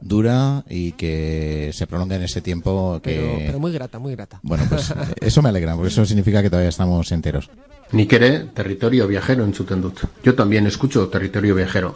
dura 0.03 0.63
y 0.69 0.91
que 0.93 1.71
se 1.73 1.87
prolongue 1.87 2.15
en 2.15 2.23
ese 2.23 2.41
tiempo 2.41 2.99
que... 3.01 3.15
Pero, 3.15 3.37
pero 3.45 3.59
muy 3.59 3.71
grata, 3.71 3.99
muy 3.99 4.13
grata. 4.15 4.39
Bueno, 4.43 4.65
pues 4.69 4.91
eh, 4.91 4.93
eso 5.21 5.41
me 5.41 5.49
alegra, 5.49 5.75
porque 5.75 5.89
eso 5.89 6.05
significa 6.05 6.41
que 6.41 6.49
todavía 6.49 6.69
estamos 6.69 7.11
enteros. 7.11 7.49
Nik 7.93 8.13
ere 8.13 8.49
territorio 8.57 9.07
viajero 9.07 9.43
entzuten 9.45 9.81
dut. 9.81 9.99
Yo 10.23 10.33
también 10.33 10.65
escucho 10.65 11.07
territorio 11.09 11.53
viajero. 11.53 11.93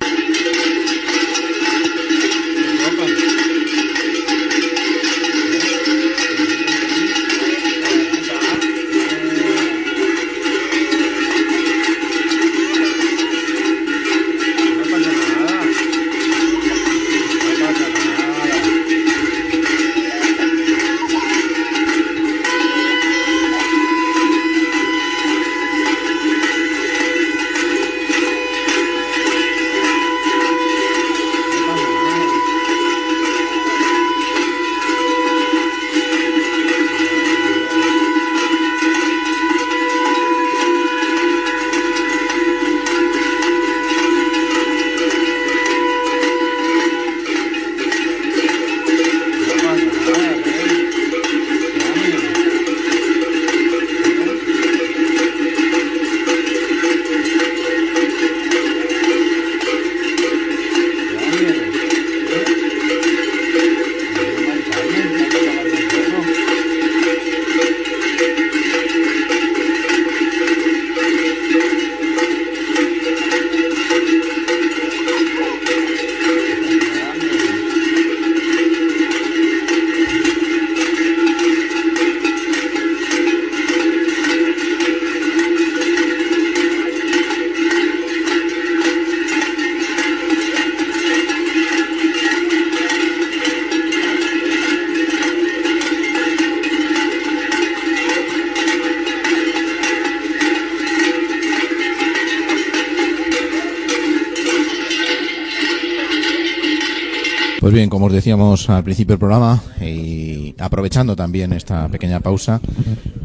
Pues 107.67 107.75
bien, 107.75 107.89
como 107.89 108.05
os 108.05 108.13
decíamos 108.13 108.69
al 108.69 108.81
principio 108.85 109.11
del 109.11 109.19
programa, 109.19 109.61
y 109.81 110.55
aprovechando 110.57 111.17
también 111.17 111.51
esta 111.51 111.89
pequeña 111.89 112.21
pausa, 112.21 112.61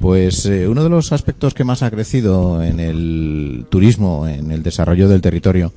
pues 0.01 0.47
eh, 0.47 0.67
uno 0.67 0.83
de 0.83 0.89
los 0.89 1.13
aspectos 1.13 1.55
que 1.55 1.63
más 1.63 1.85
ha 1.85 1.93
crecido 1.93 2.61
en 2.61 2.81
el 2.81 3.67
turismo, 3.69 4.27
en 4.27 4.51
el 4.51 4.65
desarrollo 4.65 5.09
del 5.09 5.21
territorio 5.21 5.73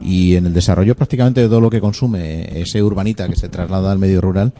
y 0.00 0.34
en 0.36 0.46
el 0.46 0.54
desarrollo 0.54 0.94
prácticamente 0.96 1.42
de 1.42 1.48
todo 1.48 1.60
lo 1.60 1.68
que 1.68 1.82
consume 1.82 2.58
ese 2.58 2.82
urbanita 2.82 3.28
que 3.28 3.36
se 3.36 3.50
traslada 3.50 3.92
al 3.92 3.98
medio 3.98 4.22
rural, 4.22 4.54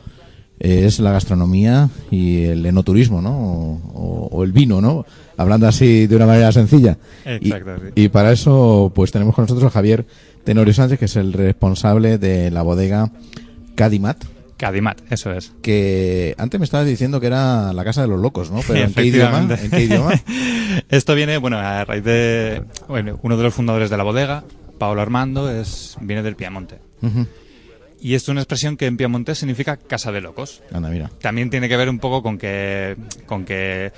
es 0.59 1.01
la 1.01 1.13
gastronomía 1.13 1.89
y 2.11 2.43
el 2.45 2.67
enoturismo, 2.67 3.23
¿no? 3.23 3.81
O, 3.95 4.45
el 4.45 4.53
vino, 4.53 4.83
¿no? 4.83 5.07
Hablando 5.39 5.67
así 5.67 6.07
de 6.07 6.15
una 6.17 6.27
manera 6.27 6.53
sencilla. 6.53 6.99
Y- 7.41 7.47
Exacto, 7.53 7.71
sí. 7.87 8.03
y 8.03 8.09
para 8.11 8.33
eso, 8.33 8.93
pues 8.95 9.13
tenemos 9.13 9.35
con 9.35 9.45
nosotros 9.45 9.65
a 9.65 9.71
Javier 9.71 10.05
Tenorio 10.45 10.75
Sánchez, 10.75 10.99
que 10.99 11.05
es 11.07 11.17
el 11.17 11.33
responsable 11.33 12.19
de 12.19 12.51
la 12.51 12.63
bodega 12.63 13.11
Cadimat, 13.77 14.25
Cadimat, 14.57 15.01
eso 15.13 15.33
es. 15.33 15.53
que 15.63 16.35
antes 16.39 16.59
me 16.59 16.65
estabas 16.65 16.87
diciendo 16.87 17.21
que 17.21 17.27
era 17.29 17.73
la 17.73 17.85
casa 17.85 18.03
de 18.03 18.09
los 18.09 18.21
locos, 18.21 18.51
¿no? 18.51 18.61
Pero 18.67 18.81
¿en 18.87 18.95
qué 18.95 19.05
idioma? 19.05 19.47
¿En 19.61 19.71
qué 19.71 19.83
idioma? 19.85 20.13
Esto 20.89 21.15
viene, 21.15 21.37
bueno, 21.39 21.59
a 21.59 21.85
raíz 21.85 22.03
de 22.03 22.63
bueno, 22.89 23.19
uno 23.23 23.37
de 23.37 23.43
los 23.43 23.55
fundadores 23.55 23.91
de 23.91 23.97
la 23.97 24.03
bodega, 24.03 24.45
Paolo 24.79 25.03
Armando, 25.03 25.51
es 25.51 25.97
viene 26.01 26.23
del 26.23 26.37
Piamonte. 26.37 26.79
Y 28.01 28.15
es 28.15 28.29
una 28.29 28.41
expresión 28.41 28.77
que 28.77 28.87
en 28.87 28.97
piemontés 28.99 29.39
significa 29.39 29.77
casa 29.79 30.13
de 30.13 30.21
locos. 30.21 30.63
Anda, 30.73 30.91
mira. 30.91 31.11
También 31.21 31.49
tiene 31.51 31.69
que 31.69 31.77
ver 31.77 31.89
un 31.89 31.99
poco 31.99 32.23
con 32.23 32.37
que, 32.39 32.95
con 33.25 33.45
que 33.45 33.91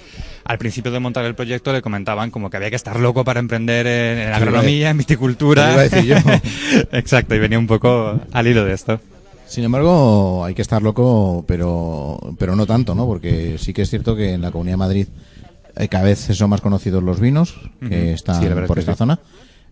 al 0.45 0.57
principio 0.59 0.93
de 0.93 1.01
montar 1.01 1.25
el 1.25 1.35
proyecto 1.35 1.73
le 1.73 1.83
comentaban 1.83 2.31
como 2.31 2.49
que 2.49 2.57
había 2.57 2.71
que 2.71 2.77
estar 2.77 2.99
loco 3.01 3.25
para 3.25 3.41
emprender 3.41 3.87
en, 3.87 4.19
en 4.19 4.33
agronomía, 4.33 4.91
en 4.91 4.99
viticultura. 4.99 5.73
Iba 5.73 5.81
a 5.81 5.89
decir 5.89 6.05
yo. 6.05 6.17
Exacto, 6.93 7.35
y 7.35 7.39
venía 7.39 7.59
un 7.59 7.67
poco 7.67 8.21
al 8.33 8.47
hilo 8.47 8.65
de 8.65 8.73
esto. 8.73 9.01
Sin 9.49 9.65
embargo, 9.65 10.45
hay 10.45 10.55
que 10.55 10.63
estar 10.63 10.83
loco, 10.83 11.43
pero, 11.47 12.19
pero 12.39 12.55
no 12.55 12.67
tanto, 12.67 12.95
¿no? 12.95 13.07
Porque 13.07 13.57
sí 13.59 13.73
que 13.73 13.83
es 13.83 13.91
cierto 13.91 14.15
que 14.15 14.35
en 14.35 14.43
la 14.43 14.51
Comunidad 14.51 14.75
de 14.75 14.77
Madrid 14.79 15.07
eh, 15.77 15.89
cada 15.89 16.05
vez 16.05 16.19
son 16.19 16.51
más 16.51 16.61
conocidos 16.61 17.03
los 17.03 17.19
vinos 17.19 17.55
que 17.81 18.13
están 18.13 18.43
Sí, 18.43 18.49
por 18.67 18.79
esta 18.79 18.93
sí. 18.93 18.99
zona. 18.99 19.19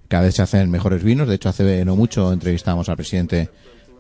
Cada 0.08 0.24
vez 0.24 0.34
se 0.36 0.42
hacen 0.42 0.70
mejores 0.70 1.02
vinos. 1.04 1.28
De 1.28 1.34
hecho, 1.34 1.50
hace 1.50 1.84
no 1.84 1.94
mucho 1.94 2.32
entrevistamos 2.32 2.88
al 2.88 2.96
presidente 2.96 3.50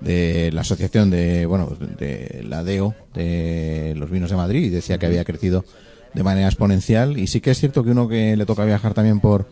de 0.00 0.50
la 0.52 0.62
asociación 0.62 1.10
de, 1.10 1.44
bueno, 1.46 1.76
de 1.98 2.44
la 2.48 2.64
DEO, 2.64 2.94
de 3.14 3.94
los 3.96 4.10
vinos 4.10 4.30
de 4.30 4.36
Madrid, 4.36 4.64
y 4.64 4.68
decía 4.70 4.98
que 4.98 5.06
había 5.06 5.24
crecido 5.24 5.64
de 6.14 6.22
manera 6.22 6.46
exponencial. 6.46 7.18
Y 7.18 7.26
sí 7.26 7.40
que 7.42 7.50
es 7.50 7.58
cierto 7.58 7.84
que 7.84 7.90
uno 7.90 8.08
que 8.08 8.34
le 8.36 8.46
toca 8.46 8.64
viajar 8.64 8.94
también 8.94 9.20
por 9.20 9.46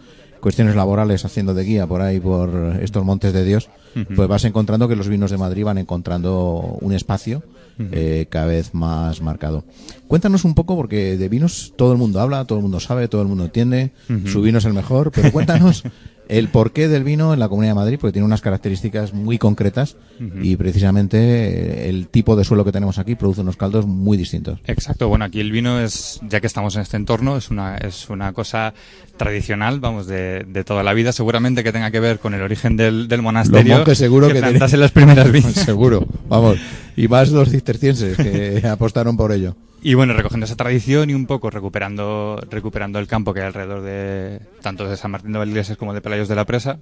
cuestiones 0.45 0.77
laborales 0.77 1.25
haciendo 1.25 1.55
de 1.55 1.65
guía 1.65 1.87
por 1.87 2.03
ahí, 2.03 2.21
por 2.21 2.79
estos 2.83 3.03
montes 3.03 3.33
de 3.33 3.47
Dios, 3.47 3.71
pues 4.15 4.29
vas 4.29 4.45
encontrando 4.45 4.89
que 4.89 4.95
los 4.95 5.09
vinos 5.09 5.31
de 5.31 5.39
Madrid 5.39 5.65
van 5.65 5.79
encontrando 5.79 6.77
un 6.83 6.93
espacio 6.93 7.43
eh, 7.79 8.27
cada 8.29 8.45
vez 8.45 8.75
más 8.75 9.23
marcado. 9.23 9.65
Cuéntanos 10.07 10.45
un 10.45 10.55
poco, 10.55 10.77
porque 10.77 11.17
de 11.17 11.29
vinos 11.31 11.73
todo 11.77 11.93
el 11.93 11.99
mundo 11.99 12.21
habla, 12.21 12.45
todo 12.45 12.59
el 12.59 12.63
mundo 12.63 12.79
sabe, 12.79 13.09
todo 13.09 13.23
el 13.23 13.29
mundo 13.29 13.47
entiende, 13.47 13.93
su 14.27 14.43
vino 14.43 14.59
es 14.59 14.67
el 14.67 14.75
mejor, 14.75 15.13
pero 15.13 15.33
cuéntanos 15.33 15.83
el 16.29 16.49
porqué 16.49 16.89
del 16.89 17.05
vino 17.05 17.35
en 17.35 17.41
la 17.41 17.49
Comunidad 17.49 17.73
de 17.73 17.81
Madrid, 17.81 17.99
porque 18.01 18.13
tiene 18.13 18.25
unas 18.27 18.41
características 18.41 19.13
muy 19.13 19.39
concretas 19.39 19.97
y 20.43 20.57
precisamente 20.57 21.19
eh, 21.19 21.89
el 21.89 22.09
tipo 22.09 22.35
de 22.37 22.45
suelo 22.45 22.65
que 22.65 22.73
tenemos 22.73 22.99
aquí 22.99 23.15
produce 23.15 23.41
unos 23.43 23.57
caldos 23.57 23.87
muy 23.87 24.17
distintos. 24.17 24.59
Exacto, 24.67 25.09
bueno, 25.09 25.25
aquí 25.27 25.41
el 25.41 25.53
vino 25.53 25.81
es, 25.81 26.21
ya 26.29 26.41
que 26.41 26.47
estamos 26.47 26.77
en 26.77 26.83
este 26.83 26.97
entorno, 26.97 27.37
es 27.37 27.51
una, 27.51 27.77
es 27.77 28.09
una 28.11 28.33
cosa 28.33 28.73
tradicional, 29.17 29.81
vamos, 29.81 30.07
de, 30.07 30.45
de 30.49 30.65
toda 30.65 30.83
la 30.83 30.93
vida, 30.95 31.13
seguramente 31.13 31.63
que 31.63 31.73
tenga 31.73 31.91
que 31.91 32.01
ver 32.01 32.19
con 32.19 32.35
el 32.35 32.43
origen 32.43 32.77
del, 32.77 33.07
del 33.09 33.23
monasterio. 33.23 33.77
monjes 33.79 33.99
seguro 33.99 34.29
que 34.29 34.35
plantasen 34.41 34.61
tenían- 34.69 34.81
las 34.81 34.93
primeras 34.93 35.31
viñas. 35.33 35.53
Seguro, 35.55 36.07
vamos. 36.29 36.59
Y 36.97 37.09
más 37.09 37.31
los 37.31 37.51
cistercienses 37.51 38.17
que 38.17 38.67
apostaron 38.69 39.17
por 39.17 39.33
ello. 39.33 39.57
Y 39.87 39.93
bueno, 39.93 40.15
recogiendo 40.15 40.47
esa 40.47 40.57
tradición 40.57 41.11
y 41.11 41.15
un 41.15 41.27
poco 41.27 41.51
recuperando, 41.51 42.41
recuperando 42.51 42.99
el 42.99 43.07
campo 43.07 43.35
que 43.35 43.41
hay 43.41 43.47
alrededor 43.49 43.83
de 43.83 44.41
tanto 44.63 44.89
de 44.89 44.97
San 44.97 45.11
Martín 45.11 45.33
de 45.33 45.39
Valdivieses 45.39 45.77
como 45.77 45.93
de 45.93 46.01
Pelayos 46.01 46.27
de 46.27 46.35
la 46.35 46.47
Presa, 46.47 46.79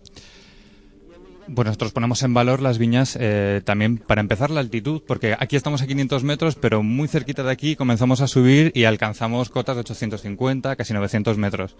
pues 1.52 1.66
nosotros 1.66 1.90
ponemos 1.90 2.22
en 2.22 2.32
valor 2.32 2.62
las 2.62 2.78
viñas 2.78 3.18
eh, 3.20 3.60
también 3.64 3.98
para 3.98 4.20
empezar 4.20 4.50
la 4.50 4.60
altitud, 4.60 5.02
porque 5.04 5.34
aquí 5.36 5.56
estamos 5.56 5.82
a 5.82 5.88
500 5.88 6.22
metros, 6.22 6.54
pero 6.54 6.84
muy 6.84 7.08
cerquita 7.08 7.42
de 7.42 7.50
aquí 7.50 7.74
comenzamos 7.74 8.20
a 8.20 8.28
subir 8.28 8.70
y 8.72 8.84
alcanzamos 8.84 9.50
cotas 9.50 9.74
de 9.74 9.80
850, 9.80 10.76
casi 10.76 10.94
900 10.94 11.36
metros 11.38 11.74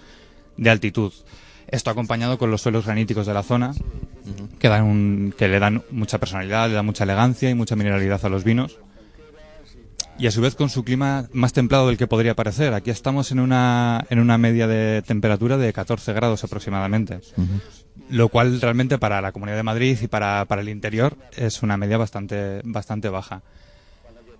de 0.57 0.71
altitud. 0.71 1.13
Esto 1.69 1.91
acompañado 1.91 2.37
con 2.37 2.51
los 2.51 2.63
suelos 2.63 2.85
graníticos 2.85 3.27
de 3.29 3.35
la 3.35 3.45
zona, 3.45 3.73
que, 4.59 4.69
dan 4.69 4.83
un- 4.83 5.33
que 5.39 5.47
le 5.47 5.61
dan 5.61 5.83
mucha 5.93 6.19
personalidad, 6.19 6.69
le 6.69 6.75
dan 6.75 6.85
mucha 6.85 7.05
elegancia 7.05 7.49
y 7.49 7.55
mucha 7.55 7.77
mineralidad 7.77 8.25
a 8.25 8.29
los 8.29 8.43
vinos 8.43 8.79
y 10.19 10.27
a 10.27 10.31
su 10.31 10.41
vez 10.41 10.55
con 10.55 10.69
su 10.69 10.85
clima 10.85 11.29
más 11.33 11.53
templado 11.53 11.89
del 11.89 11.97
que 11.97 12.07
podría 12.07 12.35
parecer. 12.35 12.75
Aquí 12.75 12.91
estamos 12.91 13.31
en 13.33 13.41
una, 13.41 14.05
en 14.11 14.19
una 14.19 14.39
media 14.39 14.67
de 14.67 15.03
temperatura 15.03 15.57
de 15.57 15.73
14 15.73 16.13
grados 16.13 16.45
aproximadamente, 16.45 17.21
lo 18.11 18.29
cual 18.29 18.61
realmente 18.61 18.99
para 18.99 19.21
la 19.21 19.33
Comunidad 19.33 19.57
de 19.57 19.63
Madrid 19.63 19.99
y 20.01 20.07
para, 20.07 20.45
para 20.45 20.63
el 20.63 20.69
interior 20.69 21.17
es 21.37 21.63
una 21.63 21.77
media 21.77 21.99
bastante, 21.99 22.61
bastante 22.65 23.09
baja. 23.09 23.43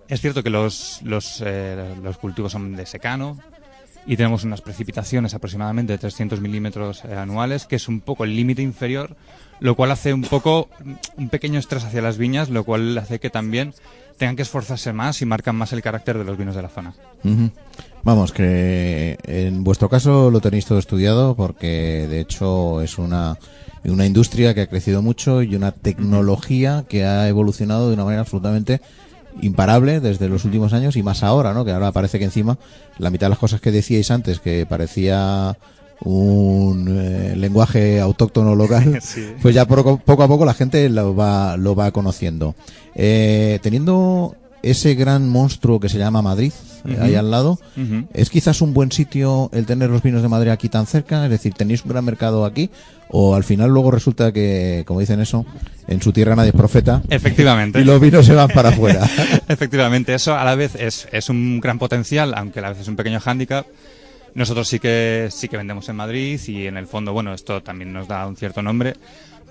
Es 0.07 0.21
cierto 0.21 0.43
que 0.43 0.49
los, 0.49 1.01
los, 1.03 1.41
eh, 1.45 1.95
los 2.03 2.17
cultivos 2.17 2.51
son 2.51 2.75
de 2.75 2.85
secano 2.85 3.39
y 4.05 4.17
tenemos 4.17 4.43
unas 4.43 4.61
precipitaciones 4.61 5.33
aproximadamente 5.33 5.93
de 5.93 5.99
300 5.99 6.41
milímetros 6.41 7.03
eh, 7.05 7.15
anuales, 7.15 7.65
que 7.65 7.77
es 7.77 7.87
un 7.87 8.01
poco 8.01 8.23
el 8.23 8.35
límite 8.35 8.61
inferior, 8.61 9.15
lo 9.59 9.75
cual 9.75 9.91
hace 9.91 10.13
un 10.13 10.23
poco 10.23 10.69
un 11.17 11.29
pequeño 11.29 11.59
estrés 11.59 11.85
hacia 11.85 12.01
las 12.01 12.17
viñas, 12.17 12.49
lo 12.49 12.63
cual 12.63 12.97
hace 12.97 13.19
que 13.19 13.29
también 13.29 13.73
tengan 14.17 14.35
que 14.35 14.41
esforzarse 14.41 14.93
más 14.93 15.21
y 15.21 15.25
marcan 15.25 15.55
más 15.55 15.73
el 15.73 15.81
carácter 15.81 16.17
de 16.17 16.23
los 16.23 16.37
vinos 16.37 16.55
de 16.55 16.61
la 16.61 16.69
zona. 16.69 16.93
Vamos, 18.03 18.33
que 18.33 19.17
en 19.23 19.63
vuestro 19.63 19.89
caso 19.89 20.29
lo 20.29 20.41
tenéis 20.41 20.65
todo 20.65 20.79
estudiado 20.79 21.35
porque 21.35 22.07
de 22.09 22.19
hecho 22.19 22.81
es 22.81 22.97
una, 22.97 23.37
una 23.85 24.05
industria 24.05 24.53
que 24.53 24.61
ha 24.61 24.67
crecido 24.67 25.01
mucho 25.01 25.41
y 25.41 25.55
una 25.55 25.71
tecnología 25.71 26.83
que 26.87 27.05
ha 27.05 27.27
evolucionado 27.27 27.87
de 27.87 27.93
una 27.95 28.03
manera 28.03 28.21
absolutamente 28.21 28.81
imparable 29.41 29.99
desde 29.99 30.29
los 30.29 30.45
últimos 30.45 30.73
años 30.73 30.95
y 30.95 31.03
más 31.03 31.23
ahora, 31.23 31.53
¿no? 31.53 31.65
Que 31.65 31.71
ahora 31.71 31.91
parece 31.91 32.19
que 32.19 32.25
encima 32.25 32.57
la 32.97 33.09
mitad 33.09 33.27
de 33.27 33.31
las 33.31 33.39
cosas 33.39 33.61
que 33.61 33.71
decíais 33.71 34.11
antes 34.11 34.39
que 34.39 34.65
parecía 34.65 35.57
un 36.01 36.87
eh, 36.89 37.33
lenguaje 37.37 37.99
autóctono 38.01 38.55
local, 38.55 38.99
Sí. 39.01 39.33
pues 39.41 39.55
ya 39.55 39.65
poco, 39.65 39.97
poco 39.97 40.23
a 40.23 40.27
poco 40.27 40.45
la 40.45 40.53
gente 40.53 40.89
lo 40.89 41.15
va, 41.15 41.55
lo 41.57 41.75
va 41.75 41.91
conociendo. 41.91 42.55
Eh, 42.95 43.59
teniendo 43.61 44.35
ese 44.63 44.95
gran 44.95 45.29
monstruo 45.29 45.79
que 45.79 45.89
se 45.89 45.97
llama 45.99 46.21
Madrid, 46.21 46.53
eh, 46.85 46.97
ahí 46.99 47.15
al 47.15 47.29
lado. 47.29 47.59
¿es 48.13 48.29
quizás 48.29 48.61
un 48.61 48.73
buen 48.73 48.91
sitio 48.91 49.49
el 49.53 49.65
tener 49.65 49.89
los 49.89 50.01
vinos 50.01 50.21
de 50.21 50.29
Madrid 50.29 50.49
aquí 50.49 50.69
tan 50.69 50.87
cerca? 50.87 51.25
Es 51.25 51.29
decir, 51.29 51.53
¿tenéis 51.53 51.83
un 51.83 51.89
gran 51.89 52.05
mercado 52.05 52.45
aquí? 52.45 52.69
¿O 53.09 53.35
al 53.35 53.43
final 53.43 53.69
luego 53.69 53.91
resulta 53.91 54.31
que, 54.31 54.83
como 54.87 55.01
dicen 55.01 55.19
eso, 55.19 55.45
en 55.87 56.01
su 56.01 56.11
tierra 56.13 56.35
nadie 56.35 56.49
es 56.49 56.55
profeta? 56.55 57.03
Efectivamente. 57.09 57.81
Y 57.81 57.83
los 57.83 58.01
vinos 58.01 58.25
se 58.25 58.33
van 58.33 58.49
para 58.49 58.69
afuera. 58.69 59.07
Efectivamente, 59.47 60.15
eso 60.15 60.35
a 60.35 60.43
la 60.43 60.55
vez 60.55 60.75
es, 60.75 61.07
es 61.11 61.29
un 61.29 61.59
gran 61.59 61.77
potencial, 61.77 62.33
aunque 62.35 62.59
a 62.59 62.63
la 62.63 62.69
vez 62.69 62.79
es 62.79 62.87
un 62.87 62.95
pequeño 62.95 63.19
hándicap. 63.19 63.67
Nosotros 64.33 64.67
sí 64.67 64.79
que 64.79 65.29
sí 65.31 65.47
que 65.47 65.57
vendemos 65.57 65.87
en 65.89 65.95
Madrid 65.95 66.39
y 66.47 66.65
en 66.65 66.77
el 66.77 66.87
fondo, 66.87 67.13
bueno, 67.13 67.33
esto 67.33 67.61
también 67.61 67.93
nos 67.93 68.07
da 68.07 68.25
un 68.25 68.35
cierto 68.35 68.63
nombre. 68.63 68.95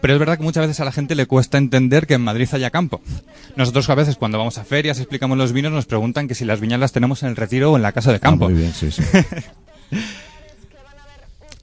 Pero 0.02 0.12
es 0.14 0.18
verdad 0.20 0.36
que 0.36 0.42
muchas 0.42 0.62
veces 0.66 0.80
a 0.80 0.84
la 0.84 0.92
gente 0.92 1.14
le 1.14 1.24
cuesta 1.26 1.56
entender 1.56 2.06
que 2.06 2.14
en 2.14 2.20
Madrid 2.20 2.46
haya 2.52 2.68
campo. 2.70 3.00
Nosotros 3.56 3.88
a 3.88 3.94
veces 3.94 4.16
cuando 4.16 4.36
vamos 4.36 4.58
a 4.58 4.64
ferias 4.64 4.98
explicamos 4.98 5.38
los 5.38 5.52
vinos 5.52 5.72
nos 5.72 5.86
preguntan 5.86 6.28
que 6.28 6.34
si 6.34 6.44
las 6.44 6.60
viñas 6.60 6.80
las 6.80 6.92
tenemos 6.92 7.22
en 7.22 7.30
el 7.30 7.36
retiro 7.36 7.72
o 7.72 7.76
en 7.76 7.82
la 7.82 7.92
casa 7.92 8.12
de 8.12 8.20
campo. 8.20 8.44
Ah, 8.44 8.48
muy 8.50 8.58
bien, 8.58 8.74
sí, 8.74 8.90
sí. 8.90 9.02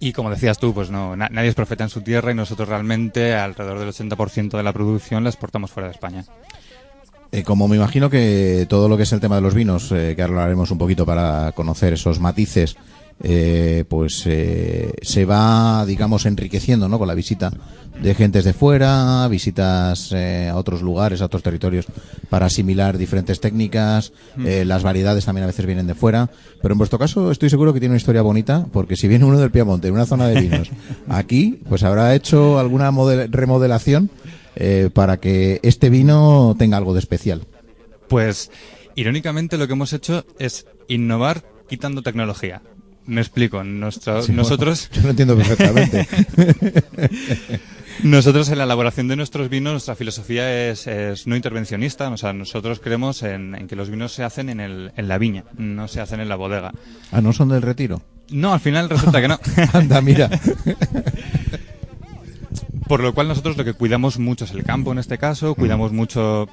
Y 0.02 0.14
como 0.14 0.30
decías 0.30 0.58
tú, 0.60 0.74
pues 0.74 0.90
no, 0.90 1.16
na- 1.18 1.28
nadie 1.30 1.50
es 1.50 1.56
profeta 1.56 1.84
en 1.84 1.90
su 1.90 2.02
tierra 2.02 2.32
y 2.32 2.36
nosotros 2.36 2.70
realmente 2.70 3.36
alrededor 3.36 3.80
del 3.80 3.90
80% 3.90 4.56
de 4.56 4.64
la 4.64 4.72
producción 4.72 5.24
la 5.26 5.30
exportamos 5.30 5.72
fuera 5.72 5.88
de 5.90 5.94
España. 5.94 6.24
Eh, 7.34 7.44
como 7.44 7.68
me 7.68 7.76
imagino 7.76 8.10
que 8.10 8.66
todo 8.70 8.88
lo 8.88 8.96
que 8.96 9.04
es 9.04 9.12
el 9.12 9.20
tema 9.20 9.36
de 9.36 9.42
los 9.42 9.54
vinos, 9.54 9.92
eh, 9.92 10.14
que 10.16 10.22
ahora 10.22 10.36
hablaremos 10.36 10.72
un 10.72 10.78
poquito 10.78 11.06
para 11.06 11.52
conocer 11.52 11.94
esos 11.94 12.20
matices, 12.22 12.78
eh, 13.22 13.84
pues 13.88 14.24
eh, 14.26 14.94
se 15.02 15.26
va, 15.26 15.86
digamos, 15.86 16.26
enriqueciendo 16.26 16.88
¿no? 16.88 16.98
con 17.00 17.08
la 17.08 17.14
visita 17.14 17.52
de 18.02 18.16
gentes 18.16 18.46
de 18.46 18.54
fuera, 18.54 19.28
visitas 19.28 20.12
eh, 20.14 20.48
a 20.50 20.56
otros 20.56 20.82
lugares, 20.82 21.22
a 21.22 21.26
otros 21.26 21.44
territorios, 21.44 21.86
para 22.30 22.46
asimilar 22.46 22.98
diferentes 22.98 23.42
técnicas, 23.42 24.14
eh, 24.46 24.64
las 24.64 24.84
variedades 24.84 25.26
también 25.26 25.44
a 25.44 25.48
veces 25.48 25.66
vienen 25.66 25.86
de 25.88 25.96
fuera, 25.96 26.30
pero 26.62 26.74
en 26.74 26.78
vuestro 26.78 26.98
caso 26.98 27.30
estoy 27.30 27.50
seguro 27.50 27.74
que 27.74 27.80
tiene 27.82 27.92
una 27.94 27.98
historia 27.98 28.22
bonita, 28.22 28.66
porque 28.72 28.96
si 28.96 29.10
viene 29.10 29.26
uno 29.26 29.38
del 29.38 29.52
Piamonte, 29.52 29.90
en 29.90 29.96
una 29.96 30.06
zona 30.06 30.28
de 30.28 30.40
vinos, 30.40 30.70
aquí, 31.10 31.60
pues 31.68 31.84
habrá 31.84 32.16
hecho 32.16 32.58
alguna 32.58 32.92
model- 32.92 33.30
remodelación 33.32 34.10
para 34.94 35.18
que 35.18 35.60
este 35.64 35.90
vino 35.90 36.54
tenga 36.60 36.76
algo 36.78 36.94
de 36.94 37.00
especial. 37.00 37.44
Pues, 38.10 38.52
irónicamente, 38.96 39.58
lo 39.58 39.68
que 39.68 39.74
hemos 39.74 39.94
hecho 39.94 40.26
es 40.38 40.66
innovar 40.90 41.44
quitando 41.70 42.02
tecnología. 42.02 42.62
Me 43.10 43.22
explico. 43.22 43.64
Sí, 43.64 44.32
nosotros, 44.32 44.90
bueno, 44.90 44.92
yo 44.92 45.02
lo 45.02 45.10
entiendo 45.10 45.36
perfectamente. 45.36 46.08
nosotros 48.04 48.50
en 48.50 48.60
la 48.60 48.66
elaboración 48.66 49.08
de 49.08 49.16
nuestros 49.16 49.50
vinos, 49.50 49.74
nuestra 49.74 49.96
filosofía 49.96 50.70
es, 50.70 50.86
es 50.86 51.26
no 51.26 51.36
intervencionista. 51.36 52.08
O 52.10 52.18
sea, 52.18 52.34
nosotros 52.34 52.80
creemos 52.80 53.24
en, 53.24 53.56
en 53.56 53.68
que 53.68 53.76
los 53.76 53.90
vinos 53.90 54.12
se 54.12 54.24
hacen 54.24 54.50
en, 54.50 54.60
el, 54.60 54.92
en 54.96 55.08
la 55.08 55.18
viña, 55.18 55.46
no 55.58 55.88
se 55.88 56.02
hacen 56.02 56.20
en 56.20 56.30
la 56.30 56.36
bodega. 56.36 56.72
ah, 57.12 57.20
no 57.20 57.34
son 57.34 57.50
del 57.50 57.64
retiro. 57.64 58.04
No, 58.30 58.54
al 58.54 58.60
final 58.60 58.88
resulta 58.92 59.20
que 59.22 59.28
no. 59.28 59.40
Anda, 59.74 60.02
mira. 60.02 60.30
Por 62.88 63.02
lo 63.02 63.16
cual 63.16 63.28
nosotros 63.28 63.58
lo 63.58 63.66
que 63.66 63.74
cuidamos 63.74 64.20
mucho 64.20 64.46
es 64.46 64.52
el 64.52 64.64
campo 64.64 64.92
en 64.92 65.00
este 65.00 65.18
caso, 65.18 65.56
cuidamos 65.56 65.92
mucho 65.92 66.48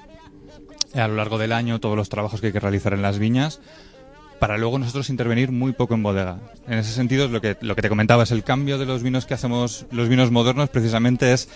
eh, 0.95 1.01
a 1.01 1.09
lo 1.09 1.17
largo 1.17 1.37
del 1.37 1.53
año 1.53 1.81
todos 1.81 1.97
los 1.97 2.09
trabajos 2.09 2.41
que 2.41 2.47
hay 2.47 2.53
que 2.55 2.61
realizar 2.61 2.95
en 2.95 3.03
las 3.03 3.19
viñas 3.19 3.61
para 4.39 4.59
luego 4.59 4.79
nosotros 4.79 5.11
intervenir 5.11 5.51
muy 5.51 5.73
poco 5.73 5.95
en 5.95 6.03
bodega. 6.03 6.39
En 6.67 6.79
ese 6.79 6.93
sentido 6.93 7.29
lo 7.29 7.41
que 7.41 7.57
lo 7.61 7.75
que 7.75 7.83
te 7.83 7.89
comentaba 7.89 8.23
es 8.23 8.31
el 8.31 8.45
cambio 8.45 8.79
de 8.79 8.87
los 8.87 9.03
vinos 9.03 9.27
que 9.27 9.35
hacemos 9.35 9.87
los 9.91 10.09
vinos 10.09 10.31
modernos 10.31 10.69
precisamente 10.69 11.33
es 11.33 11.49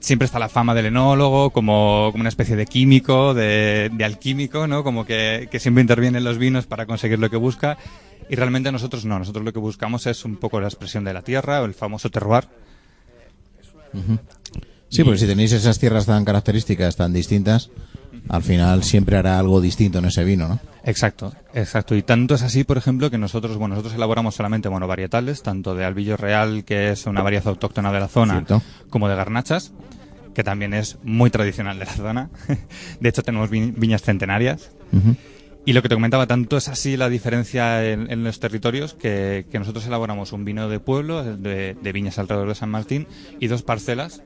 siempre 0.00 0.26
está 0.26 0.38
la 0.38 0.48
fama 0.48 0.74
del 0.74 0.86
enólogo 0.86 1.50
como, 1.50 2.10
una 2.10 2.28
especie 2.28 2.56
de 2.56 2.66
químico, 2.66 3.32
de, 3.32 3.90
de 3.92 4.04
alquímico, 4.04 4.66
¿no? 4.66 4.82
Como 4.82 5.04
que, 5.04 5.48
que 5.50 5.60
siempre 5.60 5.82
interviene 5.82 6.18
en 6.18 6.24
los 6.24 6.38
vinos 6.38 6.66
para 6.66 6.86
conseguir 6.86 7.20
lo 7.20 7.30
que 7.30 7.36
busca. 7.36 7.78
Y 8.28 8.34
realmente 8.34 8.72
nosotros 8.72 9.04
no, 9.04 9.18
nosotros 9.18 9.44
lo 9.44 9.52
que 9.52 9.60
buscamos 9.60 10.06
es 10.06 10.24
un 10.24 10.36
poco 10.36 10.60
la 10.60 10.66
expresión 10.66 11.04
de 11.04 11.12
la 11.12 11.22
tierra, 11.22 11.62
el 11.64 11.74
famoso 11.74 12.10
terroir, 12.10 12.48
Sí, 14.88 15.02
porque 15.02 15.18
si 15.18 15.26
tenéis 15.26 15.52
esas 15.52 15.78
tierras 15.78 16.06
tan 16.06 16.24
características, 16.24 16.96
tan 16.96 17.12
distintas, 17.12 17.70
al 18.28 18.42
final 18.42 18.82
siempre 18.82 19.16
hará 19.16 19.38
algo 19.38 19.60
distinto 19.60 19.98
en 19.98 20.06
ese 20.06 20.24
vino, 20.24 20.48
¿no? 20.48 20.60
Exacto, 20.84 21.32
exacto. 21.54 21.94
Y 21.94 22.02
tanto 22.02 22.34
es 22.34 22.42
así, 22.42 22.64
por 22.64 22.76
ejemplo, 22.76 23.10
que 23.10 23.16
nosotros, 23.18 23.56
bueno, 23.56 23.74
nosotros 23.74 23.94
elaboramos 23.94 24.34
solamente 24.34 24.68
monovarietales, 24.68 25.42
tanto 25.42 25.74
de 25.74 25.84
albillo 25.84 26.16
real, 26.16 26.64
que 26.64 26.90
es 26.90 27.06
una 27.06 27.22
variedad 27.22 27.48
autóctona 27.48 27.90
de 27.92 28.00
la 28.00 28.08
zona, 28.08 28.34
Cierto. 28.34 28.62
como 28.90 29.08
de 29.08 29.16
garnachas, 29.16 29.72
que 30.34 30.44
también 30.44 30.74
es 30.74 30.98
muy 31.02 31.30
tradicional 31.30 31.78
de 31.78 31.84
la 31.86 31.92
zona. 31.92 32.30
De 33.00 33.08
hecho, 33.08 33.22
tenemos 33.22 33.48
vi- 33.50 33.72
viñas 33.76 34.02
centenarias. 34.02 34.70
Y 35.66 35.72
lo 35.72 35.80
que 35.80 35.88
te 35.88 35.94
comentaba, 35.94 36.26
tanto 36.26 36.58
es 36.58 36.68
así 36.68 36.96
la 36.98 37.08
diferencia 37.08 37.90
en, 37.90 38.10
en 38.10 38.22
los 38.22 38.38
territorios 38.38 38.92
que, 38.92 39.46
que 39.50 39.58
nosotros 39.58 39.86
elaboramos 39.86 40.32
un 40.32 40.44
vino 40.44 40.68
de 40.68 40.78
pueblo, 40.80 41.24
de, 41.24 41.74
de 41.80 41.92
viñas 41.92 42.18
alrededor 42.18 42.48
de 42.48 42.54
San 42.54 42.68
Martín, 42.70 43.06
y 43.40 43.46
dos 43.46 43.62
parcelas 43.62 44.22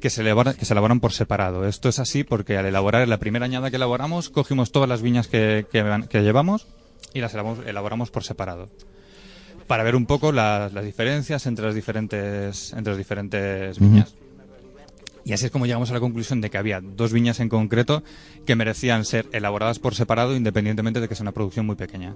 que 0.00 0.10
se, 0.10 0.22
elabora- 0.22 0.54
que 0.54 0.64
se 0.64 0.74
elaboran 0.74 1.00
por 1.00 1.12
separado. 1.12 1.66
Esto 1.66 1.88
es 1.88 1.98
así 1.98 2.24
porque 2.24 2.56
al 2.58 2.66
elaborar, 2.66 3.06
la 3.08 3.18
primera 3.18 3.44
añada 3.46 3.70
que 3.70 3.76
elaboramos, 3.76 4.28
cogimos 4.30 4.72
todas 4.72 4.88
las 4.88 5.02
viñas 5.02 5.26
que, 5.28 5.66
que 5.70 6.22
llevamos 6.22 6.66
y 7.14 7.20
las 7.20 7.32
elaboramos, 7.34 7.66
elaboramos 7.66 8.10
por 8.10 8.22
separado. 8.24 8.68
Para 9.66 9.82
ver 9.82 9.96
un 9.96 10.06
poco 10.06 10.30
las, 10.32 10.72
las 10.72 10.84
diferencias 10.84 11.46
entre 11.46 11.64
las 11.66 11.74
diferentes, 11.74 12.72
entre 12.72 12.92
las 12.92 12.98
diferentes 12.98 13.78
viñas. 13.80 14.14
Y 15.24 15.32
así 15.32 15.46
es 15.46 15.50
como 15.50 15.66
llegamos 15.66 15.90
a 15.90 15.94
la 15.94 15.98
conclusión 15.98 16.40
de 16.40 16.50
que 16.50 16.58
había 16.58 16.80
dos 16.80 17.12
viñas 17.12 17.40
en 17.40 17.48
concreto 17.48 18.04
que 18.46 18.54
merecían 18.54 19.04
ser 19.04 19.26
elaboradas 19.32 19.80
por 19.80 19.96
separado 19.96 20.36
independientemente 20.36 21.00
de 21.00 21.08
que 21.08 21.16
sea 21.16 21.24
una 21.24 21.32
producción 21.32 21.66
muy 21.66 21.74
pequeña. 21.74 22.14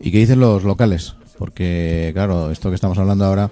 ¿Y 0.00 0.10
qué 0.10 0.18
dicen 0.18 0.40
los 0.40 0.64
locales? 0.64 1.14
Porque, 1.36 2.10
claro, 2.14 2.50
esto 2.50 2.70
que 2.70 2.74
estamos 2.76 2.96
hablando 2.96 3.26
ahora, 3.26 3.50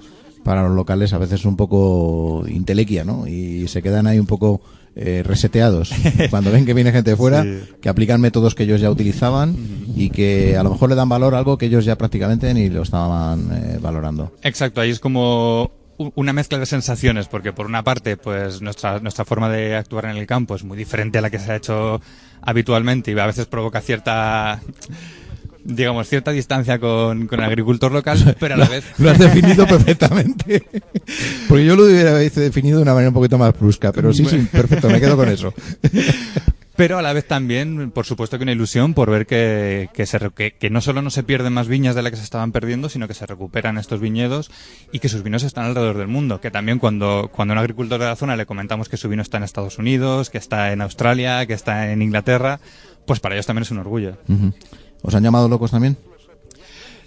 para 0.49 0.63
los 0.63 0.75
locales 0.75 1.13
a 1.13 1.19
veces 1.19 1.41
es 1.41 1.45
un 1.45 1.57
poco 1.59 2.43
intelequia, 2.49 3.05
¿no? 3.05 3.27
Y 3.27 3.69
se 3.69 3.83
quedan 3.83 4.07
ahí 4.07 4.19
un 4.19 4.25
poco 4.25 4.63
eh, 4.97 5.23
reseteados 5.23 5.91
cuando 6.31 6.51
ven 6.51 6.65
que 6.65 6.73
viene 6.73 6.91
gente 6.91 7.11
de 7.11 7.17
fuera, 7.19 7.43
Sí. 7.43 7.61
que 7.83 7.91
aplican 7.91 8.19
métodos 8.23 8.55
que 8.55 8.63
ellos 8.63 8.81
ya 8.81 8.91
utilizaban 8.91 9.55
y 9.95 10.09
que 10.09 10.57
a 10.57 10.63
lo 10.63 10.71
mejor 10.71 10.89
le 10.89 10.95
dan 10.95 11.11
valor 11.11 11.35
a 11.35 11.39
algo 11.39 11.59
que 11.59 11.67
ellos 11.67 11.85
ya 11.85 11.99
prácticamente 11.99 12.55
ni 12.55 12.71
lo 12.71 12.81
estaban 12.81 13.51
eh, 13.53 13.79
valorando. 13.79 14.33
Exacto, 14.43 14.81
ahí 14.81 14.89
es 14.89 15.01
como 15.01 15.71
una 16.15 16.33
mezcla 16.33 16.59
de 16.59 16.65
sensaciones, 16.65 17.29
porque 17.29 17.53
por 17.53 17.67
una 17.67 17.85
parte, 17.85 18.17
pues 18.17 18.63
nuestra, 18.63 19.01
nuestra 19.01 19.27
forma 19.27 19.51
de 19.51 19.77
actuar 19.77 20.07
en 20.07 20.17
el 20.17 20.27
campo 20.27 20.55
es 20.55 20.65
muy 20.65 20.79
diferente 20.79 21.19
a 21.19 21.21
la 21.21 21.29
que 21.29 21.39
se 21.41 21.53
ha 21.53 21.57
hecho 21.57 22.01
habitualmente 22.41 23.13
y 23.13 23.19
a 23.19 23.27
veces 23.27 23.45
provoca 23.47 23.83
cierta, 23.83 24.63
digamos, 25.69 26.09
cierta 26.09 26.31
distancia 26.33 26.79
con, 26.79 27.27
con 27.27 27.41
el 27.41 27.47
agricultor 27.47 27.93
local, 27.93 28.37
pero 28.41 28.55
a 28.55 28.57
la 28.57 28.69
vez... 28.69 28.85
Lo 28.99 29.11
has 29.11 29.19
definido 29.19 29.67
perfectamente. 29.69 30.67
Porque 31.49 31.65
yo 31.65 31.77
lo 31.77 31.85
hubiera 31.85 32.15
definido 32.15 32.79
de 32.79 32.83
una 32.83 32.95
manera 32.95 33.11
un 33.11 33.15
poquito 33.15 33.39
más 33.39 33.57
brusca, 33.59 33.93
pero 33.93 34.13
sí, 34.13 34.25
sí, 34.25 34.49
perfecto, 34.51 34.89
me 34.89 35.01
quedo 35.01 35.17
con 35.17 35.29
eso. 35.29 35.53
Pero 36.75 36.97
a 36.97 37.03
la 37.03 37.13
vez 37.13 37.27
también, 37.27 37.91
por 37.91 38.07
supuesto 38.07 38.39
que 38.39 38.45
una 38.45 38.53
ilusión 38.53 38.95
por 38.95 39.11
ver 39.11 39.27
que, 39.27 39.91
que, 39.93 40.07
se 40.07 40.19
que, 40.35 40.53
que 40.53 40.71
no 40.71 40.81
solo 40.81 41.03
no 41.03 41.11
se 41.11 41.23
pierden 41.25 41.53
más 41.53 41.67
viñas 41.67 41.95
de 41.95 42.03
las 42.03 42.13
que 42.13 42.17
se 42.17 42.23
estaban 42.23 42.53
perdiendo, 42.53 42.89
sino 42.89 43.09
que 43.09 43.15
se 43.15 43.27
recuperan 43.27 43.79
estos 43.79 44.01
viñedos 44.01 44.51
y 44.93 45.01
que 45.01 45.09
sus 45.09 45.23
vinos 45.23 45.43
están 45.43 45.65
alrededor 45.65 45.99
del 45.99 46.07
mundo. 46.07 46.41
Que 46.41 46.53
también 46.53 46.79
cuando, 46.79 47.31
cuando 47.35 47.53
a 47.53 47.57
un 47.57 47.59
agricultor 47.59 47.99
de 47.99 48.07
la 48.07 48.17
zona 48.17 48.37
le 48.37 48.47
comentamos 48.47 48.89
que 48.89 48.97
su 48.97 49.09
vino 49.09 49.23
está 49.23 49.39
en 49.39 49.43
Estados 49.43 49.79
Unidos, 49.79 50.31
que 50.31 50.39
está 50.39 50.73
en 50.73 50.81
Australia, 50.81 51.45
que 51.47 51.55
está 51.55 51.91
en 51.91 52.01
Inglaterra, 52.01 52.61
pues 53.07 53.19
para 53.19 53.35
ellos 53.35 53.47
también 53.47 53.63
es 53.63 53.71
un 53.73 53.79
orgullo. 53.79 54.17
Ujú. 54.29 54.53
¿Os 55.03 55.15
han 55.15 55.23
llamado 55.23 55.49
locos 55.49 55.71
también? 55.71 55.97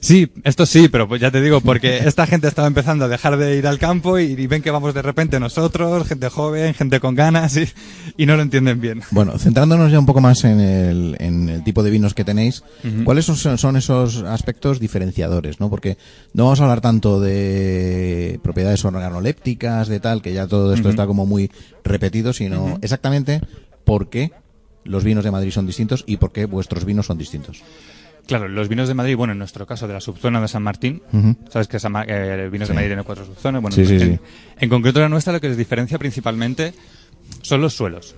Sí, 0.01 0.31
esto 0.43 0.65
sí, 0.65 0.89
pero 0.89 1.07
pues 1.07 1.21
ya 1.21 1.29
te 1.29 1.41
digo, 1.41 1.61
porque 1.61 1.97
esta 2.05 2.25
gente 2.25 2.47
estaba 2.47 2.67
empezando 2.67 3.05
a 3.05 3.07
dejar 3.07 3.37
de 3.37 3.55
ir 3.55 3.67
al 3.67 3.77
campo 3.77 4.17
y, 4.17 4.31
y 4.31 4.47
ven 4.47 4.63
que 4.63 4.71
vamos 4.71 4.95
de 4.95 5.03
repente 5.03 5.39
nosotros, 5.39 6.07
gente 6.07 6.27
joven, 6.29 6.73
gente 6.73 6.99
con 6.99 7.13
ganas 7.13 7.55
y, 7.55 7.69
y 8.17 8.25
no 8.25 8.35
lo 8.35 8.41
entienden 8.41 8.81
bien. 8.81 9.03
Bueno, 9.11 9.37
centrándonos 9.37 9.91
ya 9.91 9.99
un 9.99 10.07
poco 10.07 10.19
más 10.19 10.43
en 10.43 10.59
el, 10.59 11.15
en 11.19 11.49
el 11.49 11.63
tipo 11.63 11.83
de 11.83 11.91
vinos 11.91 12.15
que 12.15 12.25
tenéis. 12.25 12.63
¿cuáles 13.03 13.25
son, 13.25 13.59
son 13.59 13.77
esos 13.77 14.23
aspectos 14.23 14.79
diferenciadores? 14.79 15.59
¿no? 15.59 15.69
Porque 15.69 15.99
no 16.33 16.45
vamos 16.45 16.59
a 16.61 16.63
hablar 16.63 16.81
tanto 16.81 17.19
de 17.19 18.39
propiedades 18.41 18.83
organolépticas, 18.83 19.87
de 19.87 19.99
tal, 19.99 20.23
que 20.23 20.33
ya 20.33 20.47
todo 20.47 20.73
esto 20.73 20.89
está 20.89 21.05
como 21.05 21.27
muy 21.27 21.51
repetido, 21.83 22.33
sino 22.33 22.79
exactamente 22.81 23.39
por 23.85 24.09
qué 24.09 24.31
los 24.83 25.03
vinos 25.03 25.23
de 25.23 25.31
Madrid 25.31 25.51
son 25.51 25.65
distintos 25.67 26.03
y 26.07 26.17
por 26.17 26.31
qué 26.31 26.45
vuestros 26.45 26.85
vinos 26.85 27.05
son 27.07 27.17
distintos. 27.17 27.61
Claro, 28.27 28.47
los 28.47 28.69
vinos 28.69 28.87
de 28.87 28.93
Madrid, 28.93 29.15
bueno, 29.17 29.33
en 29.33 29.39
nuestro 29.39 29.65
caso 29.65 29.87
de 29.87 29.93
la 29.93 29.99
subzona 29.99 30.39
de 30.39 30.47
San 30.47 30.63
Martín, 30.63 31.01
sabes 31.49 31.67
que 31.67 31.79
San 31.79 31.91
Ma- 31.91 32.05
eh, 32.07 32.49
vinos 32.51 32.67
Sí. 32.67 32.71
de 32.71 32.75
Madrid 32.75 32.89
tiene 32.89 33.03
cuatro 33.03 33.25
subzonas. 33.25 33.61
Bueno, 33.61 33.75
Sí, 33.75 33.85
sí, 33.85 33.95
en, 33.95 33.99
sí. 34.15 34.19
en 34.59 34.69
concreto 34.69 34.99
la 34.99 35.09
nuestra 35.09 35.33
lo 35.33 35.41
que 35.41 35.49
les 35.49 35.57
diferencia 35.57 35.97
principalmente 35.97 36.73
son 37.41 37.61
los 37.61 37.73
suelos. 37.73 38.15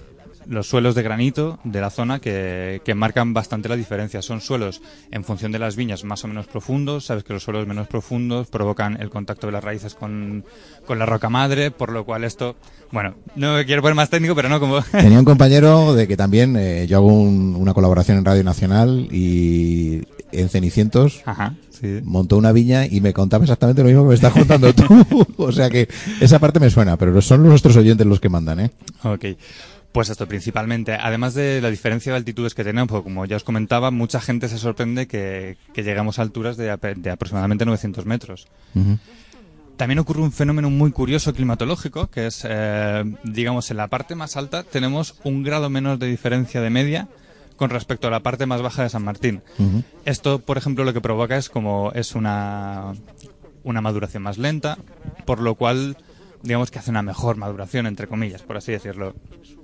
Los 0.48 0.68
suelos 0.68 0.96
de 0.96 1.04
granito 1.04 1.60
de 1.64 1.82
la 1.82 1.90
zona 1.90 2.20
que, 2.20 2.82
que 2.84 2.96
marcan 2.96 3.34
bastante 3.34 3.70
la 3.70 3.76
diferencia. 3.76 4.22
Son 4.22 4.42
suelos 4.42 4.82
en 5.12 5.24
función 5.24 5.52
de 5.52 5.60
las 5.60 5.76
viñas 5.76 6.04
más 6.04 6.24
o 6.24 6.28
menos 6.28 6.48
profundos. 6.48 7.06
Sabes 7.06 7.24
que 7.24 7.34
los 7.34 7.44
suelos 7.44 7.68
menos 7.68 7.88
profundos 7.88 8.48
provocan 8.48 9.00
el 9.02 9.10
contacto 9.10 9.48
de 9.48 9.54
las 9.54 9.64
raíces 9.64 9.96
con, 9.96 10.44
con 10.86 11.00
la 11.00 11.06
roca 11.06 11.30
madre, 11.30 11.72
por 11.72 11.92
lo 11.92 12.06
cual 12.06 12.24
esto, 12.24 12.56
bueno, 12.92 13.16
no 13.36 13.56
me 13.56 13.66
quiero 13.66 13.82
poner 13.82 13.96
más 13.96 14.10
técnico, 14.10 14.36
pero 14.36 14.50
no 14.50 14.60
como... 14.60 14.82
Tenía 14.92 15.20
un 15.20 15.26
compañero 15.26 15.94
de 15.94 16.08
que 16.08 16.18
también 16.18 16.56
eh, 16.58 16.86
yo 16.88 16.98
hago 16.98 17.08
un- 17.08 17.56
una 17.58 17.74
colaboración 17.74 18.18
en 18.18 18.26
Radio 18.26 18.44
Nacional 18.44 19.08
y 19.12 20.02
en 20.32 20.50
Cenicientos 20.50 21.22
Ajá, 21.26 21.54
sí. 21.70 22.00
montó 22.04 22.38
una 22.38 22.52
viña 22.52 22.88
y 22.88 23.02
me 23.02 23.14
contaba 23.14 23.44
exactamente 23.44 23.84
lo 23.84 23.88
mismo 23.90 24.02
que 24.04 24.10
me 24.10 24.16
estás 24.16 24.34
contando 24.34 24.74
tú. 24.74 24.86
o 25.38 25.52
sea 25.52 25.70
que 25.70 25.88
esa 26.22 26.40
parte 26.40 26.60
me 26.60 26.70
suena, 26.72 26.98
pero 26.98 27.22
son 27.22 27.44
nuestros 27.44 27.76
oyentes 27.78 28.08
los 28.08 28.20
que 28.20 28.30
mandan, 28.30 28.60
¿eh? 28.62 28.72
Ok. 29.04 29.26
Pues 29.94 30.10
esto 30.10 30.28
principalmente, 30.28 30.96
además 30.96 31.36
de 31.36 31.62
la 31.62 31.70
diferencia 31.70 32.12
de 32.12 32.18
altitudes 32.18 32.56
que 32.56 32.64
tenemos, 32.64 32.90
porque 32.90 33.04
como 33.04 33.26
ya 33.26 33.36
os 33.38 33.44
comentaba, 33.44 33.92
mucha 33.92 34.20
gente 34.20 34.50
se 34.50 34.58
sorprende 34.58 35.08
que, 35.08 35.56
que 35.72 35.84
llegamos 35.84 36.18
a 36.18 36.24
alturas 36.24 36.58
de, 36.58 36.72
aproximadamente 36.72 37.64
900 37.64 38.06
metros. 38.08 38.48
También 39.78 40.00
ocurre 40.00 40.22
un 40.22 40.32
fenómeno 40.32 40.72
muy 40.72 40.92
curioso 40.92 41.32
climatológico, 41.34 42.08
que 42.08 42.26
es, 42.26 42.44
eh, 42.48 43.04
digamos, 43.24 43.70
en 43.70 43.78
la 43.78 43.88
parte 43.88 44.16
más 44.16 44.36
alta 44.36 44.64
tenemos 44.64 45.16
un 45.24 45.44
grado 45.44 45.70
menos 45.70 46.00
de 46.00 46.08
diferencia 46.08 46.60
de 46.62 46.72
media 46.72 47.08
con 47.56 47.70
respecto 47.70 48.08
a 48.08 48.12
la 48.12 48.22
parte 48.22 48.48
más 48.48 48.62
baja 48.62 48.82
de 48.82 48.90
San 48.90 49.04
Martín. 49.04 49.44
Esto, 50.06 50.40
por 50.40 50.58
ejemplo, 50.58 50.84
lo 50.86 50.94
que 50.94 51.02
provoca 51.02 51.38
es 51.38 51.50
como 51.50 51.92
es 51.94 52.16
una, 52.16 52.94
una 53.64 53.82
maduración 53.82 54.24
más 54.24 54.40
lenta, 54.40 54.78
por 55.26 55.40
lo 55.40 55.54
cual 55.56 55.98
digamos 56.44 56.72
que 56.72 56.80
hace 56.80 56.92
una 56.92 57.02
mejor 57.02 57.38
maduración, 57.38 57.88
entre 57.88 58.08
comillas, 58.08 58.42
por 58.42 58.58
así 58.58 58.72
decirlo. 58.72 59.16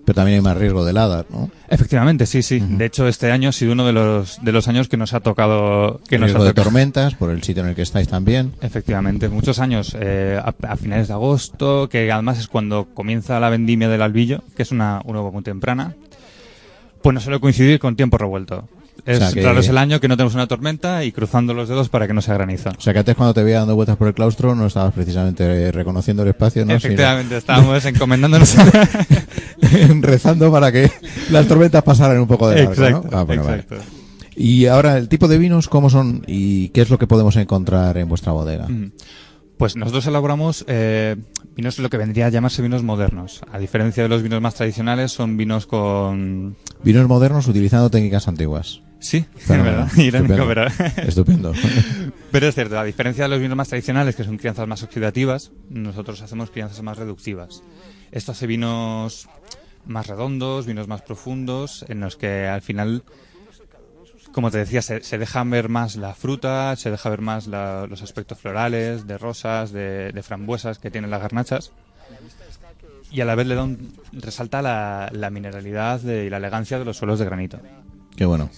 Pero 0.10 0.16
también 0.16 0.38
hay 0.38 0.42
más 0.42 0.58
riesgo 0.58 0.84
de 0.84 0.90
heladas, 0.90 1.28
¿no? 1.30 1.52
Efectivamente, 1.68 2.26
sí, 2.26 2.42
sí. 2.42 2.60
De 2.60 2.86
hecho, 2.86 3.08
este 3.08 3.32
año 3.32 3.50
ha 3.50 3.52
sido 3.52 3.74
uno 3.74 3.86
de 3.86 3.94
los, 3.94 4.40
de 4.44 4.52
los 4.52 4.68
años 4.68 4.88
que 4.88 4.98
nos 4.98 5.14
ha 5.14 5.20
tocado... 5.20 6.02
Que 6.10 6.18
nos 6.18 6.30
riesgo 6.30 6.42
ha 6.42 6.46
de 6.48 6.52
tocado- 6.54 6.64
tormentas 6.64 7.14
por 7.14 7.30
el 7.30 7.44
sitio 7.44 7.62
en 7.62 7.70
el 7.70 7.76
que 7.76 7.84
estáis 7.84 8.08
también. 8.08 8.54
Efectivamente, 8.60 9.30
muchos 9.30 9.60
años 9.60 9.96
eh, 10.00 10.40
a, 10.44 10.56
a 10.68 10.76
finales 10.78 11.10
de 11.10 11.14
agosto, 11.14 11.90
que 11.90 12.12
además 12.12 12.40
es 12.40 12.48
cuando 12.48 12.88
comienza 12.92 13.40
la 13.40 13.52
vendimia 13.52 13.88
del 13.88 14.02
albillo, 14.02 14.42
que 14.56 14.64
es 14.64 14.72
una, 14.72 15.00
una 15.06 15.22
uva 15.22 15.30
muy 15.30 15.44
temprana, 15.44 15.94
pues 17.04 17.14
no 17.14 17.20
suele 17.20 17.40
coincidir 17.40 17.78
con 17.78 17.96
tiempo 17.96 18.18
revuelto. 18.18 18.68
Es 19.06 19.20
sea 19.20 19.32
que- 19.32 19.42
raro 19.44 19.60
es 19.60 19.68
el 19.70 19.78
año 19.78 20.00
que 20.00 20.08
no 20.08 20.16
tenemos 20.18 20.36
una 20.36 20.48
tormenta 20.48 21.04
y 21.04 21.12
cruzando 21.12 21.54
los 21.54 21.70
dedos 21.70 21.90
para 21.90 22.08
que 22.08 22.14
no 22.14 22.22
sea 22.22 22.34
granizo. 22.36 22.70
O 22.78 22.82
sea 22.82 22.94
que 22.94 23.00
antes 23.00 23.16
cuando 23.16 23.34
te 23.34 23.44
veía 23.44 23.60
dando 23.60 23.76
vueltas 23.76 23.98
por 23.98 24.08
el 24.08 24.14
claustro 24.14 24.56
no 24.56 24.68
estabas 24.68 24.94
precisamente 24.94 25.44
eh, 25.44 25.72
reconociendo 25.72 26.24
el 26.24 26.30
espacio, 26.30 26.66
¿no? 26.66 26.74
Efectivamente, 26.74 27.38
estábamos 27.38 27.84
encomendándonos. 27.86 28.56
Rezando 30.02 30.52
para 30.52 30.72
que 30.72 30.92
las 31.32 31.48
tormentas 31.48 31.84
pasaran 31.84 32.20
un 32.20 32.28
poco 32.28 32.50
de 32.50 32.56
largo, 32.64 32.72
exacto, 32.74 33.08
¿no? 33.12 33.18
Ah, 33.18 33.24
bueno, 33.24 33.44
vale. 33.44 33.66
Y 34.36 34.68
ahora, 34.68 34.98
el 34.98 35.10
tipo 35.10 35.28
de 35.28 35.38
vinos, 35.38 35.68
¿cómo 35.68 35.90
son 35.90 36.24
y 36.26 36.70
qué 36.70 36.82
es 36.82 36.90
lo 36.90 36.98
que 36.98 37.08
podemos 37.08 37.36
encontrar 37.36 37.98
en 37.98 38.08
vuestra 38.08 38.32
bodega? 38.32 38.68
Mm. 38.68 38.92
Pues 39.58 39.76
nosotros 39.76 40.08
elaboramos 40.08 40.64
eh, 40.70 41.18
vinos 41.58 41.78
lo 41.80 41.90
que 41.90 41.98
vendría 41.98 42.28
a 42.28 42.30
llamarse 42.30 42.62
vinos 42.62 42.82
modernos. 42.82 43.42
A 43.52 43.60
diferencia 43.60 44.02
de 44.02 44.08
los 44.08 44.24
vinos 44.24 44.40
más 44.42 44.56
tradicionales, 44.56 45.12
son 45.12 45.36
vinos 45.36 45.66
con... 45.66 46.56
Vinos 46.82 47.06
modernos 47.10 47.46
utilizando 47.50 47.90
técnicas 47.90 48.30
antiguas. 48.30 48.82
Sí, 49.00 49.26
es 49.38 49.48
verdad. 49.48 49.90
Irónico, 49.98 50.46
pero... 50.48 50.66
Estupendo. 50.68 51.52
Estupendo. 51.52 51.54
Pero 52.32 52.48
es 52.48 52.54
cierto, 52.54 52.78
a 52.78 52.84
diferencia 52.84 53.24
de 53.24 53.30
los 53.30 53.40
vinos 53.40 53.58
más 53.58 53.70
tradicionales, 53.70 54.16
que 54.16 54.24
son 54.24 54.38
crianzas 54.38 54.68
más 54.68 54.84
oxidativas, 54.84 55.52
nosotros 55.70 56.22
hacemos 56.22 56.52
crianzas 56.52 56.82
más 56.84 56.98
reductivas. 56.98 57.64
Esto 58.12 58.34
hace 58.34 58.46
vinos 58.46 59.28
más 59.88 60.06
redondos, 60.06 60.66
vinos 60.68 60.88
más 60.88 61.02
profundos, 61.02 61.86
en 61.90 62.02
los 62.02 62.18
que 62.18 62.48
al 62.48 62.62
final, 62.62 63.04
como 64.32 64.52
te 64.52 64.60
decía, 64.60 64.82
se, 64.84 65.02
se 65.02 65.18
deja 65.18 65.44
ver 65.46 65.70
más 65.70 65.96
la 65.96 66.14
fruta, 66.14 66.76
se 66.76 66.92
deja 66.92 67.10
ver 67.10 67.22
más 67.22 67.48
la- 67.48 67.88
los 67.88 68.04
aspectos 68.04 68.38
florales, 68.38 69.08
de 69.08 69.18
rosas, 69.18 69.72
de, 69.72 70.12
de 70.12 70.22
frambuesas 70.24 70.78
que 70.78 70.92
tienen 70.92 71.10
las 71.10 71.22
garnachas. 71.22 71.72
Y 73.12 73.22
a 73.22 73.26
la 73.26 73.34
vez 73.34 73.48
le 73.48 73.56
da 73.56 73.64
un- 73.64 73.92
resalta 74.12 74.62
la, 74.62 75.10
la 75.14 75.30
mineralidad 75.32 76.00
de- 76.02 76.26
y 76.26 76.30
la 76.30 76.38
elegancia 76.38 76.78
de 76.78 76.86
los 76.86 76.98
suelos 76.98 77.18
de 77.18 77.26
granito. 77.26 77.60
Qué 78.16 78.26
bueno. 78.26 78.50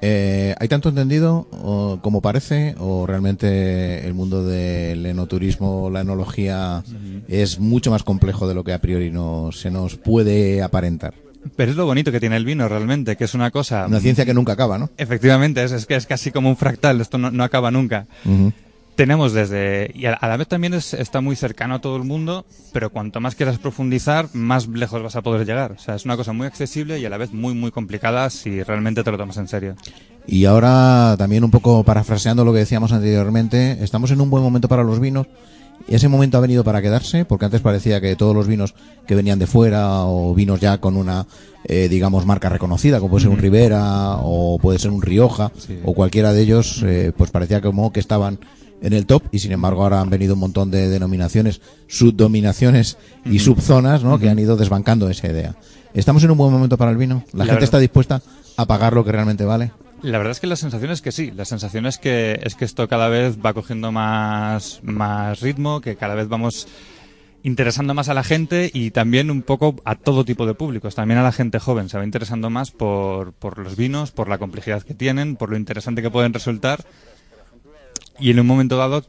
Eh, 0.00 0.54
¿Hay 0.58 0.68
tanto 0.68 0.90
entendido 0.90 1.48
o, 1.50 1.98
como 2.02 2.20
parece 2.20 2.74
o 2.78 3.06
realmente 3.06 4.06
el 4.06 4.14
mundo 4.14 4.44
del 4.44 5.06
enoturismo, 5.06 5.90
la 5.90 6.02
enología 6.02 6.82
es 7.28 7.58
mucho 7.58 7.90
más 7.90 8.02
complejo 8.02 8.46
de 8.46 8.54
lo 8.54 8.64
que 8.64 8.72
a 8.72 8.80
priori 8.80 9.10
no, 9.10 9.50
se 9.52 9.70
nos 9.70 9.96
puede 9.96 10.62
aparentar? 10.62 11.14
Pero 11.56 11.70
es 11.70 11.76
lo 11.76 11.86
bonito 11.86 12.10
que 12.10 12.20
tiene 12.20 12.36
el 12.36 12.44
vino 12.44 12.68
realmente, 12.68 13.16
que 13.16 13.24
es 13.24 13.34
una 13.34 13.50
cosa... 13.50 13.86
Una 13.86 14.00
ciencia 14.00 14.24
que 14.24 14.34
nunca 14.34 14.52
acaba, 14.52 14.78
¿no? 14.78 14.90
Efectivamente, 14.96 15.62
es, 15.62 15.72
es 15.72 15.86
que 15.86 15.94
es 15.94 16.06
casi 16.06 16.30
como 16.30 16.48
un 16.48 16.56
fractal, 16.56 17.00
esto 17.00 17.18
no, 17.18 17.30
no 17.30 17.44
acaba 17.44 17.70
nunca. 17.70 18.06
Tenemos 18.96 19.32
desde... 19.32 19.90
Y 19.94 20.06
a, 20.06 20.12
a 20.12 20.28
la 20.28 20.36
vez 20.36 20.46
también 20.46 20.72
es- 20.74 20.94
está 20.94 21.20
muy 21.20 21.34
cercano 21.34 21.74
a 21.74 21.80
todo 21.80 21.96
el 21.96 22.04
mundo, 22.04 22.44
pero 22.72 22.90
cuanto 22.90 23.20
más 23.20 23.34
quieras 23.34 23.58
profundizar, 23.58 24.28
más 24.34 24.68
lejos 24.68 25.02
vas 25.02 25.16
a 25.16 25.22
poder 25.22 25.44
llegar. 25.46 25.72
O 25.72 25.78
sea, 25.78 25.96
es 25.96 26.04
una 26.04 26.16
cosa 26.16 26.32
muy 26.32 26.46
accesible 26.46 26.98
y 27.00 27.04
a 27.04 27.10
la 27.10 27.16
vez 27.18 27.32
muy, 27.32 27.54
muy 27.54 27.72
complicada 27.72 28.30
si 28.30 28.62
realmente 28.62 29.02
te 29.02 29.10
lo 29.10 29.18
tomas 29.18 29.36
en 29.38 29.48
serio. 29.48 29.74
Y 30.26 30.44
ahora 30.44 31.16
también 31.18 31.42
un 31.44 31.50
poco 31.50 31.82
parafraseando 31.82 32.44
lo 32.44 32.52
que 32.52 32.60
decíamos 32.60 32.92
anteriormente, 32.92 33.78
estamos 33.82 34.10
en 34.12 34.20
un 34.20 34.30
buen 34.30 34.44
momento 34.44 34.68
para 34.68 34.84
los 34.84 35.00
vinos. 35.00 35.26
Ese 35.88 36.06
momento 36.08 36.38
ha 36.38 36.40
venido 36.40 36.62
para 36.62 36.80
quedarse, 36.80 37.24
porque 37.24 37.46
antes 37.46 37.60
parecía 37.60 38.00
que 38.00 38.14
todos 38.14 38.34
los 38.34 38.46
vinos 38.46 38.74
que 39.08 39.16
venían 39.16 39.40
de 39.40 39.48
fuera 39.48 40.04
o 40.04 40.32
vinos 40.32 40.60
ya 40.60 40.78
con 40.78 40.96
una, 40.96 41.26
eh, 41.64 41.88
digamos, 41.88 42.24
marca 42.26 42.48
reconocida, 42.48 43.00
como 43.00 43.10
puede 43.10 43.22
ser 43.24 43.32
un 43.32 43.38
Ribera 43.38 44.18
o 44.20 44.58
puede 44.60 44.78
ser 44.78 44.92
un 44.92 45.02
Rioja 45.02 45.50
o 45.84 45.92
cualquiera 45.92 46.32
de 46.32 46.40
ellos, 46.42 46.82
eh, 46.86 47.12
pues 47.14 47.32
parecía 47.32 47.60
como 47.60 47.92
que 47.92 47.98
estaban 48.00 48.38
en 48.82 48.92
el 48.92 49.06
top 49.06 49.22
y 49.32 49.38
sin 49.38 49.52
embargo 49.52 49.82
ahora 49.82 50.00
han 50.00 50.10
venido 50.10 50.34
un 50.34 50.40
montón 50.40 50.70
de 50.70 50.88
denominaciones, 50.88 51.60
subdominaciones 51.86 52.98
y 53.24 53.38
subzonas, 53.38 54.02
¿no? 54.04 54.18
Que 54.18 54.28
han 54.28 54.38
ido 54.38 54.56
desbancando 54.56 55.08
esa 55.10 55.28
idea. 55.28 55.54
¿Estamos 55.94 56.22
en 56.24 56.30
un 56.30 56.38
buen 56.38 56.52
momento 56.52 56.76
para 56.76 56.90
el 56.90 56.96
vino? 56.96 57.24
¿La, 57.32 57.38
La 57.38 57.44
gente 57.44 57.54
verdad- 57.54 57.64
está 57.64 57.78
dispuesta 57.78 58.22
a 58.56 58.66
pagar 58.66 58.92
lo 58.92 59.04
que 59.04 59.12
realmente 59.12 59.44
vale? 59.44 59.72
La 60.02 60.18
verdad 60.18 60.32
es 60.32 60.40
que 60.40 60.46
la 60.46 60.56
sensación 60.56 60.90
es 60.90 61.00
que 61.00 61.12
sí, 61.12 61.30
la 61.30 61.44
sensación 61.46 61.86
es 61.86 61.96
que, 61.98 62.38
es 62.42 62.54
que 62.56 62.64
esto 62.66 62.86
cada 62.88 63.08
vez 63.08 63.38
va 63.44 63.54
cogiendo 63.54 63.90
más, 63.90 64.80
más 64.82 65.40
ritmo, 65.40 65.80
que 65.80 65.96
cada 65.96 66.14
vez 66.14 66.28
vamos 66.28 66.68
interesando 67.42 67.94
más 67.94 68.08
a 68.08 68.14
la 68.14 68.22
gente 68.22 68.70
y 68.72 68.90
también 68.90 69.30
un 69.30 69.42
poco 69.42 69.76
a 69.84 69.94
todo 69.96 70.24
tipo 70.24 70.46
de 70.46 70.54
públicos, 70.54 70.94
también 70.94 71.18
a 71.18 71.22
la 71.22 71.32
gente 71.32 71.58
joven, 71.58 71.88
se 71.88 71.96
va 71.98 72.04
interesando 72.04 72.50
más 72.50 72.70
por, 72.70 73.32
por 73.32 73.58
los 73.58 73.76
vinos, 73.76 74.10
por 74.12 74.28
la 74.28 74.38
complejidad 74.38 74.82
que 74.82 74.94
tienen, 74.94 75.36
por 75.36 75.50
lo 75.50 75.56
interesante 75.56 76.02
que 76.02 76.10
pueden 76.10 76.32
resultar 76.34 76.84
y 78.18 78.30
en 78.30 78.40
un 78.40 78.46
momento 78.46 78.76
dado 78.76 79.04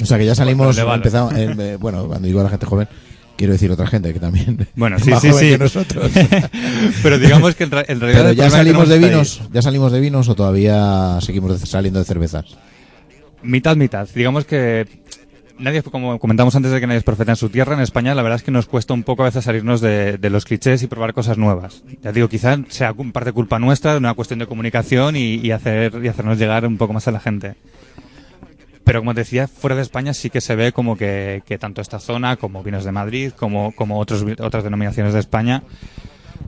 O 0.00 0.06
sea 0.06 0.18
que 0.18 0.26
ya 0.26 0.34
salimos, 0.34 0.78
empezamos, 0.78 1.34
eh, 1.36 1.76
bueno, 1.78 2.06
cuando 2.06 2.26
digo 2.26 2.40
a 2.40 2.44
la 2.44 2.50
gente 2.50 2.66
joven, 2.66 2.88
quiero 3.36 3.52
decir 3.54 3.70
otra 3.70 3.86
gente 3.86 4.12
que 4.12 4.20
también 4.20 4.68
Bueno, 4.74 4.98
sí, 4.98 5.10
más 5.10 5.22
sí, 5.22 5.30
joven 5.30 5.44
sí. 5.44 5.50
que 5.50 5.58
nosotros. 5.58 6.12
Pero 7.02 7.18
digamos 7.18 7.54
que 7.54 7.64
en, 7.64 7.70
realidad... 7.70 7.86
Pero 7.98 8.32
ya 8.32 8.50
salimos 8.50 8.88
de 8.88 8.98
vinos, 8.98 9.42
ya 9.52 9.62
salimos 9.62 9.92
de 9.92 10.00
vinos 10.00 10.28
o 10.28 10.34
todavía 10.34 11.18
seguimos 11.20 11.58
saliendo 11.60 11.98
de 11.98 12.04
cervezas. 12.04 12.44
Mitad, 13.42 13.76
mitad. 13.76 14.08
Digamos 14.14 14.44
que 14.44 14.86
nadie, 15.60 15.82
como 15.82 16.18
comentamos 16.18 16.54
antes 16.56 16.72
de 16.72 16.80
que 16.80 16.86
nadie 16.86 16.98
es 16.98 17.04
profeta 17.04 17.32
en 17.32 17.36
su 17.36 17.48
tierra, 17.48 17.74
en 17.74 17.80
España 17.80 18.14
la 18.14 18.22
verdad 18.22 18.36
es 18.36 18.42
que 18.42 18.50
nos 18.50 18.66
cuesta 18.66 18.94
un 18.94 19.04
poco 19.04 19.22
a 19.22 19.26
veces 19.26 19.44
salirnos 19.44 19.80
de, 19.80 20.18
de 20.18 20.30
los 20.30 20.44
clichés 20.44 20.82
y 20.82 20.86
probar 20.86 21.14
cosas 21.14 21.38
nuevas. 21.38 21.82
Ya 22.02 22.12
digo, 22.12 22.28
quizá 22.28 22.58
sea 22.68 22.94
parte 22.94 23.32
culpa 23.32 23.58
nuestra, 23.58 23.92
de 23.92 23.98
una 23.98 24.14
cuestión 24.14 24.38
de 24.40 24.46
comunicación 24.46 25.16
y, 25.16 25.36
y 25.36 25.50
hacer, 25.52 26.00
y 26.02 26.08
hacernos 26.08 26.38
llegar 26.38 26.66
un 26.66 26.76
poco 26.76 26.92
más 26.92 27.06
a 27.08 27.12
la 27.12 27.20
gente. 27.20 27.54
Pero 28.84 29.00
como 29.00 29.14
te 29.14 29.20
decía, 29.20 29.46
fuera 29.46 29.76
de 29.76 29.82
España 29.82 30.14
sí 30.14 30.30
que 30.30 30.40
se 30.40 30.56
ve 30.56 30.72
como 30.72 30.96
que, 30.96 31.42
que 31.46 31.58
tanto 31.58 31.80
esta 31.80 32.00
zona 32.00 32.36
como 32.36 32.62
Vinos 32.62 32.84
de 32.84 32.92
Madrid, 32.92 33.32
como, 33.32 33.72
como 33.72 33.98
otros, 33.98 34.24
otras 34.40 34.64
denominaciones 34.64 35.14
de 35.14 35.20
España, 35.20 35.62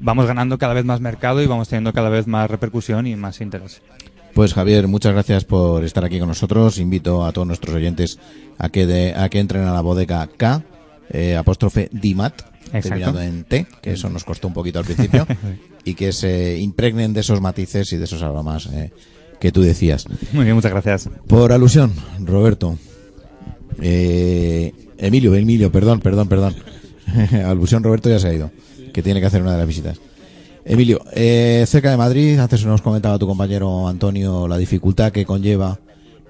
vamos 0.01 0.27
ganando 0.27 0.59
cada 0.59 0.75
vez 0.75 0.85
más 0.85 1.01
mercado 1.01 1.43
y 1.43 1.47
vamos 1.47 1.69
teniendo 1.69 1.93
cada 1.93 2.09
vez 2.09 2.27
más 2.27 2.51
repercusión 2.51 3.07
y 3.07 3.17
más 3.17 3.41
interés. 3.41 3.83
Pues 4.35 4.55
Javier, 4.55 4.89
muchas 4.89 5.13
gracias 5.13 5.45
por 5.45 5.85
estar 5.85 6.05
aquí 6.05 6.19
con 6.19 6.29
nosotros. 6.29 6.79
Invito 6.79 7.25
a 7.25 7.33
todos 7.33 7.47
nuestros 7.47 7.75
oyentes 7.75 8.19
a 8.59 8.71
que 8.71 8.87
de, 8.87 9.15
a 9.15 9.29
que 9.29 9.41
entren 9.41 9.65
a 9.65 9.75
la 9.75 9.83
bodega 9.83 10.27
K, 10.27 10.63
eh, 11.11 11.37
apóstrofe 11.37 11.91
Dimat, 11.93 12.41
terminado 12.71 13.21
en 13.21 13.45
T, 13.45 13.67
que 13.83 13.93
eso 13.93 14.09
nos 14.09 14.25
costó 14.25 14.49
un 14.49 14.55
poquito 14.55 14.79
al 14.79 14.87
principio, 14.87 15.27
y 15.85 15.95
que 15.95 16.13
se 16.13 16.59
impregnen 16.59 17.13
de 17.13 17.21
esos 17.21 17.43
matices 17.43 17.93
y 17.93 17.99
de 17.99 18.05
esos 18.05 18.23
aromas 18.23 18.67
eh, 18.67 18.91
que 19.43 19.51
tú 19.51 19.61
decías. 19.61 20.07
Muy 20.33 20.45
bien, 20.45 20.55
muchas 20.55 20.71
gracias. 20.71 21.11
Por 21.27 21.51
alusión, 21.51 21.93
Roberto. 22.21 22.79
Eh, 23.81 24.73
Emilio, 24.99 25.35
Emilio, 25.35 25.73
perdón, 25.73 25.99
perdón, 25.99 26.29
perdón. 26.29 26.55
alusión, 27.45 27.83
Roberto 27.83 28.09
ya 28.09 28.21
se 28.21 28.29
ha 28.29 28.33
ido, 28.33 28.53
que 28.93 29.03
tiene 29.03 29.19
que 29.19 29.27
hacer 29.27 29.43
una 29.43 29.51
de 29.51 29.59
las 29.59 29.67
visitas. 29.67 29.99
Emilio, 30.65 31.01
eh, 31.13 31.65
cerca 31.67 31.91
de 31.91 31.97
Madrid, 31.97 32.39
antes 32.39 32.65
nos 32.65 32.83
comentaba 32.83 33.19
tu 33.19 33.27
compañero 33.27 33.89
Antonio 33.89 34.47
la 34.47 34.57
dificultad 34.59 35.11
que 35.11 35.27
conlleva 35.27 35.81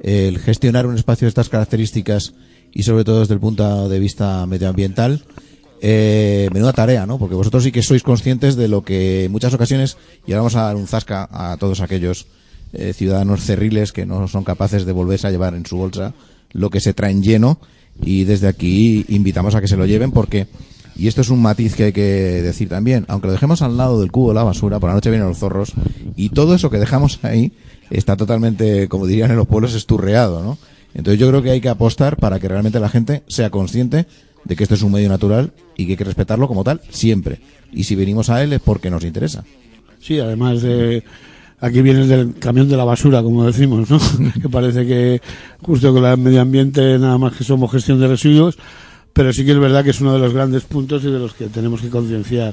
el 0.02 0.38
gestionar 0.38 0.86
un 0.86 0.96
espacio 0.96 1.26
de 1.26 1.28
estas 1.28 1.50
características 1.50 2.32
y 2.72 2.84
sobre 2.84 3.04
todo 3.04 3.20
desde 3.20 3.34
el 3.34 3.40
punto 3.40 3.90
de 3.90 3.98
vista 3.98 4.46
medioambiental. 4.46 5.22
Eh, 5.82 6.48
menuda 6.54 6.72
tarea, 6.72 7.04
¿no? 7.04 7.18
Porque 7.18 7.34
vosotros 7.34 7.62
sí 7.62 7.72
que 7.72 7.82
sois 7.82 8.02
conscientes 8.02 8.56
de 8.56 8.68
lo 8.68 8.82
que 8.84 9.24
en 9.24 9.32
muchas 9.32 9.52
ocasiones, 9.52 9.98
y 10.26 10.32
ahora 10.32 10.40
vamos 10.40 10.56
a 10.56 10.62
dar 10.62 10.76
un 10.76 10.86
zasca 10.86 11.28
a 11.30 11.58
todos 11.58 11.82
aquellos 11.82 12.26
eh, 12.72 12.92
ciudadanos 12.92 13.42
cerriles 13.42 13.92
que 13.92 14.06
no 14.06 14.28
son 14.28 14.44
capaces 14.44 14.84
de 14.84 14.92
volverse 14.92 15.26
a 15.26 15.30
llevar 15.30 15.54
en 15.54 15.66
su 15.66 15.76
bolsa 15.76 16.14
lo 16.52 16.70
que 16.70 16.80
se 16.80 16.94
traen 16.94 17.22
lleno 17.22 17.58
y 18.02 18.24
desde 18.24 18.48
aquí 18.48 19.04
invitamos 19.08 19.54
a 19.54 19.60
que 19.60 19.68
se 19.68 19.76
lo 19.76 19.86
lleven 19.86 20.10
porque 20.10 20.46
y 20.94 21.08
esto 21.08 21.22
es 21.22 21.30
un 21.30 21.40
matiz 21.40 21.74
que 21.74 21.84
hay 21.84 21.92
que 21.92 22.02
decir 22.02 22.68
también 22.68 23.04
aunque 23.08 23.28
lo 23.28 23.32
dejemos 23.32 23.62
al 23.62 23.76
lado 23.76 24.00
del 24.00 24.10
cubo 24.12 24.30
de 24.30 24.34
la 24.34 24.44
basura 24.44 24.80
por 24.80 24.90
la 24.90 24.94
noche 24.94 25.10
vienen 25.10 25.28
los 25.28 25.38
zorros 25.38 25.72
y 26.16 26.30
todo 26.30 26.54
eso 26.54 26.70
que 26.70 26.78
dejamos 26.78 27.20
ahí 27.22 27.52
está 27.90 28.16
totalmente 28.16 28.88
como 28.88 29.06
dirían 29.06 29.30
en 29.30 29.36
los 29.36 29.46
pueblos 29.46 29.74
esturreado 29.74 30.42
¿no? 30.42 30.58
entonces 30.94 31.18
yo 31.18 31.28
creo 31.28 31.42
que 31.42 31.50
hay 31.50 31.60
que 31.60 31.68
apostar 31.68 32.16
para 32.16 32.40
que 32.40 32.48
realmente 32.48 32.80
la 32.80 32.88
gente 32.88 33.22
sea 33.28 33.50
consciente 33.50 34.06
de 34.44 34.56
que 34.56 34.64
esto 34.64 34.74
es 34.74 34.82
un 34.82 34.92
medio 34.92 35.08
natural 35.08 35.52
y 35.76 35.86
que 35.86 35.92
hay 35.92 35.96
que 35.96 36.04
respetarlo 36.04 36.48
como 36.48 36.64
tal 36.64 36.80
siempre 36.90 37.40
y 37.72 37.84
si 37.84 37.94
venimos 37.94 38.28
a 38.30 38.42
él 38.42 38.52
es 38.52 38.60
porque 38.60 38.90
nos 38.90 39.04
interesa 39.04 39.44
Sí, 40.02 40.18
además 40.18 40.60
de. 40.62 41.04
Aquí 41.62 41.80
vienes 41.80 42.08
del 42.08 42.34
camión 42.40 42.68
de 42.68 42.76
la 42.76 42.82
basura, 42.82 43.22
como 43.22 43.46
decimos, 43.46 43.88
¿no? 43.88 44.00
que 44.42 44.48
parece 44.48 44.84
que 44.84 45.22
justo 45.62 45.92
con 45.94 46.04
el 46.04 46.18
medio 46.18 46.40
ambiente 46.40 46.98
nada 46.98 47.16
más 47.18 47.36
que 47.36 47.44
somos 47.44 47.70
gestión 47.70 48.00
de 48.00 48.08
residuos, 48.08 48.58
pero 49.12 49.32
sí 49.32 49.44
que 49.44 49.52
es 49.52 49.58
verdad 49.60 49.84
que 49.84 49.90
es 49.90 50.00
uno 50.00 50.12
de 50.12 50.18
los 50.18 50.34
grandes 50.34 50.64
puntos 50.64 51.04
y 51.04 51.10
de 51.12 51.20
los 51.20 51.34
que 51.34 51.46
tenemos 51.46 51.80
que 51.80 51.88
concienciar. 51.88 52.52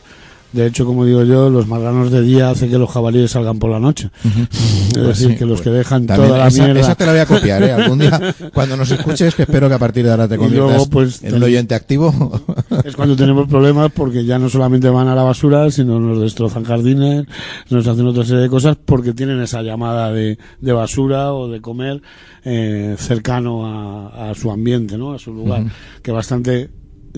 De 0.52 0.66
hecho, 0.66 0.84
como 0.86 1.06
digo 1.06 1.24
yo, 1.24 1.50
los 1.52 1.68
marranos 1.68 2.10
de 2.10 2.22
día 2.24 2.50
hacen 2.50 2.72
que 2.72 2.78
los 2.80 2.90
jabalíes 2.90 3.30
salgan 3.32 3.60
por 3.60 3.70
la 3.70 3.80
noche. 3.80 4.10
Es 4.90 4.96
Pues 4.96 5.08
decir, 5.20 5.30
sí, 5.34 5.36
que 5.38 5.46
los 5.46 5.60
pues 5.60 5.62
que 5.62 5.70
dejan 5.70 6.08
toda 6.08 6.36
la 6.38 6.48
esa, 6.48 6.64
mierda. 6.64 6.82
esa 6.82 6.96
te 6.96 7.06
la 7.06 7.12
voy 7.12 7.22
a 7.22 7.26
copiar, 7.28 7.62
¿eh? 7.64 7.72
Algún 7.72 8.00
día, 8.00 8.36
cuando 8.54 8.76
nos 8.76 8.90
escuches, 8.90 9.36
que 9.36 9.44
espero 9.44 9.70
que 9.70 9.76
a 9.76 9.80
partir 9.80 10.04
de 10.04 10.10
ahora 10.12 10.28
te 10.28 10.36
conviertas 10.38 10.70
luego, 10.72 10.90
pues, 10.90 11.24
en 11.24 11.36
un 11.36 11.40
te- 11.42 11.46
oyente 11.46 11.76
activo. 11.76 12.12
Es 12.84 12.96
cuando 12.96 13.16
tenemos 13.16 13.48
problemas 13.48 13.92
porque 13.94 14.26
ya 14.26 14.40
no 14.40 14.50
solamente 14.50 14.90
van 14.90 15.08
a 15.08 15.14
la 15.16 15.22
basura, 15.24 15.70
sino 15.70 16.00
nos 16.00 16.20
destrozan 16.20 16.64
jardines, 16.64 17.26
nos 17.70 17.86
hacen 17.88 18.08
otra 18.08 18.24
serie 18.26 18.42
de 18.44 18.50
cosas 18.50 18.78
porque 18.84 19.14
tienen 19.14 19.40
esa 19.42 19.62
llamada 19.62 20.12
de, 20.12 20.38
de 20.60 20.74
basura 20.74 21.34
o 21.34 21.48
de 21.50 21.62
comer 21.62 22.02
eh, 22.44 22.96
cercano 22.98 23.68
a, 23.68 24.32
a 24.32 24.36
su 24.36 24.50
ambiente, 24.50 24.98
¿no? 24.98 25.14
A 25.14 25.20
su 25.20 25.32
lugar, 25.34 25.64
que 26.02 26.12
bastante 26.12 26.70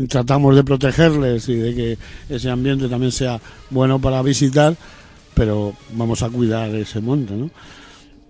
tratamos 0.07 0.55
de 0.55 0.63
protegerles 0.63 1.47
y 1.49 1.55
de 1.55 1.75
que 1.75 1.97
ese 2.29 2.49
ambiente 2.49 2.87
también 2.87 3.11
sea 3.11 3.39
bueno 3.69 3.99
para 3.99 4.21
visitar, 4.21 4.75
pero 5.33 5.73
vamos 5.93 6.23
a 6.23 6.29
cuidar 6.29 6.69
ese 6.75 7.01
monte, 7.01 7.33
¿no? 7.33 7.49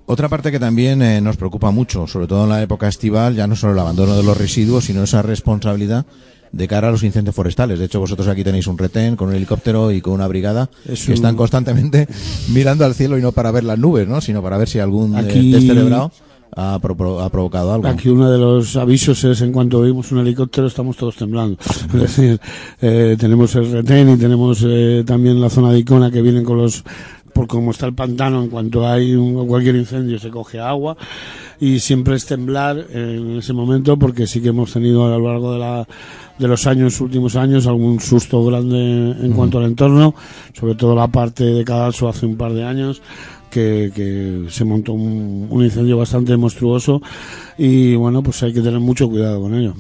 Otra 0.08 0.28
parte 0.28 0.52
que 0.52 0.60
también 0.60 1.02
eh, 1.02 1.22
nos 1.22 1.38
preocupa 1.38 1.72
mucho, 1.72 2.06
sobre 2.08 2.28
todo 2.28 2.44
en 2.44 2.50
la 2.50 2.62
época 2.62 2.88
estival, 2.88 3.36
ya 3.36 3.48
no 3.48 3.56
solo 3.56 3.74
el 3.74 3.80
abandono 3.80 4.18
de 4.18 4.24
los 4.24 4.38
residuos, 4.38 4.86
sino 4.86 5.04
esa 5.04 5.22
responsabilidad 5.22 6.06
de 6.52 6.68
cara 6.68 6.90
a 6.90 6.92
los 6.92 7.04
incendios 7.04 7.34
forestales. 7.34 7.80
De 7.80 7.86
hecho, 7.86 8.02
vosotros 8.02 8.28
aquí 8.28 8.44
tenéis 8.44 8.68
un 8.68 8.78
retén 8.78 9.16
con 9.16 9.30
un 9.30 9.36
helicóptero 9.36 9.90
y 9.92 10.02
con 10.02 10.14
una 10.14 10.28
brigada 10.28 10.70
Es 10.86 11.06
que 11.06 11.12
un- 11.12 11.16
están 11.16 11.38
constantemente 11.38 12.08
mirando 12.50 12.84
al 12.84 12.94
cielo 12.94 13.18
y 13.18 13.22
no 13.22 13.32
para 13.32 13.52
ver 13.52 13.64
las 13.64 13.80
nubes, 13.80 14.06
¿no? 14.08 14.20
sino 14.20 14.42
para 14.42 14.58
ver 14.58 14.68
si 14.68 14.80
algún 14.80 15.16
eh, 15.16 15.20
Aquí- 15.20 15.52
descerebrado 15.54 16.12
ha, 16.56 16.80
pro- 16.80 17.20
ha 17.22 17.30
provocado 17.30 17.74
algo. 17.74 17.88
Aquí 17.88 18.10
uno 18.10 18.30
de 18.30 18.38
los 18.38 18.76
avisos 18.76 19.24
es 19.24 19.42
en 19.42 19.52
cuanto 19.52 19.80
oímos 19.80 20.12
un 20.12 20.20
helicóptero 20.20 20.68
estamos 20.68 20.98
todos 20.98 21.16
temblando. 21.16 21.58
Es 21.94 22.02
decir, 22.02 22.40
eh, 22.82 23.16
tenemos 23.20 23.56
el 23.56 23.72
retén 23.72 24.10
y 24.12 24.18
tenemos 24.18 24.64
eh, 24.68 25.04
también 25.06 25.40
la 25.40 25.50
zona 25.50 25.72
de 25.72 25.80
Icona 25.80 26.12
que 26.12 26.22
vienen 26.22 26.44
con 26.44 26.58
los 26.58 26.84
por 27.34 27.48
como 27.48 27.72
está 27.72 27.86
el 27.86 27.94
pantano, 27.94 28.44
en 28.44 28.50
cuanto 28.50 28.86
hay 28.86 29.16
un, 29.16 29.48
cualquier 29.48 29.78
incendio 29.78 30.20
se 30.20 30.30
coge 30.30 30.60
agua 30.60 30.98
y 31.62 31.80
siempre 31.80 32.16
es 32.16 32.26
temblar 32.26 32.86
en 32.92 33.38
ese 33.38 33.54
momento 33.54 33.98
porque 33.98 34.28
sí 34.28 34.42
que 34.42 34.50
hemos 34.50 34.74
tenido 34.74 35.06
a 35.06 35.18
lo 35.18 35.32
largo 35.32 35.54
de, 35.54 35.60
la, 35.60 35.88
de 36.38 36.48
los 36.50 36.68
años, 36.68 37.00
últimos 37.00 37.38
años, 37.38 37.68
algún 37.68 38.02
susto 38.02 38.44
grande 38.44 38.78
en 39.12 39.32
cuanto 39.32 39.60
al 39.60 39.66
entorno, 39.66 40.14
sobre 40.60 40.76
todo 40.76 40.94
la 40.94 41.08
parte 41.08 41.46
de 41.46 41.64
Cadalso 41.64 42.10
hace 42.10 42.26
un 42.26 42.36
par 42.36 42.52
de 42.52 42.66
años 42.66 43.02
que, 43.52 43.92
que 43.94 44.46
se 44.50 44.66
montó 44.66 44.94
un, 44.94 45.48
un 45.50 45.64
incendio 45.64 45.98
bastante 45.98 46.36
monstruoso 46.38 47.02
y 47.58 47.96
bueno, 47.96 48.24
pues 48.24 48.42
hay 48.42 48.54
que 48.54 48.62
tener 48.62 48.80
mucho 48.80 49.08
cuidado 49.08 49.42
con 49.42 49.54
ello. 49.54 49.76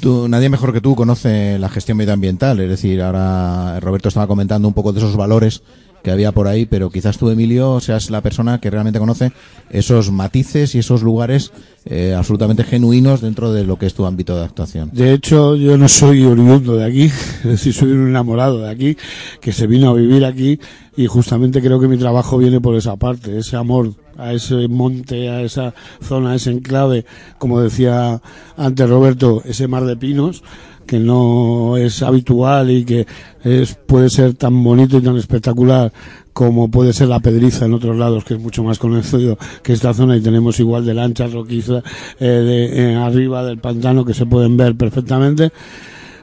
Tú, 0.00 0.28
nadie 0.28 0.50
mejor 0.50 0.74
que 0.74 0.82
tú 0.82 0.94
conoce 0.94 1.58
la 1.58 1.70
gestión 1.70 1.96
medioambiental, 1.96 2.60
es 2.60 2.68
decir, 2.68 3.00
ahora 3.00 3.80
Roberto 3.80 4.08
estaba 4.08 4.26
comentando 4.26 4.68
un 4.68 4.74
poco 4.74 4.92
de 4.92 4.98
esos 4.98 5.16
valores 5.16 5.62
que 6.06 6.12
había 6.12 6.30
por 6.30 6.46
ahí, 6.46 6.66
pero 6.66 6.88
quizás 6.88 7.18
tú, 7.18 7.30
Emilio, 7.30 7.80
seas 7.80 8.10
la 8.10 8.20
persona 8.20 8.60
que 8.60 8.70
realmente 8.70 9.00
conoce 9.00 9.32
esos 9.70 10.12
matices 10.12 10.76
y 10.76 10.78
esos 10.78 11.02
lugares 11.02 11.50
eh, 11.84 12.14
absolutamente 12.16 12.62
genuinos 12.62 13.20
dentro 13.20 13.52
de 13.52 13.64
lo 13.64 13.76
que 13.76 13.86
es 13.86 13.94
tu 13.94 14.06
ámbito 14.06 14.36
de 14.36 14.44
actuación. 14.44 14.90
De 14.92 15.12
hecho, 15.12 15.56
yo 15.56 15.76
no 15.76 15.88
soy 15.88 16.24
oriundo 16.24 16.76
de 16.76 16.84
aquí, 16.84 17.10
es 17.44 17.60
soy 17.60 17.90
un 17.90 18.06
enamorado 18.06 18.60
de 18.60 18.70
aquí, 18.70 18.96
que 19.40 19.50
se 19.50 19.66
vino 19.66 19.90
a 19.90 19.94
vivir 19.94 20.24
aquí 20.24 20.60
y 20.96 21.08
justamente 21.08 21.60
creo 21.60 21.80
que 21.80 21.88
mi 21.88 21.98
trabajo 21.98 22.38
viene 22.38 22.60
por 22.60 22.76
esa 22.76 22.94
parte, 22.94 23.36
ese 23.36 23.56
amor 23.56 23.92
a 24.16 24.32
ese 24.32 24.68
monte, 24.68 25.28
a 25.28 25.42
esa 25.42 25.74
zona, 26.00 26.30
a 26.30 26.34
ese 26.36 26.52
enclave, 26.52 27.04
como 27.38 27.60
decía 27.60 28.22
antes 28.56 28.88
Roberto, 28.88 29.42
ese 29.44 29.66
mar 29.66 29.84
de 29.84 29.96
pinos 29.96 30.44
que 30.86 30.98
no 30.98 31.76
es 31.76 32.02
habitual 32.02 32.70
y 32.70 32.84
que 32.84 33.06
es, 33.44 33.74
puede 33.74 34.08
ser 34.08 34.34
tan 34.34 34.62
bonito 34.62 34.98
y 34.98 35.02
tan 35.02 35.16
espectacular 35.16 35.92
como 36.36 36.70
puede 36.70 36.92
ser 36.92 37.08
la 37.08 37.20
Pedriza 37.20 37.64
en 37.64 37.72
otros 37.72 37.96
lados, 37.96 38.22
que 38.22 38.34
es 38.34 38.40
mucho 38.40 38.62
más 38.62 38.78
conocido 38.78 39.38
que 39.62 39.72
esta 39.72 39.94
zona 39.94 40.18
y 40.18 40.20
tenemos 40.20 40.60
igual 40.60 40.84
de 40.84 40.92
lanchas 40.92 41.32
roquizas 41.32 41.82
eh, 42.20 42.26
de, 42.26 42.92
eh, 42.92 42.94
arriba 42.94 43.42
del 43.42 43.56
pantano 43.56 44.04
que 44.04 44.12
se 44.12 44.26
pueden 44.26 44.54
ver 44.58 44.76
perfectamente, 44.76 45.50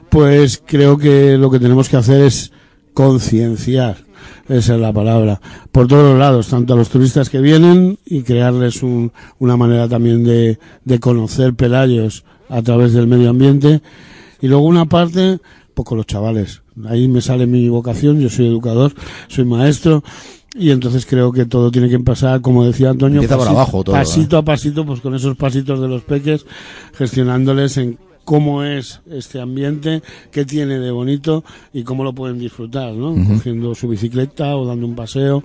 pues 0.08 0.62
creo 0.64 0.96
que 0.98 1.36
lo 1.36 1.50
que 1.50 1.58
tenemos 1.58 1.88
que 1.88 1.96
hacer 1.96 2.22
es 2.22 2.52
concienciar, 2.92 3.96
esa 4.48 4.74
es 4.76 4.80
la 4.80 4.92
palabra, 4.92 5.40
por 5.72 5.88
todos 5.88 6.12
los 6.12 6.18
lados, 6.20 6.46
tanto 6.46 6.74
a 6.74 6.76
los 6.76 6.90
turistas 6.90 7.28
que 7.28 7.40
vienen 7.40 7.98
y 8.06 8.22
crearles 8.22 8.84
un, 8.84 9.10
una 9.40 9.56
manera 9.56 9.88
también 9.88 10.22
de, 10.22 10.60
de 10.84 11.00
conocer 11.00 11.54
Pelayos 11.54 12.24
a 12.48 12.62
través 12.62 12.92
del 12.92 13.08
medio 13.08 13.30
ambiente 13.30 13.82
y 14.40 14.48
luego 14.48 14.64
una 14.64 14.86
parte, 14.86 15.38
pues 15.74 15.86
con 15.86 15.98
los 15.98 16.06
chavales. 16.06 16.62
Ahí 16.86 17.08
me 17.08 17.20
sale 17.20 17.46
mi 17.46 17.68
vocación, 17.68 18.20
yo 18.20 18.28
soy 18.28 18.46
educador, 18.46 18.94
soy 19.28 19.44
maestro, 19.44 20.02
y 20.54 20.70
entonces 20.70 21.04
creo 21.04 21.32
que 21.32 21.46
todo 21.46 21.70
tiene 21.70 21.88
que 21.88 21.98
pasar, 21.98 22.40
como 22.40 22.64
decía 22.64 22.90
Antonio, 22.90 23.20
por 23.22 23.30
pasito, 23.30 23.50
abajo 23.50 23.84
todo, 23.84 23.94
pasito 23.94 24.38
a 24.38 24.42
pasito, 24.42 24.86
pues 24.86 25.00
con 25.00 25.14
esos 25.14 25.36
pasitos 25.36 25.80
de 25.80 25.88
los 25.88 26.02
peques, 26.02 26.46
gestionándoles 26.96 27.76
en 27.76 27.98
cómo 28.24 28.62
es 28.62 29.00
este 29.10 29.40
ambiente, 29.40 30.02
qué 30.30 30.44
tiene 30.44 30.78
de 30.78 30.90
bonito 30.90 31.44
y 31.72 31.82
cómo 31.82 32.04
lo 32.04 32.12
pueden 32.14 32.38
disfrutar, 32.38 32.94
¿no? 32.94 33.14
Cogiendo 33.26 33.74
su 33.74 33.88
bicicleta 33.88 34.56
o 34.56 34.66
dando 34.66 34.86
un 34.86 34.94
paseo. 34.94 35.42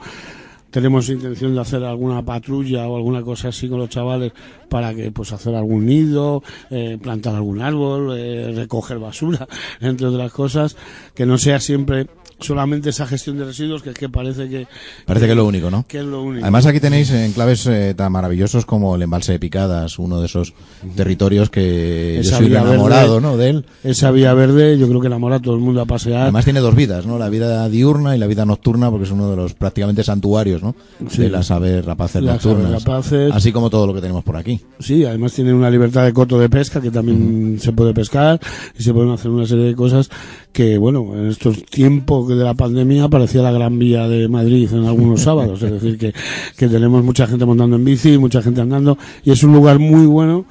Tenemos 0.72 1.09
intención 1.09 1.55
de 1.55 1.61
hacer 1.61 1.84
alguna 1.84 2.24
patrulla 2.24 2.88
o 2.88 2.95
alguna 2.95 3.24
cosa 3.24 3.49
así 3.49 3.67
con 3.67 3.80
los 3.80 3.89
chavales 3.89 4.32
para 4.70 4.93
que 4.93 5.11
pues 5.11 5.32
hacer 5.32 5.55
algún 5.55 5.86
nido, 5.86 6.43
eh, 6.70 6.97
plantar 7.01 7.36
algún 7.36 7.61
árbol, 7.61 8.15
eh, 8.17 8.51
recoger 8.55 8.99
basura, 8.99 9.47
entre 9.82 10.07
otras 10.07 10.32
cosas, 10.32 10.78
que 11.15 11.26
no 11.26 11.38
sea 11.38 11.59
siempre 11.59 12.07
solamente 12.40 12.90
esa 12.90 13.06
gestión 13.06 13.38
de 13.38 13.46
residuos 13.46 13.82
que 13.84 13.90
es 13.92 13.96
que 13.96 14.10
parece 14.10 14.48
que 14.50 14.68
Parece 15.06 15.26
que 15.26 15.32
es 15.32 15.38
lo 15.38 15.46
único, 15.46 15.70
¿no? 15.70 15.86
que 15.88 16.00
es 16.00 16.06
lo 16.06 16.22
único. 16.24 16.44
Además 16.44 16.66
aquí 16.66 16.80
tenéis 16.80 17.12
enclaves 17.12 17.66
eh, 17.68 17.94
tan 17.96 18.12
maravillosos 18.12 18.66
como 18.66 18.96
el 18.96 19.02
embalse 19.02 19.34
de 19.34 19.40
Picadas, 19.40 20.00
uno 20.00 20.20
de 20.20 20.26
esos 20.28 20.54
territorios 20.96 21.50
que 21.50 22.14
yo 22.16 22.22
Esa 22.22 22.38
soy 22.38 22.46
un 22.46 22.52
vía 22.52 22.62
enamorado, 22.62 23.16
verde. 23.16 23.28
¿no? 23.28 23.38
De 23.38 23.50
él. 23.50 23.66
Esa 23.84 24.12
vía 24.12 24.34
verde 24.34 24.78
yo 24.78 24.88
creo 24.88 25.02
que 25.02 25.08
enamora 25.08 25.38
a 25.38 25.40
todo 25.42 25.56
el 25.56 25.62
mundo 25.62 25.82
a 25.82 25.86
pasear. 25.86 26.24
Además 26.24 26.44
tiene 26.46 26.60
dos 26.60 26.76
vidas, 26.76 27.06
¿no? 27.06 27.18
La 27.18 27.30
vida 27.30 27.68
diurna 27.70 28.16
y 28.16 28.20
la 28.20 28.28
vida 28.28 28.46
nocturna, 28.46 28.90
porque 28.90 29.06
es 29.06 29.12
uno 29.12 29.30
de 29.30 29.36
los 29.36 29.54
prácticamente 29.54 30.04
santuarios, 30.04 30.62
¿no? 30.64 30.76
Sí. 31.10 31.22
De 31.22 31.30
las 31.30 31.52
aves 31.52 31.84
rapaces 31.86 32.22
Las 32.24 32.46
aves 32.46 32.58
nocturnas. 32.58 32.84
rapaces. 32.84 33.32
Así 33.34 33.52
como 33.52 33.70
todo 33.70 33.88
lo 33.88 33.94
que 33.94 34.02
tenemos 34.02 34.24
por 34.24 34.38
aquí. 34.38 34.60
Sí, 34.80 35.04
además 35.06 35.34
tiene 35.34 35.54
una 35.54 35.70
libertad 35.70 36.06
de 36.06 36.14
coto 36.14 36.40
de 36.40 36.50
pesca 36.50 36.82
que 36.82 36.92
también 36.92 37.58
se 37.60 37.72
puede 37.74 37.94
pescar 37.94 38.40
y 38.78 38.84
se 38.84 38.94
pueden 38.94 39.12
hacer 39.12 39.32
una 39.32 39.46
serie 39.46 39.66
de 39.66 39.76
cosas 39.76 40.10
que, 40.52 40.78
bueno, 40.78 41.14
en 41.16 41.28
estos 41.28 41.64
tiempos 41.66 42.29
de 42.36 42.44
la 42.44 42.54
pandemia 42.54 43.08
parecía 43.10 43.42
la 43.42 43.52
gran 43.52 43.78
vía 43.80 44.08
de 44.08 44.28
Madrid 44.28 44.70
en 44.74 44.86
algunos 44.86 45.22
sábados. 45.22 45.62
Es 45.62 45.72
decir, 45.72 45.98
que, 45.98 46.14
que 46.58 46.68
tenemos 46.68 47.04
mucha 47.04 47.28
gente 47.28 47.46
montando 47.46 47.76
en 47.76 47.86
bici, 47.86 48.18
mucha 48.18 48.42
gente 48.42 48.62
andando 48.62 48.98
y 49.24 49.32
es 49.32 49.44
un 49.44 49.54
lugar 49.54 49.80
muy 49.80 50.06
bueno 50.06 50.46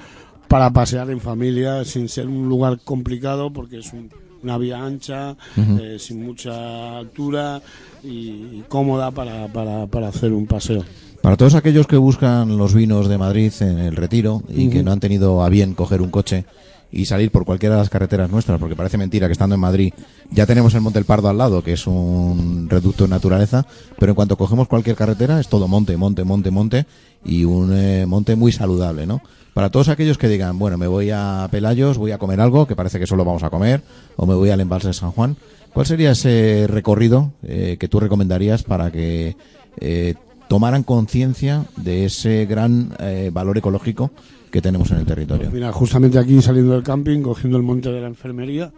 para 0.48 0.70
pasear 0.72 1.10
en 1.10 1.20
familia 1.20 1.84
sin 1.84 2.08
ser 2.08 2.26
un 2.26 2.48
lugar 2.48 2.78
complicado 2.84 3.52
porque 3.52 3.78
es 3.78 3.92
un- 3.92 4.10
una 4.40 4.56
vía 4.56 4.84
ancha, 4.84 5.34
eh, 5.56 5.96
sin 5.98 6.24
mucha 6.24 6.98
altura 6.98 7.60
y, 8.04 8.08
y 8.08 8.64
cómoda 8.68 9.10
para, 9.10 9.48
para, 9.52 9.86
para 9.86 10.08
hacer 10.08 10.32
un 10.32 10.46
paseo. 10.46 10.84
Para 11.20 11.36
todos 11.36 11.56
aquellos 11.56 11.88
que 11.88 11.96
buscan 11.96 12.56
los 12.56 12.72
vinos 12.72 13.08
de 13.08 13.18
Madrid 13.18 13.52
en 13.60 13.80
el 13.80 13.96
retiro 13.96 14.44
y 14.48 14.68
que 14.70 14.84
no 14.84 14.92
han 14.92 15.00
tenido 15.00 15.42
a 15.42 15.48
bien 15.48 15.74
coger 15.74 16.00
un 16.00 16.10
coche 16.10 16.44
y 16.90 17.04
salir 17.04 17.30
por 17.30 17.44
cualquiera 17.44 17.74
de 17.74 17.82
las 17.82 17.90
carreteras 17.90 18.30
nuestras, 18.30 18.58
porque 18.58 18.76
parece 18.76 18.98
mentira 18.98 19.26
que 19.26 19.32
estando 19.32 19.54
en 19.54 19.60
Madrid 19.60 19.92
ya 20.30 20.46
tenemos 20.46 20.74
el 20.74 20.80
Monte 20.80 20.98
El 20.98 21.04
Pardo 21.04 21.28
al 21.28 21.38
lado, 21.38 21.62
que 21.62 21.72
es 21.72 21.86
un 21.86 22.68
reducto 22.68 23.04
de 23.04 23.10
naturaleza, 23.10 23.66
pero 23.98 24.12
en 24.12 24.16
cuanto 24.16 24.36
cogemos 24.36 24.68
cualquier 24.68 24.96
carretera 24.96 25.40
es 25.40 25.48
todo 25.48 25.68
monte, 25.68 25.96
monte, 25.96 26.24
monte, 26.24 26.50
monte 26.50 26.86
y 27.24 27.44
un 27.44 27.72
eh, 27.74 28.06
monte 28.06 28.36
muy 28.36 28.52
saludable, 28.52 29.06
¿no? 29.06 29.20
Para 29.54 29.70
todos 29.70 29.88
aquellos 29.88 30.18
que 30.18 30.28
digan, 30.28 30.58
bueno, 30.58 30.78
me 30.78 30.86
voy 30.86 31.10
a 31.10 31.48
Pelayos, 31.50 31.98
voy 31.98 32.12
a 32.12 32.18
comer 32.18 32.40
algo, 32.40 32.66
que 32.66 32.76
parece 32.76 33.00
que 33.00 33.06
solo 33.06 33.24
vamos 33.24 33.42
a 33.42 33.50
comer, 33.50 33.82
o 34.16 34.24
me 34.24 34.34
voy 34.34 34.50
al 34.50 34.60
embalse 34.60 34.88
de 34.88 34.94
San 34.94 35.10
Juan, 35.10 35.36
¿cuál 35.72 35.84
sería 35.84 36.12
ese 36.12 36.66
recorrido 36.68 37.32
eh, 37.42 37.76
que 37.80 37.88
tú 37.88 37.98
recomendarías 37.98 38.62
para 38.62 38.92
que 38.92 39.36
eh, 39.80 40.14
tomaran 40.48 40.82
conciencia 40.82 41.64
de 41.76 42.06
ese 42.06 42.46
gran 42.46 42.94
eh, 42.98 43.30
valor 43.32 43.58
ecológico 43.58 44.10
que 44.50 44.60
tenemos 44.62 44.90
en 44.90 44.98
el 44.98 45.06
territorio? 45.06 45.50
Mira, 45.50 45.72
justamente 45.72 46.18
aquí 46.18 46.40
saliendo 46.42 46.72
del 46.74 46.82
camping, 46.82 47.22
cogiendo 47.22 47.56
el 47.56 47.62
monte 47.64 47.90
de 47.90 48.00
la 48.00 48.06
enfermería, 48.08 48.72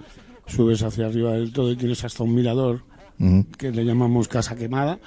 subes 0.46 0.82
hacia 0.82 1.06
arriba 1.06 1.32
del 1.32 1.52
todo 1.52 1.70
y 1.70 1.76
tienes 1.76 2.04
hasta 2.04 2.22
un 2.24 2.34
mirador 2.34 2.82
Ujú. 3.18 3.46
que 3.56 3.70
le 3.70 3.84
llamamos 3.84 4.28
casa 4.28 4.56
quemada, 4.56 4.98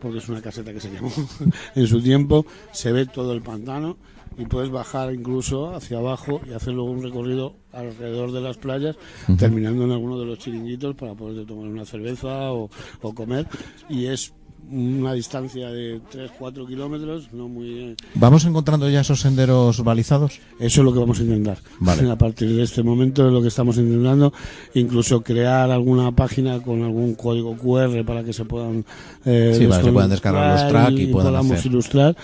porque 0.00 0.18
es 0.18 0.28
una 0.28 0.40
caseta 0.40 0.72
que 0.72 0.80
se 0.80 0.90
quemó 0.90 1.10
en 1.74 1.86
su 1.86 2.00
tiempo, 2.00 2.46
se 2.72 2.92
ve 2.92 3.06
todo 3.06 3.32
el 3.32 3.42
pantano 3.42 3.96
y 4.38 4.44
puedes 4.44 4.70
bajar 4.70 5.14
incluso 5.14 5.74
hacia 5.74 5.98
abajo 5.98 6.40
y 6.48 6.52
hacer 6.52 6.74
luego 6.74 6.90
un 6.90 7.02
recorrido 7.02 7.54
alrededor 7.72 8.32
de 8.32 8.40
las 8.42 8.56
playas, 8.58 8.96
terminando 9.38 9.84
en 9.84 9.92
alguno 9.92 10.18
de 10.18 10.26
los 10.26 10.38
chiringuitos 10.38 10.94
para 10.94 11.14
poder 11.14 11.46
tomar 11.46 11.68
una 11.68 11.86
cerveza 11.86 12.52
o, 12.52 12.68
o 13.00 13.14
comer 13.14 13.46
y 13.88 14.06
es 14.06 14.34
una 14.70 15.12
distancia 15.12 15.70
de 15.70 16.00
3-4 16.12 16.66
kilómetros, 16.66 17.32
no 17.32 17.48
muy... 17.48 17.68
eh, 17.78 17.96
¿Vamos 18.14 18.44
encontrando 18.44 18.88
ya 18.90 19.00
esos 19.00 19.20
senderos 19.20 19.82
balizados? 19.84 20.40
Eso 20.58 20.80
es 20.80 20.84
lo 20.84 20.92
que 20.92 20.98
vamos 20.98 21.20
a 21.20 21.22
intentar. 21.22 21.58
Vale. 21.80 22.10
A 22.10 22.16
partir 22.16 22.48
de 22.54 22.62
este 22.62 22.82
momento 22.82 23.26
es 23.26 23.32
lo 23.32 23.42
que 23.42 23.48
estamos 23.48 23.76
intentando, 23.78 24.32
incluso 24.74 25.22
crear 25.22 25.70
alguna 25.70 26.10
página 26.12 26.60
con 26.62 26.82
algún 26.82 27.14
código 27.14 27.56
QR 27.56 28.04
para 28.04 28.24
que 28.24 28.32
se 28.32 28.44
puedan 28.44 28.84
eh, 29.24 29.54
Sí, 29.58 29.66
para 29.66 29.80
que 29.80 29.86
se 29.86 29.92
puedan 29.92 30.10
descargar 30.10 30.60
los 30.60 30.68
track 30.68 30.92
y 30.92 31.06
puedan 31.06 31.28
podamos 31.32 31.58
hacer. 31.58 31.70
ilustrar. 31.72 32.16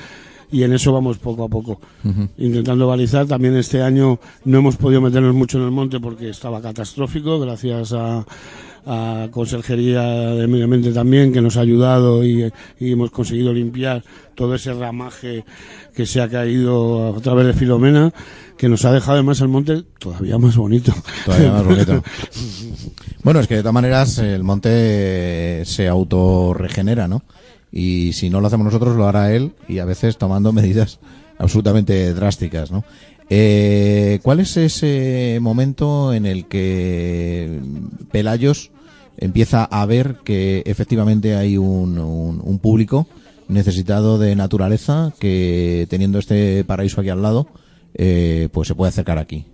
Y 0.51 0.65
en 0.65 0.75
eso 0.75 0.93
vamos 0.93 1.17
poco 1.17 1.45
a 1.45 1.49
poco, 1.49 1.81
intentando 2.37 2.87
balizar. 2.87 3.27
También 3.27 3.57
este 3.57 3.81
año 3.81 4.19
no 4.45 4.59
hemos 4.59 4.77
podido 4.77 5.01
meternos 5.01 5.35
mucho 5.35 5.57
en 5.57 5.65
el 5.65 5.71
monte 5.71 5.99
porque 5.99 6.29
estaba 6.29 6.61
catastrófico, 6.61 7.41
gracias 7.41 7.95
a, 7.95 8.27
a 8.87 9.29
Conserjería 9.31 10.03
de 10.03 10.47
Medio 10.47 10.65
Ambiente 10.65 10.93
también, 10.93 11.33
que 11.33 11.41
nos 11.41 11.57
ha 11.57 11.61
ayudado 11.61 12.25
y, 12.25 12.53
y 12.81 12.93
hemos 12.93 13.11
conseguido 13.11 13.53
limpiar 13.53 14.03
todo 14.35 14.55
ese 14.55 14.73
ramaje 14.73 15.45
que 15.95 16.07
se 16.07 16.21
ha 16.21 16.29
caído 16.29 17.17
a 17.17 17.21
través 17.21 17.47
de 17.47 17.53
Filomena, 17.53 18.13
que 18.57 18.69
nos 18.69 18.85
ha 18.85 18.93
dejado 18.93 19.15
además 19.15 19.41
el 19.41 19.49
monte 19.49 19.83
todavía 19.99 20.39
más 20.39 20.57
bonito. 20.57 20.95
Todavía 21.25 21.53
más 21.53 21.65
bonito. 21.65 22.03
Bueno, 23.25 23.39
es 23.39 23.47
que 23.47 23.55
de 23.55 23.61
todas 23.61 23.75
maneras 23.75 24.19
el 24.19 24.43
monte 24.43 25.63
se 25.65 25.87
autorregenera, 25.87 27.07
¿no? 27.07 27.23
Y 27.71 28.13
si 28.15 28.31
no 28.31 28.41
lo 28.41 28.49
hacemos 28.49 28.65
nosotros, 28.65 28.97
lo 28.97 29.07
hará 29.07 29.33
él 29.33 29.53
y 29.69 29.79
a 29.79 29.85
veces 29.85 30.19
tomando 30.19 30.53
medidas 30.53 30.99
absolutamente 31.39 32.13
drásticas, 32.15 32.73
¿no? 32.73 32.85
Eh, 33.31 34.19
¿Cuál 34.23 34.41
es 34.41 34.57
ese 34.57 35.39
momento 35.41 36.13
en 36.13 36.27
el 36.27 36.47
que 36.47 37.61
Pelayos 38.11 38.71
empieza 39.17 39.65
a 39.65 39.87
ver 39.87 40.17
que 40.25 40.63
efectivamente 40.67 41.37
hay 41.37 41.57
un, 41.57 42.59
público 42.61 43.07
necesitado 43.49 44.19
de 44.19 44.37
naturaleza 44.37 45.13
que 45.19 45.87
teniendo 45.89 46.19
este 46.19 46.65
paraíso 46.65 47.01
aquí 47.01 47.11
al 47.11 47.23
lado, 47.23 47.49
eh, 47.95 48.49
pues 48.53 48.69
se 48.69 48.75
puede 48.75 48.91
acercar 48.91 49.19
aquí? 49.19 49.47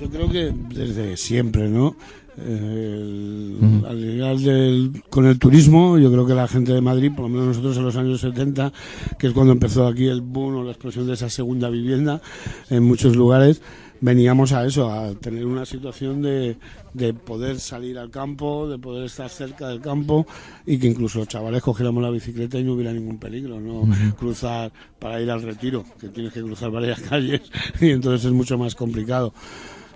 Yo 0.00 0.10
creo 0.10 0.28
que 0.28 0.52
desde 0.74 1.16
siempre, 1.16 1.68
¿no? 1.68 1.96
Eh, 2.38 3.56
el- 3.60 3.84
al 3.86 4.00
llegar 4.00 4.36
del- 4.38 5.02
con 5.10 5.26
el 5.26 5.38
turismo, 5.38 5.98
yo 5.98 6.10
creo 6.10 6.26
que 6.26 6.34
la 6.34 6.48
gente 6.48 6.72
de 6.72 6.80
Madrid, 6.80 7.12
por 7.14 7.24
lo 7.24 7.28
menos 7.28 7.46
nosotros 7.48 7.76
en 7.76 7.84
los 7.84 7.96
años 7.96 8.20
70, 8.20 8.72
que 9.18 9.28
es 9.28 9.32
cuando 9.32 9.52
empezó 9.52 9.86
aquí 9.86 10.06
el 10.06 10.20
boom 10.20 10.56
o 10.56 10.64
la 10.64 10.70
explosión 10.72 11.06
de 11.06 11.14
esa 11.14 11.30
segunda 11.30 11.68
vivienda 11.70 12.20
en 12.70 12.82
muchos 12.82 13.14
lugares, 13.16 13.62
veníamos 14.00 14.52
a 14.52 14.66
eso, 14.66 14.90
a 14.92 15.14
tener 15.14 15.46
una 15.46 15.64
situación 15.64 16.20
de, 16.20 16.56
de 16.92 17.14
poder 17.14 17.58
salir 17.60 17.98
al 17.98 18.10
campo, 18.10 18.68
de 18.68 18.78
poder 18.78 19.04
estar 19.06 19.30
cerca 19.30 19.68
del 19.68 19.80
campo 19.80 20.26
y 20.66 20.78
que 20.78 20.88
incluso 20.88 21.20
los 21.20 21.28
chavales 21.28 21.62
cogiéramos 21.62 22.02
la 22.02 22.10
bicicleta 22.10 22.58
y 22.58 22.64
no 22.64 22.74
hubiera 22.74 22.92
ningún 22.92 23.18
peligro, 23.18 23.60
no 23.60 23.86
cruzar 24.18 24.72
para 24.98 25.20
ir 25.22 25.30
al 25.30 25.40
retiro, 25.42 25.84
que 26.00 26.08
tienes 26.08 26.32
que 26.32 26.42
cruzar 26.42 26.70
varias 26.72 27.00
calles 27.00 27.42
y 27.80 27.90
entonces 27.90 28.26
es 28.26 28.32
mucho 28.32 28.58
más 28.58 28.74
complicado 28.74 29.32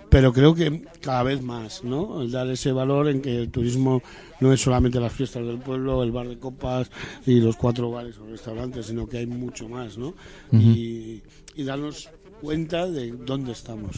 pero 0.09 0.33
creo 0.33 0.55
que 0.55 0.83
cada 1.01 1.23
vez 1.23 1.41
más, 1.41 1.83
¿no? 1.83 2.21
El 2.21 2.31
dar 2.31 2.49
ese 2.49 2.71
valor 2.71 3.09
en 3.09 3.21
que 3.21 3.37
el 3.37 3.51
turismo 3.51 4.01
no 4.39 4.51
es 4.53 4.61
solamente 4.61 4.99
las 4.99 5.13
fiestas 5.13 5.45
del 5.45 5.59
pueblo, 5.59 6.03
el 6.03 6.11
bar 6.11 6.27
de 6.27 6.37
copas 6.37 6.89
y 7.25 7.39
los 7.39 7.55
cuatro 7.55 7.91
bares 7.91 8.17
o 8.17 8.25
restaurantes, 8.25 8.87
sino 8.87 9.07
que 9.07 9.19
hay 9.19 9.27
mucho 9.27 9.69
más, 9.69 9.97
¿no? 9.97 10.13
y, 10.51 11.21
y 11.55 11.63
darnos 11.63 12.09
cuenta 12.41 12.87
de 12.87 13.11
dónde 13.11 13.51
estamos. 13.51 13.97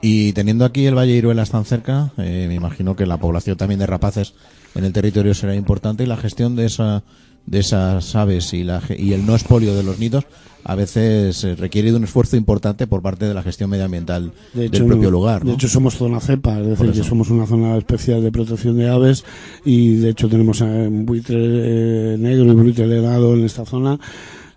Y 0.00 0.32
teniendo 0.32 0.64
aquí 0.64 0.86
el 0.86 0.96
Valle 0.96 1.12
Iruelas 1.12 1.50
tan 1.50 1.64
cerca, 1.64 2.12
eh, 2.18 2.46
me 2.48 2.54
imagino 2.54 2.96
que 2.96 3.06
la 3.06 3.18
población 3.18 3.56
también 3.56 3.78
de 3.78 3.86
rapaces 3.86 4.34
en 4.74 4.84
el 4.84 4.92
territorio 4.92 5.34
será 5.34 5.54
importante 5.54 6.02
y 6.02 6.06
la 6.06 6.16
gestión 6.16 6.56
de 6.56 6.66
esa 6.66 7.04
de 7.46 7.58
esas 7.58 8.14
aves 8.14 8.52
y, 8.54 8.62
la, 8.62 8.80
y 8.96 9.14
el 9.14 9.26
no 9.26 9.34
expolio 9.34 9.74
de 9.74 9.82
los 9.82 9.98
nidos 9.98 10.26
a 10.64 10.74
veces 10.74 11.42
eh, 11.44 11.54
requiere 11.56 11.90
de 11.90 11.96
un 11.96 12.04
esfuerzo 12.04 12.36
importante 12.36 12.86
por 12.86 13.02
parte 13.02 13.24
de 13.26 13.34
la 13.34 13.42
gestión 13.42 13.70
medioambiental 13.70 14.32
De 14.54 14.68
del 14.68 14.84
propio 14.86 15.04
no- 15.04 15.10
lugar. 15.10 15.40
De 15.42 15.48
¿no? 15.48 15.54
hecho, 15.54 15.68
somos 15.68 15.94
zona 15.96 16.20
cepa, 16.20 16.60
es 16.60 16.66
decir, 16.68 16.92
que 16.92 17.02
somos 17.02 17.30
una 17.30 17.46
zona 17.46 17.76
especial 17.76 18.22
de 18.22 18.30
protección 18.32 18.76
de 18.76 18.88
aves 18.88 19.24
y 19.64 19.96
de 19.96 20.10
hecho 20.10 20.28
tenemos 20.28 20.60
eh, 20.60 20.64
un 20.64 21.04
buitre 21.06 21.36
eh, 21.36 22.16
negro 22.18 22.44
y 22.52 22.54
buitre 22.54 22.84
helado 22.84 23.34
en 23.34 23.44
esta 23.44 23.64
zona. 23.64 23.98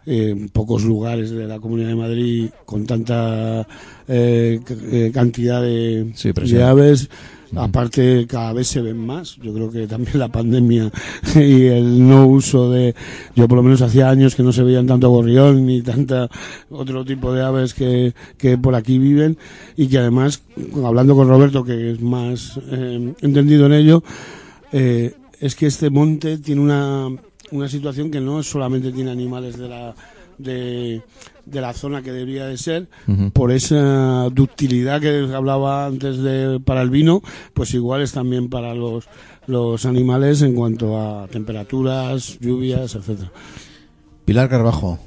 en 0.08 0.50
pocos 0.50 0.84
lugares 0.84 1.32
de 1.32 1.48
la 1.48 1.60
Comunidad 1.60 1.88
de 1.90 1.96
Madrid 1.96 2.50
con 2.66 2.86
tanta 2.86 3.66
eh, 4.08 4.60
cantidad 5.12 5.62
de, 5.64 6.12
Sí, 6.14 6.32
de 6.32 6.64
aves. 6.64 7.10
Aparte, 7.56 8.26
cada 8.28 8.54
vez 8.54 8.68
se 8.68 8.82
ven 8.82 8.98
más. 8.98 9.36
Yo 9.38 9.54
creo 9.54 9.72
que 9.72 9.88
también 9.88 10.20
la 10.20 10.30
pandemia 10.30 10.92
y 11.36 11.66
el 11.66 12.08
no 12.08 12.28
uso 12.28 12.70
de. 12.72 12.96
Yo, 13.36 13.48
por 13.48 13.58
lo 13.58 13.64
menos, 13.64 13.82
hacía 13.82 14.10
años 14.10 14.36
que 14.36 14.44
no 14.44 14.52
se 14.52 14.64
veían 14.64 14.88
tanto 14.88 15.10
gorrión 15.10 15.66
ni 15.66 15.82
tanta 15.82 16.30
otro 16.70 17.06
tipo 17.06 17.34
de 17.34 17.44
aves 17.44 17.74
que, 17.74 18.14
que 18.38 18.58
por 18.58 18.76
aquí 18.76 18.98
viven. 18.98 19.38
Y 19.78 19.88
que 19.88 20.00
además, 20.00 20.42
hablando 20.84 21.16
con 21.16 21.28
Roberto, 21.28 21.64
que 21.64 21.92
es 21.92 22.02
más 22.02 22.60
eh, 22.72 23.14
entendido 23.22 23.66
en 23.68 23.74
ello, 23.74 24.04
eh, 24.72 25.14
es 25.40 25.56
que 25.56 25.68
este 25.68 25.90
monte 25.90 26.38
tiene 26.38 26.62
una, 26.62 27.10
una 27.52 27.70
situación 27.70 28.10
que 28.12 28.22
no 28.22 28.42
solamente 28.44 28.92
tiene 28.92 29.12
animales 29.12 29.58
de 29.58 29.70
la. 29.70 29.96
De, 30.38 31.02
de 31.46 31.62
la 31.62 31.74
zona 31.74 32.02
que 32.02 32.12
debería 32.12 32.46
de 32.48 32.58
ser, 32.58 32.88
por 33.34 33.52
esa 33.52 34.30
ductilidad 34.32 35.00
que 35.02 35.30
hablaba 35.34 35.86
antes 35.86 36.18
de 36.18 36.60
para 36.64 36.82
el 36.82 36.90
vino, 36.90 37.22
pues 37.54 37.74
igual 37.74 38.02
es 38.02 38.12
también 38.12 38.50
para 38.50 38.74
los 38.74 39.06
los 39.48 39.86
animales 39.86 40.42
en 40.42 40.56
cuanto 40.56 41.00
a 41.00 41.28
temperaturas, 41.28 42.40
lluvias, 42.40 42.96
etcétera. 42.96 43.32
Pilar 44.26 44.50
Carbajo, 44.50 44.98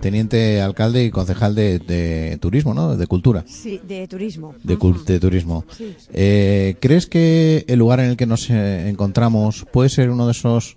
teniente 0.00 0.60
alcalde 0.60 1.04
y 1.04 1.10
concejal 1.10 1.56
de, 1.56 1.80
de 1.80 2.38
turismo, 2.40 2.72
¿no? 2.72 2.96
De 2.96 3.08
cultura. 3.08 3.42
Sí, 3.48 3.80
de 3.86 4.06
turismo. 4.06 4.54
De, 4.62 4.78
cul- 4.78 5.02
de 5.04 5.18
turismo. 5.18 5.64
Sí. 5.76 5.92
Eh, 6.12 6.76
¿Crees 6.80 7.06
que 7.08 7.64
el 7.66 7.80
lugar 7.80 7.98
en 7.98 8.10
el 8.10 8.16
que 8.16 8.26
nos 8.26 8.48
eh, 8.48 8.88
encontramos 8.88 9.66
puede 9.72 9.88
ser 9.88 10.08
uno 10.10 10.26
de 10.26 10.30
esos 10.32 10.76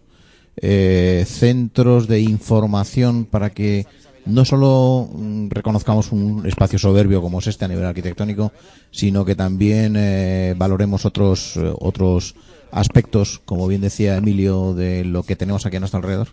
eh, 0.57 1.23
centros 1.27 2.07
de 2.07 2.21
información 2.21 3.25
para 3.25 3.51
que 3.51 3.85
no 4.25 4.45
solo 4.45 5.09
mm, 5.11 5.49
reconozcamos 5.49 6.11
un 6.11 6.45
espacio 6.45 6.79
soberbio 6.79 7.21
como 7.21 7.39
es 7.39 7.47
este 7.47 7.65
a 7.65 7.67
nivel 7.67 7.85
arquitectónico, 7.85 8.51
sino 8.91 9.25
que 9.25 9.35
también 9.35 9.95
eh, 9.97 10.53
valoremos 10.57 11.05
otros 11.05 11.57
eh, 11.57 11.73
otros 11.79 12.35
aspectos, 12.71 13.39
como 13.45 13.67
bien 13.67 13.81
decía 13.81 14.17
Emilio, 14.17 14.73
de 14.73 15.05
lo 15.05 15.23
que 15.23 15.35
tenemos 15.35 15.65
aquí 15.65 15.77
a 15.77 15.79
nuestro 15.79 15.99
alrededor? 15.99 16.29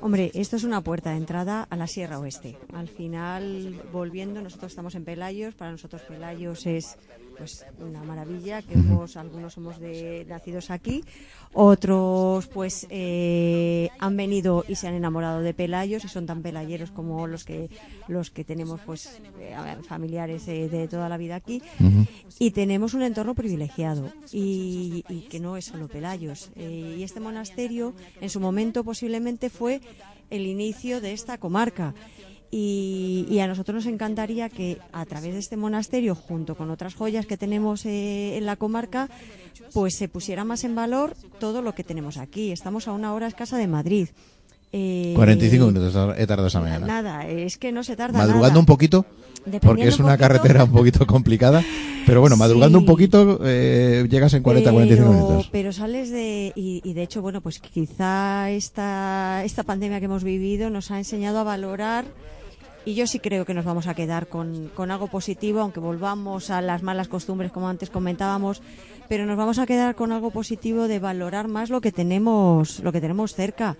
Hombre, 0.00 0.30
esto 0.34 0.56
es 0.56 0.62
una 0.62 0.80
puerta 0.82 1.10
de 1.10 1.16
entrada 1.16 1.66
a 1.68 1.76
la 1.76 1.88
Sierra 1.88 2.20
Oeste. 2.20 2.56
Al 2.72 2.88
final, 2.88 3.82
volviendo, 3.92 4.40
nosotros 4.40 4.70
estamos 4.70 4.94
en 4.94 5.04
Pelayos. 5.04 5.54
Para 5.54 5.72
nosotros 5.72 6.02
Pelayos 6.02 6.66
es 6.66 6.96
pues 7.38 7.64
una 7.78 8.02
maravilla. 8.02 8.62
Que 8.62 8.74
hemos, 8.74 9.16
algunos 9.16 9.54
somos 9.54 9.78
de, 9.78 10.26
nacidos 10.28 10.70
aquí, 10.70 11.04
otros 11.52 12.46
pues 12.48 12.86
eh, 12.90 13.88
han 13.98 14.16
venido 14.16 14.64
y 14.68 14.74
se 14.74 14.88
han 14.88 14.94
enamorado 14.94 15.40
de 15.40 15.54
Pelayos 15.54 16.04
y 16.04 16.08
son 16.08 16.26
tan 16.26 16.42
pelayeros 16.42 16.90
como 16.90 17.26
los 17.26 17.44
que 17.44 17.70
los 18.08 18.30
que 18.30 18.44
tenemos 18.44 18.80
pues 18.84 19.20
eh, 19.38 19.56
familiares 19.86 20.46
eh, 20.48 20.68
de 20.68 20.88
toda 20.88 21.08
la 21.08 21.16
vida 21.16 21.36
aquí. 21.36 21.62
Y 22.38 22.50
tenemos 22.50 22.94
un 22.94 23.02
entorno 23.02 23.34
privilegiado 23.34 24.12
y, 24.32 25.04
y 25.08 25.20
que 25.22 25.40
no 25.40 25.56
es 25.56 25.66
solo 25.66 25.88
Pelayos. 25.88 26.50
Eh, 26.56 26.96
y 26.98 27.02
este 27.02 27.20
monasterio, 27.20 27.94
en 28.20 28.30
su 28.30 28.40
momento, 28.40 28.84
posiblemente 28.84 29.50
fue 29.50 29.80
el 30.30 30.46
inicio 30.46 31.00
de 31.00 31.12
esta 31.12 31.38
comarca. 31.38 31.94
Y, 32.50 33.26
y 33.28 33.40
a 33.40 33.46
nosotros 33.46 33.74
nos 33.84 33.86
encantaría 33.92 34.48
que 34.48 34.78
a 34.92 35.04
través 35.04 35.34
de 35.34 35.38
este 35.38 35.56
monasterio, 35.58 36.14
junto 36.14 36.54
con 36.54 36.70
otras 36.70 36.94
joyas 36.94 37.26
que 37.26 37.36
tenemos 37.36 37.84
eh, 37.84 38.38
en 38.38 38.46
la 38.46 38.56
comarca, 38.56 39.10
pues 39.74 39.94
se 39.94 40.08
pusiera 40.08 40.44
más 40.44 40.64
en 40.64 40.74
valor 40.74 41.14
todo 41.40 41.60
lo 41.60 41.74
que 41.74 41.84
tenemos 41.84 42.16
aquí. 42.16 42.50
Estamos 42.50 42.88
a 42.88 42.92
una 42.92 43.12
hora 43.12 43.26
escasa 43.26 43.58
de 43.58 43.66
Madrid. 43.66 44.08
Eh, 44.72 45.12
45 45.16 45.66
minutos 45.66 46.14
he 46.18 46.26
tardado 46.26 46.48
esa 46.48 46.60
mañana. 46.60 46.86
Nada, 46.86 47.26
es 47.26 47.56
que 47.58 47.72
no 47.72 47.82
se 47.84 47.96
tarda 47.96 48.18
Madrugando 48.18 48.48
nada. 48.48 48.60
un 48.60 48.66
poquito, 48.66 49.06
porque 49.62 49.88
es 49.88 49.98
un 49.98 50.04
una 50.06 50.18
carretera 50.18 50.64
un 50.64 50.72
poquito 50.72 51.06
complicada, 51.06 51.62
pero 52.06 52.20
bueno, 52.20 52.36
madrugando 52.36 52.78
Sí. 52.78 52.82
un 52.82 52.86
poquito 52.86 53.40
eh, 53.44 54.06
llegas 54.10 54.34
en 54.34 54.42
40, 54.42 54.70
45 54.70 55.10
pero, 55.10 55.26
minutos. 55.26 55.48
pero 55.52 55.72
sales 55.72 56.10
de 56.10 56.52
y, 56.54 56.82
y 56.84 56.92
de 56.92 57.02
hecho 57.02 57.22
bueno 57.22 57.40
pues 57.40 57.60
quizá 57.60 58.50
esta 58.50 59.42
esta 59.42 59.62
pandemia 59.62 60.00
que 60.00 60.04
hemos 60.04 60.22
vivido 60.22 60.68
nos 60.68 60.90
ha 60.90 60.98
enseñado 60.98 61.38
a 61.38 61.44
valorar 61.44 62.04
y 62.88 62.94
yo 62.94 63.06
sí 63.06 63.18
creo 63.18 63.44
que 63.44 63.52
nos 63.54 63.64
vamos 63.64 63.86
a 63.86 63.94
quedar 63.94 64.26
con, 64.28 64.70
con 64.74 64.90
algo 64.90 65.08
positivo 65.08 65.60
aunque 65.60 65.80
volvamos 65.80 66.50
a 66.50 66.60
las 66.62 66.82
malas 66.82 67.08
costumbres 67.08 67.52
como 67.52 67.68
antes 67.68 67.90
comentábamos 67.90 68.62
pero 69.08 69.26
nos 69.26 69.36
vamos 69.36 69.58
a 69.58 69.66
quedar 69.66 69.94
con 69.94 70.12
algo 70.12 70.30
positivo 70.30 70.88
de 70.88 70.98
valorar 70.98 71.48
más 71.48 71.70
lo 71.70 71.80
que 71.80 71.92
tenemos 71.92 72.80
lo 72.80 72.92
que 72.92 73.00
tenemos 73.00 73.34
cerca. 73.34 73.76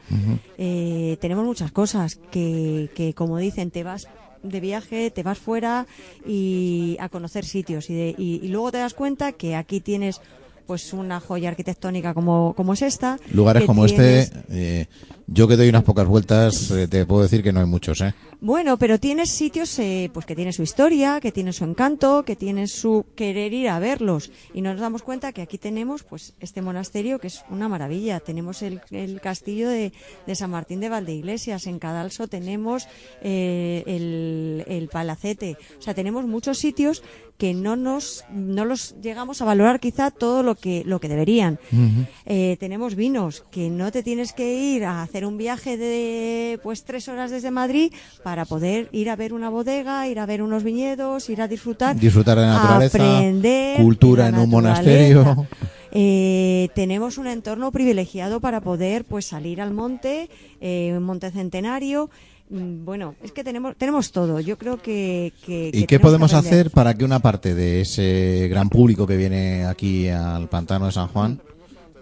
Eh, 0.56 1.16
tenemos 1.20 1.44
muchas 1.44 1.70
cosas 1.72 2.16
que, 2.30 2.90
que 2.94 3.14
como 3.14 3.38
dicen 3.38 3.70
te 3.70 3.82
vas 3.84 4.09
de 4.42 4.61
viaje, 4.61 5.11
te 5.11 5.22
vas 5.22 5.38
fuera 5.38 5.86
y 6.26 6.96
a 7.00 7.09
conocer 7.09 7.44
sitios 7.44 7.90
y, 7.90 7.94
de- 7.94 8.14
y- 8.16 8.40
y 8.42 8.48
luego 8.48 8.70
te 8.72 8.78
das 8.78 8.94
cuenta 8.94 9.32
que 9.32 9.56
aquí 9.56 9.80
tienes 9.80 10.20
pues 10.68 10.92
una 10.92 11.18
joya 11.18 11.48
arquitectónica 11.48 12.12
como, 12.14 12.52
como 12.54 12.74
es 12.74 12.82
esta. 12.82 13.18
Lugares 13.32 13.64
como 13.64 13.86
tienes- 13.86 14.24
este, 14.26 14.40
eh, 14.50 14.86
yo 15.26 15.48
que 15.48 15.56
doy 15.56 15.68
unas 15.70 15.82
pocas 15.82 16.06
vueltas, 16.06 16.70
eh, 16.70 16.86
te 16.88 17.04
puedo 17.06 17.22
decir 17.22 17.42
que 17.42 17.52
no 17.52 17.60
hay 17.60 17.66
muchos, 17.66 18.00
¿eh? 18.02 18.14
Bueno, 18.40 18.78
pero 18.78 19.00
tienes 19.00 19.30
sitios 19.30 19.76
eh, 19.78 20.10
pues 20.14 20.24
que 20.26 20.36
tienen 20.36 20.52
su 20.52 20.62
historia, 20.62 21.18
que 21.20 21.32
tienen 21.32 21.52
su 21.52 21.64
encanto, 21.64 22.22
que 22.24 22.36
tienen 22.36 22.68
su 22.68 23.04
querer 23.16 23.52
ir 23.52 23.68
a 23.68 23.78
verlos. 23.80 24.30
Y 24.54 24.60
nos 24.60 24.78
damos 24.78 25.02
cuenta 25.02 25.32
que 25.32 25.42
aquí 25.42 25.58
tenemos 25.58 26.02
pues 26.04 26.34
este 26.38 26.62
monasterio 26.62 27.18
que 27.18 27.26
es 27.26 27.42
una 27.50 27.68
maravilla. 27.68 28.20
Tenemos 28.20 28.62
el, 28.62 28.80
el 28.90 29.20
castillo 29.20 29.68
de, 29.68 29.92
de 30.26 30.34
San 30.36 30.50
Martín 30.50 30.80
de 30.80 30.88
Valdeiglesias. 30.88 31.66
En 31.66 31.78
Cadalso 31.80 32.28
tenemos 32.28 32.86
eh, 33.22 33.82
el, 33.86 34.64
el 34.68 34.88
palacete. 34.88 35.56
O 35.78 35.82
sea, 35.82 35.94
tenemos 35.94 36.24
muchos 36.26 36.58
sitios 36.58 37.02
que 37.39 37.55
no 37.55 37.76
nos 37.76 38.24
no 38.32 38.64
los 38.64 38.97
llegamos 39.01 39.41
a 39.41 39.45
valorar 39.45 39.78
quizá 39.78 40.11
todo 40.11 40.43
lo 40.43 40.57
que 40.57 40.82
lo 40.84 41.01
que 41.01 41.09
deberían. 41.09 41.59
Eh, 42.26 42.57
tenemos 42.59 42.97
vinos 42.97 43.45
que 43.51 43.70
no 43.70 43.91
te 43.93 44.03
tienes 44.03 44.32
que 44.32 44.55
ir 44.55 44.84
a 44.84 45.03
hacer 45.03 45.24
un 45.24 45.39
viaje 45.39 45.76
de 45.76 46.59
pues 46.62 46.84
tres 46.84 47.09
horas 47.09 47.30
desde 47.30 47.53
Madrid 47.53 47.93
para 48.24 48.45
poder 48.45 48.89
ir 48.93 49.09
a 49.09 49.16
ver 49.16 49.32
una 49.32 49.49
bodega, 49.49 50.07
ir 50.09 50.18
a 50.18 50.26
ver 50.26 50.43
unos 50.43 50.64
viñedos, 50.64 51.30
ir 51.30 51.41
a 51.41 51.49
disfrutar, 51.49 51.97
Disfrutar 51.97 52.36
de 52.36 52.45
la 52.45 52.55
naturaleza, 52.55 52.99
aprender 52.99 53.80
cultura 53.80 54.26
de 54.26 54.32
la 54.32 54.39
en 54.39 54.45
un 54.45 54.51
monasterio. 54.51 55.47
Eh, 55.91 56.68
tenemos 56.74 57.16
un 57.16 57.26
entorno 57.26 57.72
privilegiado 57.72 58.41
para 58.41 58.61
poder 58.61 59.07
pues 59.07 59.24
salir 59.24 59.62
al 59.62 59.72
monte, 59.72 60.28
eh, 60.61 60.93
un 60.95 61.03
monte 61.03 61.30
centenario. 61.30 62.11
Mm, 62.51 62.84
Bueno, 62.84 63.14
es 63.22 63.32
que 63.32 63.44
tenemos 63.44 63.76
tenemos 63.76 64.11
todo. 64.12 64.40
Yo 64.40 64.57
creo 64.57 64.78
que, 64.80 65.32
que- 65.44 65.68
¿Y 65.68 65.80
que 65.80 65.86
qué 65.86 66.01
podemos 66.01 66.32
hacer 66.32 66.70
para 66.70 66.94
que 66.94 67.05
una 67.05 67.18
parte 67.20 67.55
de 67.55 67.80
ese 67.82 68.49
gran 68.51 68.68
público 68.68 69.07
que 69.07 69.16
viene 69.16 69.64
aquí 69.66 70.09
al 70.09 70.49
pantano 70.49 70.86
de 70.86 70.92
San 70.92 71.09
Juan 71.09 71.40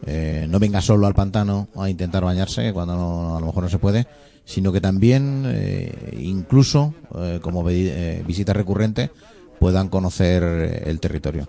eh, 0.06 0.46
no 0.48 0.58
venga 0.58 0.80
solo 0.80 1.06
al 1.06 1.14
pantano 1.14 1.68
a 1.74 1.88
intentar 1.90 2.22
bañarse 2.22 2.72
cuando 2.72 2.94
no- 2.96 3.36
a 3.36 3.40
lo 3.40 3.46
mejor 3.46 3.64
no 3.64 3.68
se 3.70 3.78
puede, 3.78 4.06
sino 4.44 4.70
que 4.72 4.80
también, 4.80 5.42
eh, 5.46 6.16
incluso 6.20 6.94
eh, 7.16 7.40
como 7.42 7.68
eh, 7.68 8.22
visita 8.26 8.52
recurrente, 8.52 9.10
puedan 9.58 9.88
conocer 9.88 10.42
el 10.86 11.00
territorio? 11.00 11.48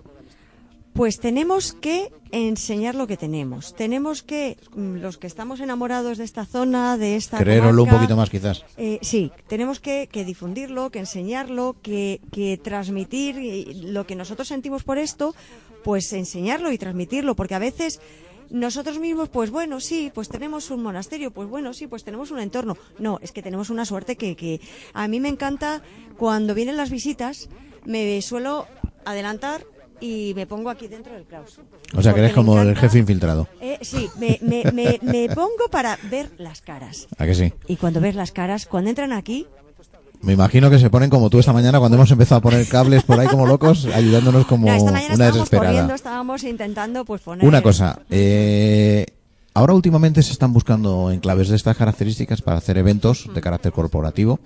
Pues 0.94 1.20
tenemos 1.20 1.74
que 1.74 2.10
enseñar 2.32 2.94
lo 2.96 3.06
que 3.06 3.16
tenemos. 3.16 3.74
Tenemos 3.76 4.22
que, 4.22 4.56
mm, 4.74 4.96
los 4.96 5.16
que 5.16 5.28
estamos 5.28 5.60
enamorados 5.60 6.18
de 6.18 6.24
esta 6.24 6.44
zona, 6.44 6.96
de 6.98 7.14
esta 7.16 7.38
Creeroslo 7.38 7.84
un 7.84 7.88
poquito 7.90 8.16
más, 8.16 8.30
quizás. 8.30 8.64
eh, 8.76 8.98
sí, 9.02 9.30
tenemos 9.46 9.78
que, 9.78 10.08
que 10.10 10.24
difundirlo, 10.24 10.90
que 10.90 10.98
enseñarlo, 10.98 11.76
que, 11.82 12.20
que 12.32 12.58
transmitir 12.58 13.36
lo 13.84 14.06
que 14.06 14.16
nosotros 14.16 14.48
sentimos 14.48 14.82
por 14.82 14.98
esto, 14.98 15.34
pues 15.84 16.12
enseñarlo 16.12 16.72
y 16.72 16.78
transmitirlo, 16.78 17.36
porque 17.36 17.54
a 17.54 17.60
veces 17.60 18.00
nosotros 18.50 18.98
mismos, 18.98 19.28
pues 19.28 19.50
bueno, 19.50 19.78
sí, 19.78 20.10
pues 20.12 20.28
tenemos 20.28 20.70
un 20.70 20.82
monasterio, 20.82 21.30
pues 21.30 21.48
bueno, 21.48 21.74
sí, 21.74 21.86
pues 21.86 22.02
tenemos 22.02 22.30
un 22.30 22.40
entorno. 22.40 22.76
No, 22.98 23.20
es 23.22 23.30
que 23.30 23.42
tenemos 23.42 23.70
una 23.70 23.84
suerte 23.84 24.16
que, 24.16 24.34
que 24.34 24.60
a 24.94 25.06
mí 25.06 25.20
me 25.20 25.28
encanta 25.28 25.82
cuando 26.16 26.54
vienen 26.54 26.76
las 26.76 26.90
visitas, 26.90 27.48
me 27.84 28.20
suelo 28.22 28.66
adelantar 29.04 29.64
y 30.00 30.32
me 30.36 30.46
pongo 30.46 30.70
aquí 30.70 30.88
dentro 30.88 31.12
del 31.14 31.24
claustro. 31.24 31.64
O 31.96 32.02
sea, 32.02 32.12
que 32.14 32.20
eres 32.20 32.32
como 32.32 32.60
el 32.60 32.76
jefe 32.76 32.98
infiltrado. 32.98 33.48
Eh, 33.60 33.78
sí, 33.82 34.08
me, 34.18 34.38
me, 34.42 34.64
me, 34.72 34.98
me 35.02 35.28
pongo 35.34 35.68
para 35.70 35.98
ver 36.10 36.30
las 36.38 36.60
caras. 36.60 37.06
¿A 37.18 37.24
que 37.26 37.34
sí? 37.34 37.52
Y 37.66 37.76
cuando 37.76 38.00
ves 38.00 38.14
las 38.14 38.32
caras, 38.32 38.66
cuando 38.66 38.90
entran 38.90 39.12
aquí, 39.12 39.46
Me 40.20 40.32
imagino 40.32 40.68
que 40.68 40.78
se 40.80 40.90
ponen 40.90 41.10
como 41.10 41.30
tú 41.30 41.38
esta 41.38 41.52
mañana 41.52 41.78
cuando 41.78 41.96
hemos 41.96 42.10
empezado 42.10 42.40
a 42.40 42.42
poner 42.42 42.66
cables 42.66 43.04
por 43.04 43.20
ahí 43.20 43.28
como 43.28 43.46
locos, 43.46 43.86
ayudándonos 43.86 44.46
como 44.46 44.66
no, 44.66 44.74
esta 44.74 44.90
mañana 44.90 45.14
una 45.14 45.26
estábamos 45.26 45.48
corriendo, 45.50 45.68
desesperada. 45.68 45.94
estábamos 45.94 46.42
intentando 46.44 47.04
pues 47.04 47.20
poner... 47.22 47.46
Una 47.46 47.62
cosa, 47.62 48.00
eh, 48.10 49.06
ahora 49.54 49.74
últimamente 49.74 50.22
se 50.24 50.32
están 50.32 50.52
buscando 50.52 51.12
enclaves 51.12 51.48
de 51.48 51.56
estas 51.56 51.76
características 51.76 52.42
para 52.42 52.58
hacer 52.58 52.78
eventos 52.78 53.28
de 53.32 53.40
carácter 53.40 53.70
corporativo 53.70 54.40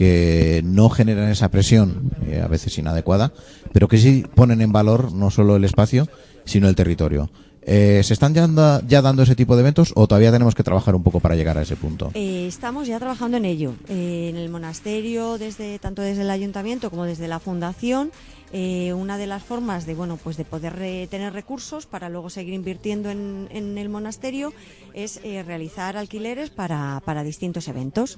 que 0.00 0.62
no 0.64 0.88
generan 0.88 1.28
esa 1.28 1.50
presión, 1.50 2.10
eh, 2.26 2.40
a 2.42 2.48
veces 2.48 2.78
inadecuada, 2.78 3.34
pero 3.74 3.86
que 3.86 3.98
sí 3.98 4.24
ponen 4.34 4.62
en 4.62 4.72
valor 4.72 5.12
no 5.12 5.30
solo 5.30 5.56
el 5.56 5.64
espacio, 5.64 6.08
sino 6.46 6.70
el 6.70 6.74
territorio. 6.74 7.28
Eh, 7.60 8.00
¿Se 8.02 8.14
están 8.14 8.32
ya, 8.32 8.48
ya 8.88 9.02
dando 9.02 9.24
ese 9.24 9.36
tipo 9.36 9.56
de 9.56 9.60
eventos 9.60 9.92
o 9.94 10.06
todavía 10.06 10.32
tenemos 10.32 10.54
que 10.54 10.62
trabajar 10.62 10.94
un 10.94 11.02
poco 11.02 11.20
para 11.20 11.36
llegar 11.36 11.58
a 11.58 11.62
ese 11.62 11.76
punto? 11.76 12.12
Eh, 12.14 12.46
estamos 12.48 12.88
ya 12.88 12.98
trabajando 12.98 13.36
en 13.36 13.44
ello. 13.44 13.74
En 13.90 14.36
el 14.36 14.48
monasterio, 14.48 15.36
desde 15.36 15.78
tanto 15.78 16.00
desde 16.00 16.22
el 16.22 16.30
ayuntamiento 16.30 16.88
como 16.88 17.04
desde 17.04 17.28
la 17.28 17.38
fundación, 17.38 18.10
una 18.52 19.18
de 19.18 19.26
las 19.26 19.42
formas 19.42 19.84
de 19.84 19.94
bueno 19.94 20.16
pues 20.16 20.38
de 20.38 20.44
poder 20.46 21.08
tener 21.08 21.34
recursos 21.34 21.84
para 21.84 22.08
luego 22.08 22.30
seguir 22.30 22.54
invirtiendo 22.54 23.10
en, 23.10 23.48
en 23.52 23.76
el 23.76 23.90
monasterio 23.90 24.54
es 24.94 25.20
eh, 25.24 25.42
realizar 25.42 25.96
alquileres 25.96 26.50
para, 26.50 27.02
para 27.04 27.22
distintos 27.22 27.68
eventos. 27.68 28.16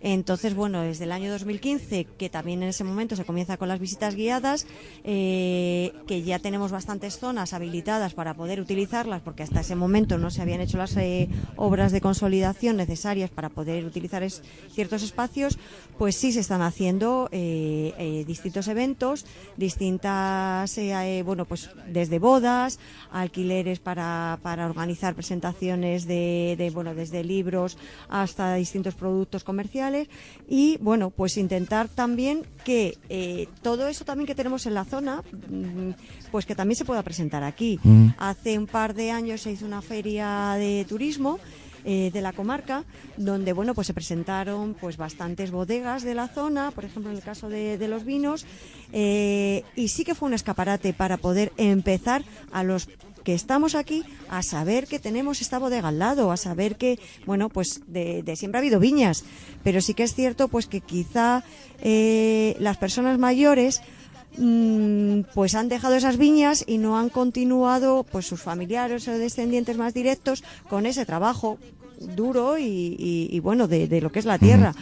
Entonces, 0.00 0.54
bueno, 0.54 0.82
desde 0.82 1.04
el 1.04 1.12
año 1.12 1.30
2015, 1.30 2.06
que 2.18 2.28
también 2.30 2.62
en 2.62 2.68
ese 2.70 2.84
momento 2.84 3.16
se 3.16 3.24
comienza 3.24 3.56
con 3.56 3.68
las 3.68 3.80
visitas 3.80 4.14
guiadas, 4.14 4.66
eh, 5.04 5.92
que 6.06 6.22
ya 6.22 6.38
tenemos 6.38 6.70
bastantes 6.72 7.18
zonas 7.18 7.52
habilitadas 7.52 8.14
para 8.14 8.34
poder 8.34 8.60
utilizarlas, 8.60 9.22
porque 9.22 9.42
hasta 9.42 9.60
ese 9.60 9.74
momento 9.76 10.18
no 10.18 10.30
se 10.30 10.42
habían 10.42 10.60
hecho 10.60 10.78
las 10.78 10.96
eh, 10.96 11.28
obras 11.56 11.92
de 11.92 12.00
consolidación 12.00 12.76
necesarias 12.76 13.30
para 13.30 13.48
poder 13.48 13.84
utilizar 13.84 14.22
es- 14.22 14.42
ciertos 14.72 15.02
espacios, 15.02 15.58
pues 15.98 16.16
sí 16.16 16.32
se 16.32 16.40
están 16.40 16.62
haciendo 16.62 17.28
eh, 17.32 18.24
distintos 18.26 18.68
eventos, 18.68 19.24
distintas, 19.56 20.78
bueno, 21.24 21.44
pues 21.44 21.70
desde 21.88 22.18
bodas, 22.18 22.78
alquileres 23.10 23.78
para, 23.80 24.38
para 24.42 24.66
organizar 24.66 25.14
presentaciones 25.14 26.06
de, 26.06 26.13
de, 26.56 26.70
bueno, 26.70 26.94
desde 26.94 27.24
libros 27.24 27.76
hasta 28.08 28.54
distintos 28.54 28.94
productos 28.94 29.44
comerciales 29.44 30.08
y, 30.48 30.78
bueno, 30.80 31.10
pues 31.10 31.36
intentar 31.36 31.88
también 31.88 32.46
que 32.64 32.96
eh, 33.08 33.48
todo 33.62 33.88
eso 33.88 34.04
también 34.04 34.26
que 34.26 34.34
tenemos 34.34 34.66
en 34.66 34.74
la 34.74 34.84
zona, 34.84 35.22
mm, 35.48 35.90
pues 36.30 36.46
que 36.46 36.54
también 36.54 36.76
se 36.76 36.84
pueda 36.84 37.02
presentar 37.02 37.42
aquí. 37.42 37.78
Mm. 37.82 38.08
Hace 38.18 38.58
un 38.58 38.66
par 38.66 38.94
de 38.94 39.10
años 39.10 39.42
se 39.42 39.52
hizo 39.52 39.66
una 39.66 39.82
feria 39.82 40.54
de 40.58 40.84
turismo 40.88 41.38
eh, 41.84 42.10
de 42.12 42.20
la 42.20 42.32
comarca, 42.32 42.84
donde 43.16 43.52
bueno 43.52 43.74
pues 43.74 43.86
se 43.86 43.94
presentaron 43.94 44.74
pues 44.74 44.96
bastantes 44.96 45.50
bodegas 45.50 46.02
de 46.02 46.14
la 46.14 46.28
zona, 46.28 46.70
por 46.70 46.84
ejemplo 46.84 47.10
en 47.10 47.16
el 47.16 47.22
caso 47.22 47.48
de, 47.48 47.78
de 47.78 47.88
los 47.88 48.04
vinos, 48.04 48.46
eh, 48.92 49.64
y 49.76 49.88
sí 49.88 50.04
que 50.04 50.14
fue 50.14 50.28
un 50.28 50.34
escaparate 50.34 50.92
para 50.92 51.16
poder 51.16 51.52
empezar 51.56 52.24
a 52.52 52.62
los 52.62 52.88
que 53.24 53.34
estamos 53.34 53.74
aquí 53.74 54.04
a 54.28 54.42
saber 54.42 54.86
que 54.86 55.00
tenemos 55.00 55.40
esta 55.40 55.58
bodega 55.58 55.88
al 55.88 55.98
lado, 55.98 56.30
a 56.30 56.36
saber 56.36 56.76
que, 56.76 57.00
bueno, 57.26 57.48
pues 57.48 57.80
de, 57.86 58.22
siempre 58.36 58.58
ha 58.58 58.60
habido 58.60 58.78
viñas, 58.78 59.24
pero 59.64 59.80
sí 59.80 59.94
que 59.94 60.04
es 60.04 60.14
cierto 60.14 60.48
pues 60.48 60.66
que 60.66 60.80
quizá 60.80 61.42
eh, 61.80 62.54
las 62.60 62.76
personas 62.76 63.18
mayores 63.18 63.80
pues 65.34 65.54
han 65.54 65.68
dejado 65.68 65.94
esas 65.94 66.16
viñas 66.16 66.64
y 66.66 66.78
no 66.78 66.98
han 66.98 67.08
continuado 67.08 68.04
pues 68.10 68.26
sus 68.26 68.40
familiares 68.42 69.06
o 69.08 69.12
descendientes 69.16 69.76
más 69.76 69.94
directos 69.94 70.42
con 70.68 70.86
ese 70.86 71.06
trabajo 71.06 71.58
duro 72.16 72.58
y, 72.58 72.64
y- 72.64 73.28
y, 73.30 73.40
bueno 73.40 73.68
de, 73.68 73.86
de 73.86 74.00
lo 74.00 74.10
que 74.10 74.18
es 74.18 74.24
la 74.24 74.38
tierra. 74.38 74.74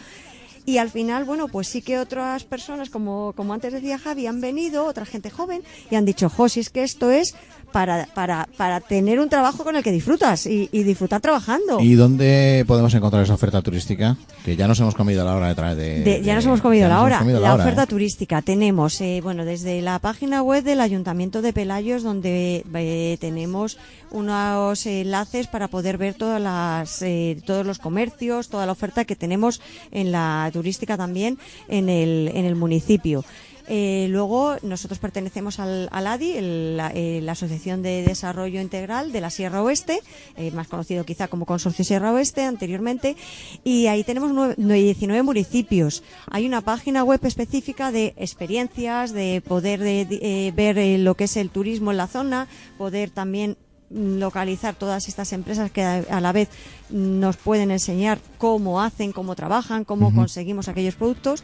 Y 0.65 0.77
al 0.77 0.89
final, 0.89 1.25
bueno, 1.25 1.49
pues 1.49 1.67
sí 1.67 1.81
que 1.81 1.99
otras 1.99 2.45
personas, 2.45 2.89
como, 2.89 3.33
como 3.35 3.53
antes 3.53 3.73
decía 3.73 3.99
Javi, 3.99 4.27
han 4.27 4.39
venido, 4.39 4.85
otra 4.85 5.05
gente 5.05 5.29
joven, 5.29 5.61
y 5.91 5.95
han 5.95 6.05
dicho, 6.05 6.29
jo, 6.29 6.47
si 6.47 6.61
es 6.61 6.69
que 6.69 6.83
esto 6.83 7.11
es 7.11 7.35
para, 7.73 8.05
para, 8.13 8.47
para 8.55 8.79
tener 8.79 9.19
un 9.19 9.27
trabajo 9.27 9.65
con 9.65 9.75
el 9.75 9.83
que 9.83 9.91
disfrutas 9.91 10.45
y, 10.45 10.69
y 10.71 10.83
disfrutar 10.83 11.19
trabajando. 11.19 11.81
¿Y 11.81 11.95
dónde 11.95 12.63
podemos 12.65 12.93
encontrar 12.93 13.23
esa 13.23 13.33
oferta 13.33 13.61
turística? 13.61 14.15
Que 14.45 14.55
ya 14.55 14.67
nos 14.69 14.79
hemos 14.79 14.95
comido 14.95 15.25
la 15.25 15.35
hora 15.35 15.49
de 15.49 15.55
traer 15.55 15.75
de... 15.75 15.99
De- 16.03 16.21
ya 16.21 16.31
de- 16.31 16.35
nos 16.35 16.45
hemos 16.45 16.61
comido 16.61 16.87
ya 16.87 16.93
la 16.95 17.01
hora. 17.01 17.19
comido 17.19 17.41
la 17.41 17.55
hora, 17.55 17.63
oferta 17.63 17.83
¿eh? 17.83 17.87
turística 17.87 18.41
tenemos, 18.41 19.01
eh, 19.01 19.19
bueno, 19.21 19.43
desde 19.43 19.81
la 19.81 19.99
página 19.99 20.41
web 20.41 20.63
del 20.63 20.79
Ayuntamiento 20.79 21.41
de 21.41 21.51
Pelayos, 21.51 22.03
donde 22.03 22.63
eh, 22.73 23.17
tenemos 23.19 23.77
unos 24.11 24.85
enlaces 24.85 25.47
para 25.47 25.67
poder 25.67 25.97
ver 25.97 26.13
todas 26.13 26.39
las, 26.39 27.01
eh, 27.01 27.41
todos 27.45 27.65
los 27.65 27.79
comercios, 27.79 28.47
toda 28.47 28.65
la 28.67 28.71
oferta 28.71 29.03
que 29.05 29.15
tenemos 29.15 29.59
en 29.91 30.11
la 30.11 30.49
turística 30.53 30.95
también 30.95 31.39
en 31.67 31.89
el, 31.89 32.29
en 32.35 32.45
el 32.45 32.55
municipio. 32.55 33.25
Eh, 33.67 34.07
luego 34.09 34.57
nosotros 34.61 34.99
pertenecemos 34.99 35.59
al, 35.59 35.87
al 35.91 36.07
ADI, 36.07 36.31
el- 36.33 36.77
la, 36.77 36.91
eh, 36.93 37.21
la 37.23 37.31
Asociación 37.31 37.81
de 37.81 38.03
Desarrollo 38.03 38.59
Integral 38.59 39.11
de 39.11 39.21
la 39.21 39.29
Sierra 39.29 39.63
Oeste, 39.63 40.01
eh, 40.35 40.51
más 40.51 40.67
conocido 40.67 41.05
quizá 41.05 41.27
como 41.29 41.45
Consorcio 41.45 41.85
Sierra 41.85 42.11
Oeste 42.11 42.43
anteriormente, 42.43 43.15
y 43.63 43.87
ahí 43.87 44.03
tenemos 44.03 44.31
nueve- 44.33 44.55
nueve- 44.57 44.81
19 44.83 45.23
municipios. 45.23 46.03
Hay 46.29 46.45
una 46.45 46.61
página 46.61 47.03
web 47.03 47.19
específica 47.23 47.91
de 47.91 48.13
experiencias, 48.17 49.13
de 49.13 49.41
poder 49.47 49.79
de- 49.79 50.05
de, 50.05 50.53
ver 50.55 50.99
lo 50.99 51.15
que 51.15 51.23
es 51.25 51.37
el 51.37 51.49
turismo 51.49 51.91
en 51.91 51.97
la 51.97 52.07
zona, 52.07 52.47
poder 52.77 53.09
también 53.11 53.55
mm, 53.89 54.17
localizar 54.17 54.75
todas 54.75 55.07
estas 55.07 55.31
empresas 55.33 55.69
que 55.71 55.83
a, 55.83 56.03
a 56.09 56.19
la 56.19 56.31
vez 56.31 56.49
mm, 56.89 57.19
nos 57.19 57.37
pueden 57.37 57.71
enseñar 57.71 58.19
cómo 58.37 58.81
hacen, 58.81 59.11
cómo 59.13 59.35
trabajan, 59.35 59.85
cómo 59.85 60.09
conseguimos 60.15 60.67
aquellos 60.67 60.95
productos. 60.95 61.43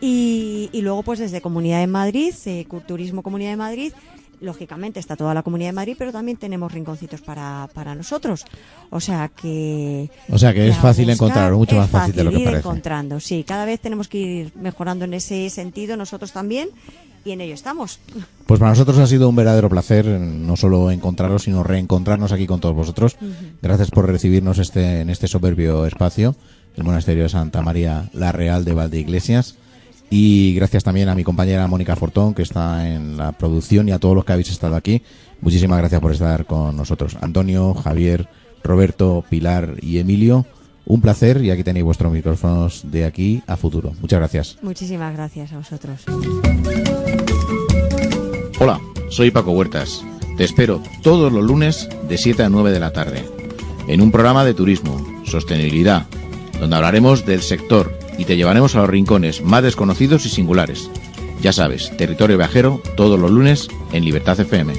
Y, 0.00 0.68
y 0.72 0.82
luego, 0.82 1.02
pues 1.02 1.18
desde 1.18 1.40
Comunidad 1.40 1.80
de 1.80 1.86
Madrid, 1.86 2.34
eh, 2.44 2.66
Turismo 2.86 3.22
Comunidad 3.22 3.50
de 3.50 3.56
Madrid, 3.56 3.92
lógicamente 4.40 5.00
está 5.00 5.16
toda 5.16 5.34
la 5.34 5.42
Comunidad 5.42 5.70
de 5.70 5.74
Madrid, 5.74 5.96
pero 5.98 6.12
también 6.12 6.36
tenemos 6.36 6.72
rinconcitos 6.72 7.20
para, 7.20 7.68
para 7.72 7.94
nosotros. 7.94 8.44
O 8.90 9.00
sea 9.00 9.28
que. 9.28 10.10
O 10.30 10.38
sea 10.38 10.52
que 10.52 10.68
es 10.68 10.76
fácil 10.76 11.06
buscar 11.06 11.28
encontrarlo, 11.28 11.58
mucho 11.58 11.76
más 11.76 11.90
fácil 11.90 12.14
de 12.14 12.24
lo 12.24 12.30
que 12.30 12.38
ir 12.38 12.44
parece. 12.44 12.60
encontrando, 12.60 13.20
sí. 13.20 13.44
Cada 13.44 13.64
vez 13.64 13.80
tenemos 13.80 14.08
que 14.08 14.18
ir 14.18 14.52
mejorando 14.56 15.04
en 15.04 15.14
ese 15.14 15.48
sentido, 15.50 15.96
nosotros 15.96 16.32
también, 16.32 16.68
y 17.24 17.32
en 17.32 17.40
ello 17.40 17.54
estamos. 17.54 17.98
Pues 18.46 18.60
para 18.60 18.70
nosotros 18.70 18.98
ha 18.98 19.06
sido 19.06 19.28
un 19.28 19.36
verdadero 19.36 19.68
placer 19.68 20.06
eh, 20.06 20.18
no 20.18 20.56
solo 20.56 20.90
encontraros, 20.90 21.44
sino 21.44 21.62
reencontrarnos 21.62 22.32
aquí 22.32 22.46
con 22.46 22.60
todos 22.60 22.74
vosotros. 22.74 23.16
Gracias 23.62 23.90
por 23.90 24.06
recibirnos 24.06 24.58
este, 24.58 25.00
en 25.00 25.10
este 25.10 25.26
soberbio 25.26 25.86
espacio, 25.86 26.36
el 26.76 26.84
Monasterio 26.84 27.24
de 27.24 27.28
Santa 27.28 27.62
María 27.62 28.10
la 28.12 28.32
Real 28.32 28.64
de 28.64 28.74
Valdeiglesias. 28.74 29.56
Y 30.10 30.54
gracias 30.54 30.84
también 30.84 31.08
a 31.08 31.14
mi 31.14 31.24
compañera 31.24 31.66
Mónica 31.66 31.96
Fortón, 31.96 32.34
que 32.34 32.42
está 32.42 32.88
en 32.88 33.16
la 33.16 33.32
producción, 33.32 33.88
y 33.88 33.92
a 33.92 33.98
todos 33.98 34.14
los 34.14 34.24
que 34.24 34.32
habéis 34.32 34.50
estado 34.50 34.76
aquí. 34.76 35.02
Muchísimas 35.40 35.78
gracias 35.78 36.00
por 36.00 36.12
estar 36.12 36.46
con 36.46 36.76
nosotros. 36.76 37.16
Antonio, 37.20 37.74
Javier, 37.74 38.28
Roberto, 38.62 39.24
Pilar 39.28 39.74
y 39.80 39.98
Emilio, 39.98 40.46
un 40.84 41.00
placer 41.00 41.42
y 41.42 41.50
aquí 41.50 41.64
tenéis 41.64 41.84
vuestros 41.84 42.12
micrófonos 42.12 42.82
de 42.90 43.04
aquí 43.04 43.42
a 43.46 43.56
futuro. 43.56 43.92
Muchas 44.00 44.20
gracias. 44.20 44.58
Muchísimas 44.62 45.14
gracias 45.14 45.52
a 45.52 45.58
vosotros. 45.58 46.04
Hola, 48.58 48.80
soy 49.10 49.30
Paco 49.30 49.52
Huertas. 49.52 50.02
Te 50.36 50.44
espero 50.44 50.82
todos 51.02 51.32
los 51.32 51.44
lunes 51.44 51.88
de 52.08 52.16
7 52.16 52.44
a 52.44 52.48
9 52.48 52.70
de 52.70 52.80
la 52.80 52.92
tarde 52.92 53.24
en 53.88 54.00
un 54.00 54.10
programa 54.10 54.44
de 54.44 54.54
turismo, 54.54 55.04
sostenibilidad, 55.24 56.06
donde 56.60 56.76
hablaremos 56.76 57.24
del 57.24 57.42
sector 57.42 58.05
y 58.18 58.24
te 58.24 58.36
llevaremos 58.36 58.74
a 58.74 58.80
los 58.80 58.90
rincones 58.90 59.42
más 59.42 59.62
desconocidos 59.62 60.26
y 60.26 60.28
singulares. 60.28 60.90
Ya 61.40 61.52
sabes, 61.52 61.96
territorio 61.96 62.38
viajero 62.38 62.80
todos 62.96 63.18
los 63.18 63.30
lunes 63.30 63.68
en 63.92 64.04
Libertad 64.04 64.40
FM. 64.40 64.72